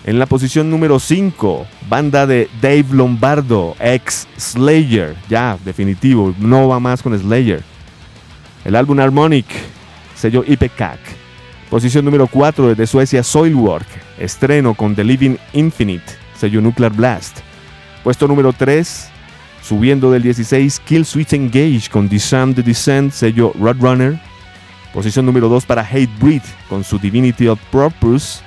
En 0.05 0.19
la 0.19 0.27
posición 0.27 0.71
número 0.71 1.01
5, 1.01 1.67
banda 1.89 2.27
de 2.27 2.49
Dave 2.61 2.87
Lombardo, 2.93 3.75
ex 3.81 4.29
Slayer, 4.37 5.17
ya 5.29 5.59
definitivo, 5.65 6.33
no 6.39 6.69
va 6.69 6.79
más 6.79 7.03
con 7.03 7.19
Slayer. 7.19 7.63
El 8.65 8.77
álbum 8.77 9.01
Harmonic, 9.01 9.47
sello 10.15 10.45
Ipecac. 10.47 11.01
Posición 11.71 12.05
número 12.05 12.29
4 12.29 12.69
desde 12.69 12.87
Suecia, 12.87 13.25
Soilwork, 13.25 13.87
estreno 14.19 14.75
con 14.75 14.95
The 14.95 15.03
Living 15.03 15.37
Infinite, 15.53 16.05
sello 16.37 16.61
Nuclear 16.61 16.93
Blast. 16.93 17.39
Puesto 18.05 18.29
número 18.29 18.53
3, 18.53 19.11
Subiendo 19.67 20.13
del 20.13 20.23
16, 20.23 20.79
Kill 20.87 21.05
Switch 21.05 21.33
Engage 21.33 21.91
con 21.91 22.09
Disarm 22.09 22.55
the 22.55 22.63
Descent, 22.63 23.13
sello 23.13 23.53
Roadrunner. 23.59 24.17
Posición 24.95 25.27
número 25.27 25.49
2 25.49 25.67
para 25.67 25.83
Hatebreed 25.83 26.43
con 26.69 26.85
su 26.85 27.01
Divinity 27.01 27.49
of 27.49 27.59
Purpose. 27.73 28.43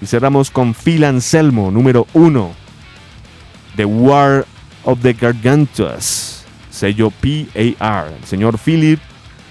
Y 0.00 0.06
cerramos 0.06 0.52
con 0.52 0.72
Phil 0.72 1.02
Anselmo, 1.02 1.72
número 1.72 2.06
1. 2.12 2.54
The 3.74 3.86
War 3.86 4.46
of 4.84 5.00
the 5.02 5.14
Gargantuas, 5.14 6.44
sello 6.70 7.10
PAR, 7.10 8.12
el 8.16 8.24
señor 8.24 8.56
Philip 8.56 9.00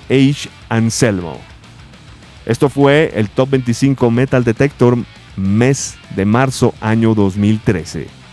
H. 0.10 0.50
Anselmo. 0.70 1.42
Esto 2.46 2.70
fue 2.70 3.12
el 3.16 3.28
Top 3.30 3.50
25 3.50 4.10
Metal 4.12 4.46
Detector 4.46 4.98
mes 5.36 5.98
de 6.16 6.24
marzo 6.24 6.74
año 6.80 7.14
2013. 7.14 8.25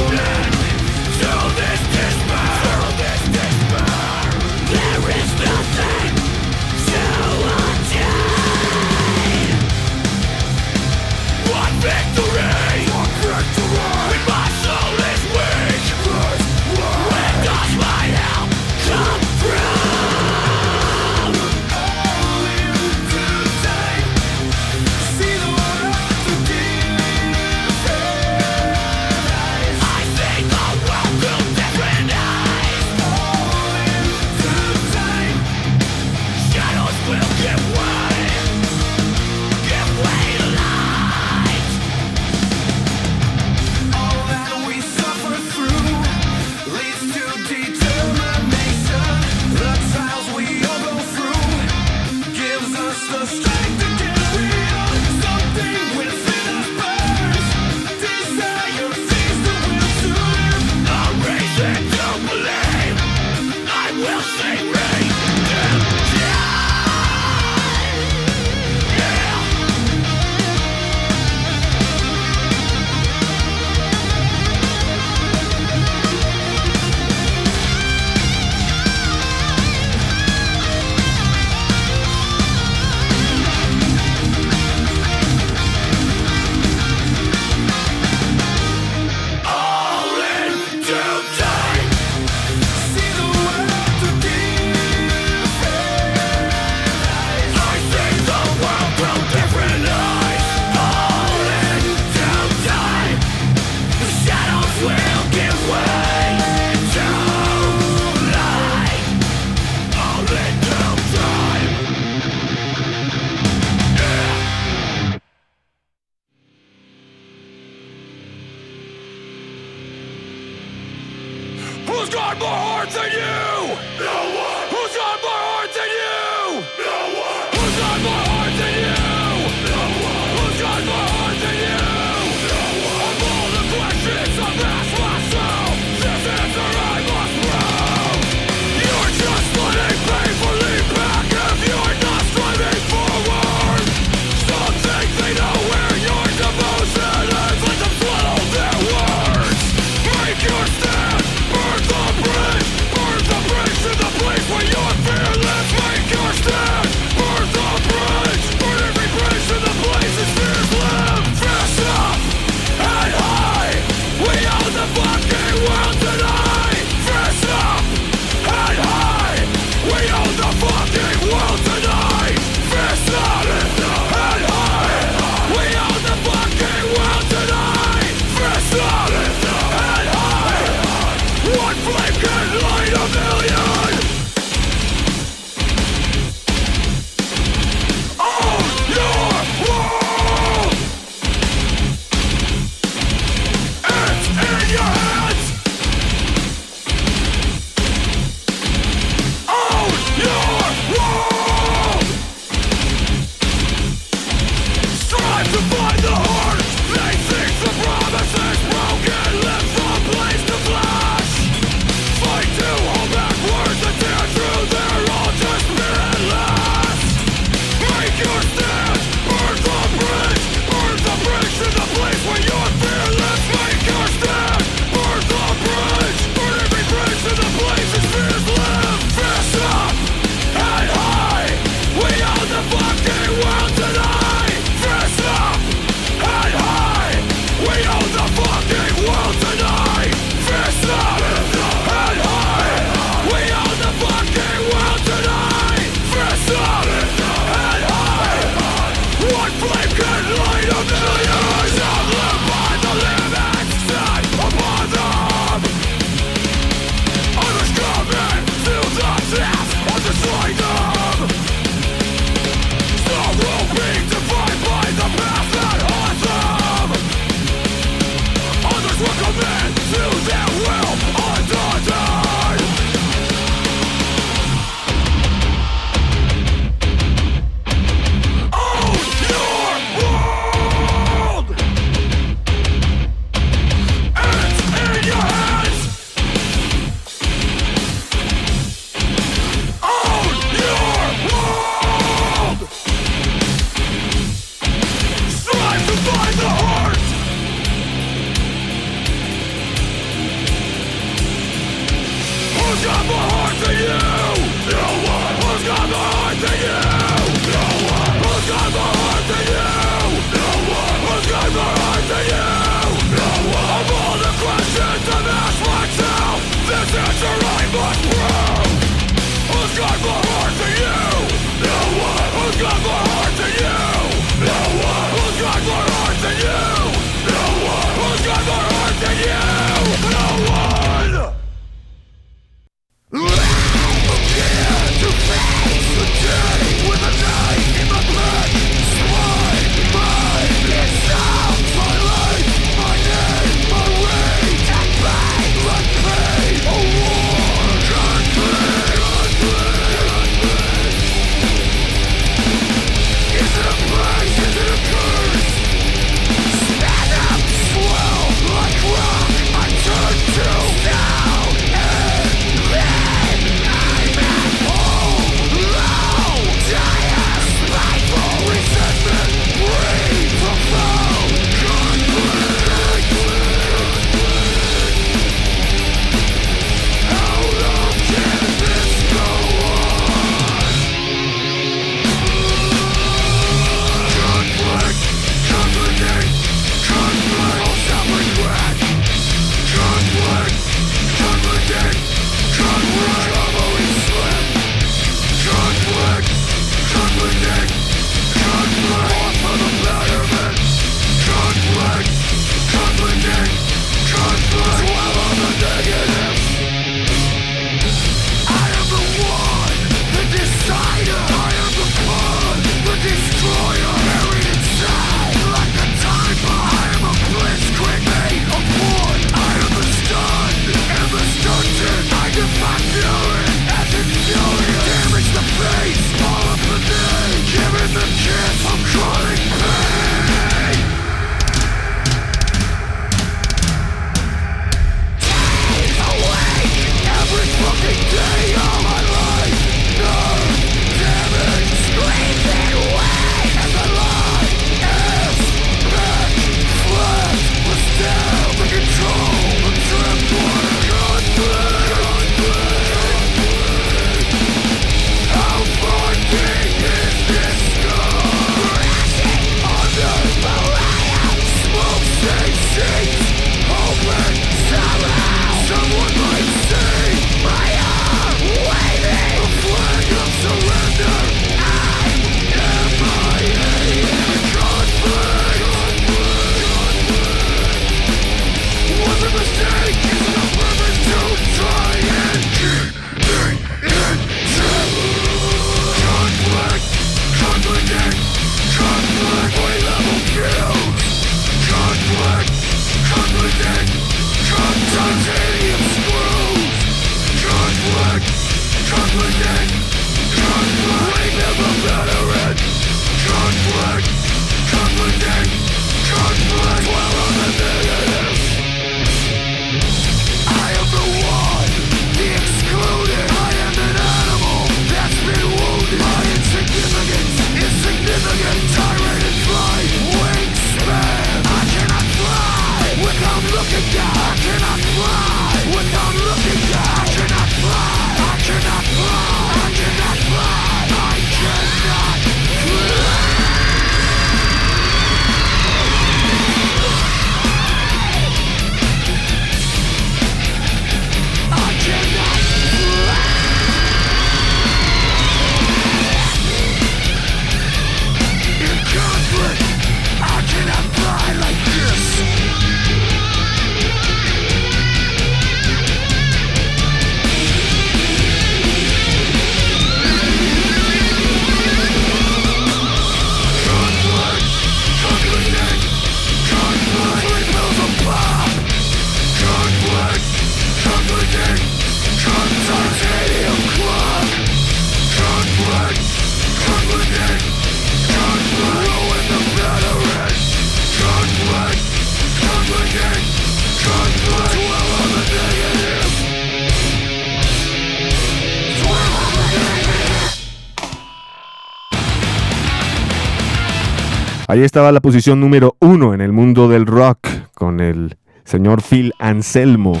Ahí 594.56 594.62
estaba 594.62 594.90
la 594.90 595.02
posición 595.02 595.38
número 595.38 595.76
uno 595.80 596.14
en 596.14 596.22
el 596.22 596.32
mundo 596.32 596.66
del 596.66 596.86
rock 596.86 597.28
con 597.52 597.78
el 597.78 598.16
señor 598.46 598.80
Phil 598.80 599.12
Anselmo. 599.18 600.00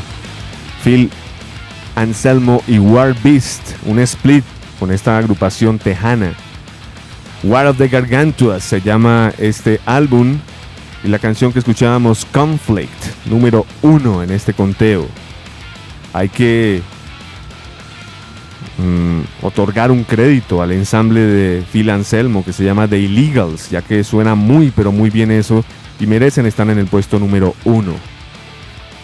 Phil 0.82 1.10
Anselmo 1.94 2.62
y 2.66 2.78
War 2.78 3.14
Beast, 3.22 3.60
un 3.84 3.98
split 3.98 4.44
con 4.80 4.90
esta 4.92 5.18
agrupación 5.18 5.78
tejana. 5.78 6.32
War 7.42 7.66
of 7.66 7.76
the 7.76 7.88
Gargantuas 7.88 8.64
se 8.64 8.80
llama 8.80 9.30
este 9.36 9.78
álbum 9.84 10.38
y 11.04 11.08
la 11.08 11.18
canción 11.18 11.52
que 11.52 11.58
escuchábamos 11.58 12.24
Conflict, 12.24 13.26
número 13.26 13.66
uno 13.82 14.22
en 14.22 14.30
este 14.30 14.54
conteo. 14.54 15.06
Hay 16.14 16.30
que 16.30 16.80
mm, 18.78 19.44
otorgar 19.46 19.90
un 19.90 20.04
crédito 20.04 20.62
al 20.62 20.72
ensamble 20.72 21.20
de 21.20 21.62
Phil 21.72 21.90
Anselmo 21.90 22.44
que 22.44 22.52
se 22.52 22.64
llama 22.64 22.88
The 22.88 22.98
Illegals, 22.98 23.70
ya 23.70 23.82
que 23.82 24.04
suena 24.04 24.34
muy 24.34 24.72
pero 24.74 24.92
muy 24.92 25.10
bien 25.10 25.30
eso 25.30 25.64
y 26.00 26.06
merecen 26.06 26.46
estar 26.46 26.68
en 26.68 26.78
el 26.78 26.86
puesto 26.86 27.18
número 27.18 27.54
uno. 27.64 27.94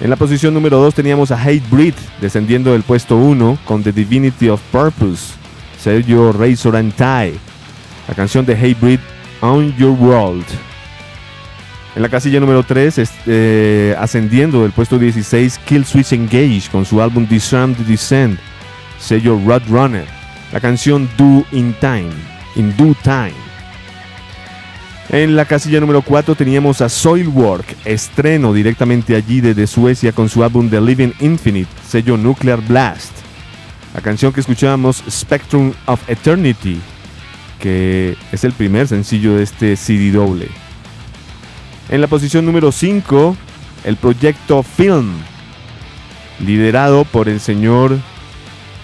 En 0.00 0.10
la 0.10 0.16
posición 0.16 0.52
número 0.52 0.78
2 0.80 0.94
teníamos 0.94 1.30
a 1.30 1.40
Hate 1.40 1.62
Breed 1.70 1.94
descendiendo 2.20 2.72
del 2.72 2.82
puesto 2.82 3.16
1 3.16 3.58
con 3.64 3.82
The 3.82 3.92
Divinity 3.92 4.48
of 4.48 4.60
Purpose, 4.72 5.34
Sergio 5.78 6.32
Razor 6.32 6.76
and 6.76 6.92
Tie, 6.94 7.38
la 8.08 8.14
canción 8.14 8.44
de 8.44 8.54
Hate 8.54 8.76
Breed 8.80 9.00
On 9.40 9.72
Your 9.76 9.92
World. 9.92 10.44
En 11.94 12.02
la 12.02 12.08
casilla 12.08 12.40
número 12.40 12.62
3, 12.62 13.00
eh, 13.26 13.94
ascendiendo 13.98 14.62
del 14.62 14.72
puesto 14.72 14.98
16, 14.98 15.60
Kill 15.66 15.84
Switch 15.84 16.12
Engage 16.12 16.62
con 16.72 16.84
su 16.84 17.02
álbum 17.02 17.26
Disarm 17.28 17.74
the 17.74 17.84
Descent, 17.84 18.40
sello 19.02 19.38
Roadrunner, 19.44 20.06
la 20.52 20.60
canción 20.60 21.08
Do 21.18 21.44
in 21.52 21.74
Time, 21.80 22.10
In 22.54 22.74
Due 22.76 22.94
Time. 23.02 23.34
En 25.08 25.34
la 25.36 25.44
casilla 25.44 25.80
número 25.80 26.00
4 26.02 26.34
teníamos 26.36 26.80
a 26.80 26.88
Soilwork, 26.88 27.66
estreno 27.84 28.52
directamente 28.52 29.16
allí 29.16 29.40
desde 29.40 29.66
Suecia 29.66 30.12
con 30.12 30.28
su 30.28 30.42
álbum 30.44 30.70
The 30.70 30.80
Living 30.80 31.12
Infinite, 31.20 31.68
sello 31.86 32.16
Nuclear 32.16 32.60
Blast. 32.62 33.12
La 33.94 34.00
canción 34.00 34.32
que 34.32 34.40
escuchábamos 34.40 35.02
Spectrum 35.10 35.72
of 35.86 36.08
Eternity, 36.08 36.80
que 37.58 38.16
es 38.30 38.44
el 38.44 38.52
primer 38.52 38.88
sencillo 38.88 39.34
de 39.34 39.42
este 39.42 39.76
CD 39.76 40.12
doble. 40.12 40.48
En 41.90 42.00
la 42.00 42.06
posición 42.06 42.46
número 42.46 42.72
5, 42.72 43.36
el 43.84 43.96
proyecto 43.96 44.62
Film, 44.62 45.12
liderado 46.40 47.04
por 47.04 47.28
el 47.28 47.40
señor 47.40 47.98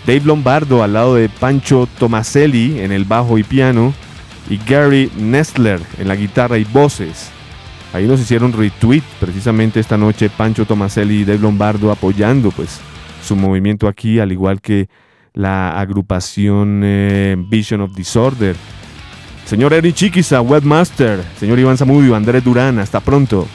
Dave 0.08 0.22
Lombardo 0.24 0.82
al 0.82 0.94
lado 0.94 1.16
de 1.16 1.28
Pancho 1.28 1.86
Tomaselli 1.98 2.80
en 2.80 2.92
el 2.92 3.04
bajo 3.04 3.36
y 3.36 3.42
piano 3.42 3.92
y 4.48 4.56
Gary 4.56 5.12
Nestler 5.18 5.82
en 5.98 6.08
la 6.08 6.16
guitarra 6.16 6.56
y 6.56 6.64
voces. 6.64 7.28
Ahí 7.92 8.06
nos 8.06 8.18
hicieron 8.18 8.54
retweet 8.54 9.02
precisamente 9.20 9.80
esta 9.80 9.98
noche 9.98 10.30
Pancho 10.30 10.64
Tomaselli 10.64 11.16
y 11.16 11.24
Dave 11.26 11.40
Lombardo 11.40 11.92
apoyando 11.92 12.50
pues 12.52 12.80
su 13.22 13.36
movimiento 13.36 13.86
aquí, 13.86 14.18
al 14.18 14.32
igual 14.32 14.62
que 14.62 14.88
la 15.34 15.78
agrupación 15.78 16.80
eh, 16.84 17.36
Vision 17.46 17.82
of 17.82 17.94
Disorder. 17.94 18.56
Señor 19.44 19.74
Eric 19.74 19.94
Chiquiza, 19.94 20.40
Webmaster, 20.40 21.22
señor 21.38 21.58
Iván 21.58 21.76
Zamudio, 21.76 22.16
Andrés 22.16 22.42
Durán, 22.42 22.78
hasta 22.78 23.00
pronto. 23.00 23.46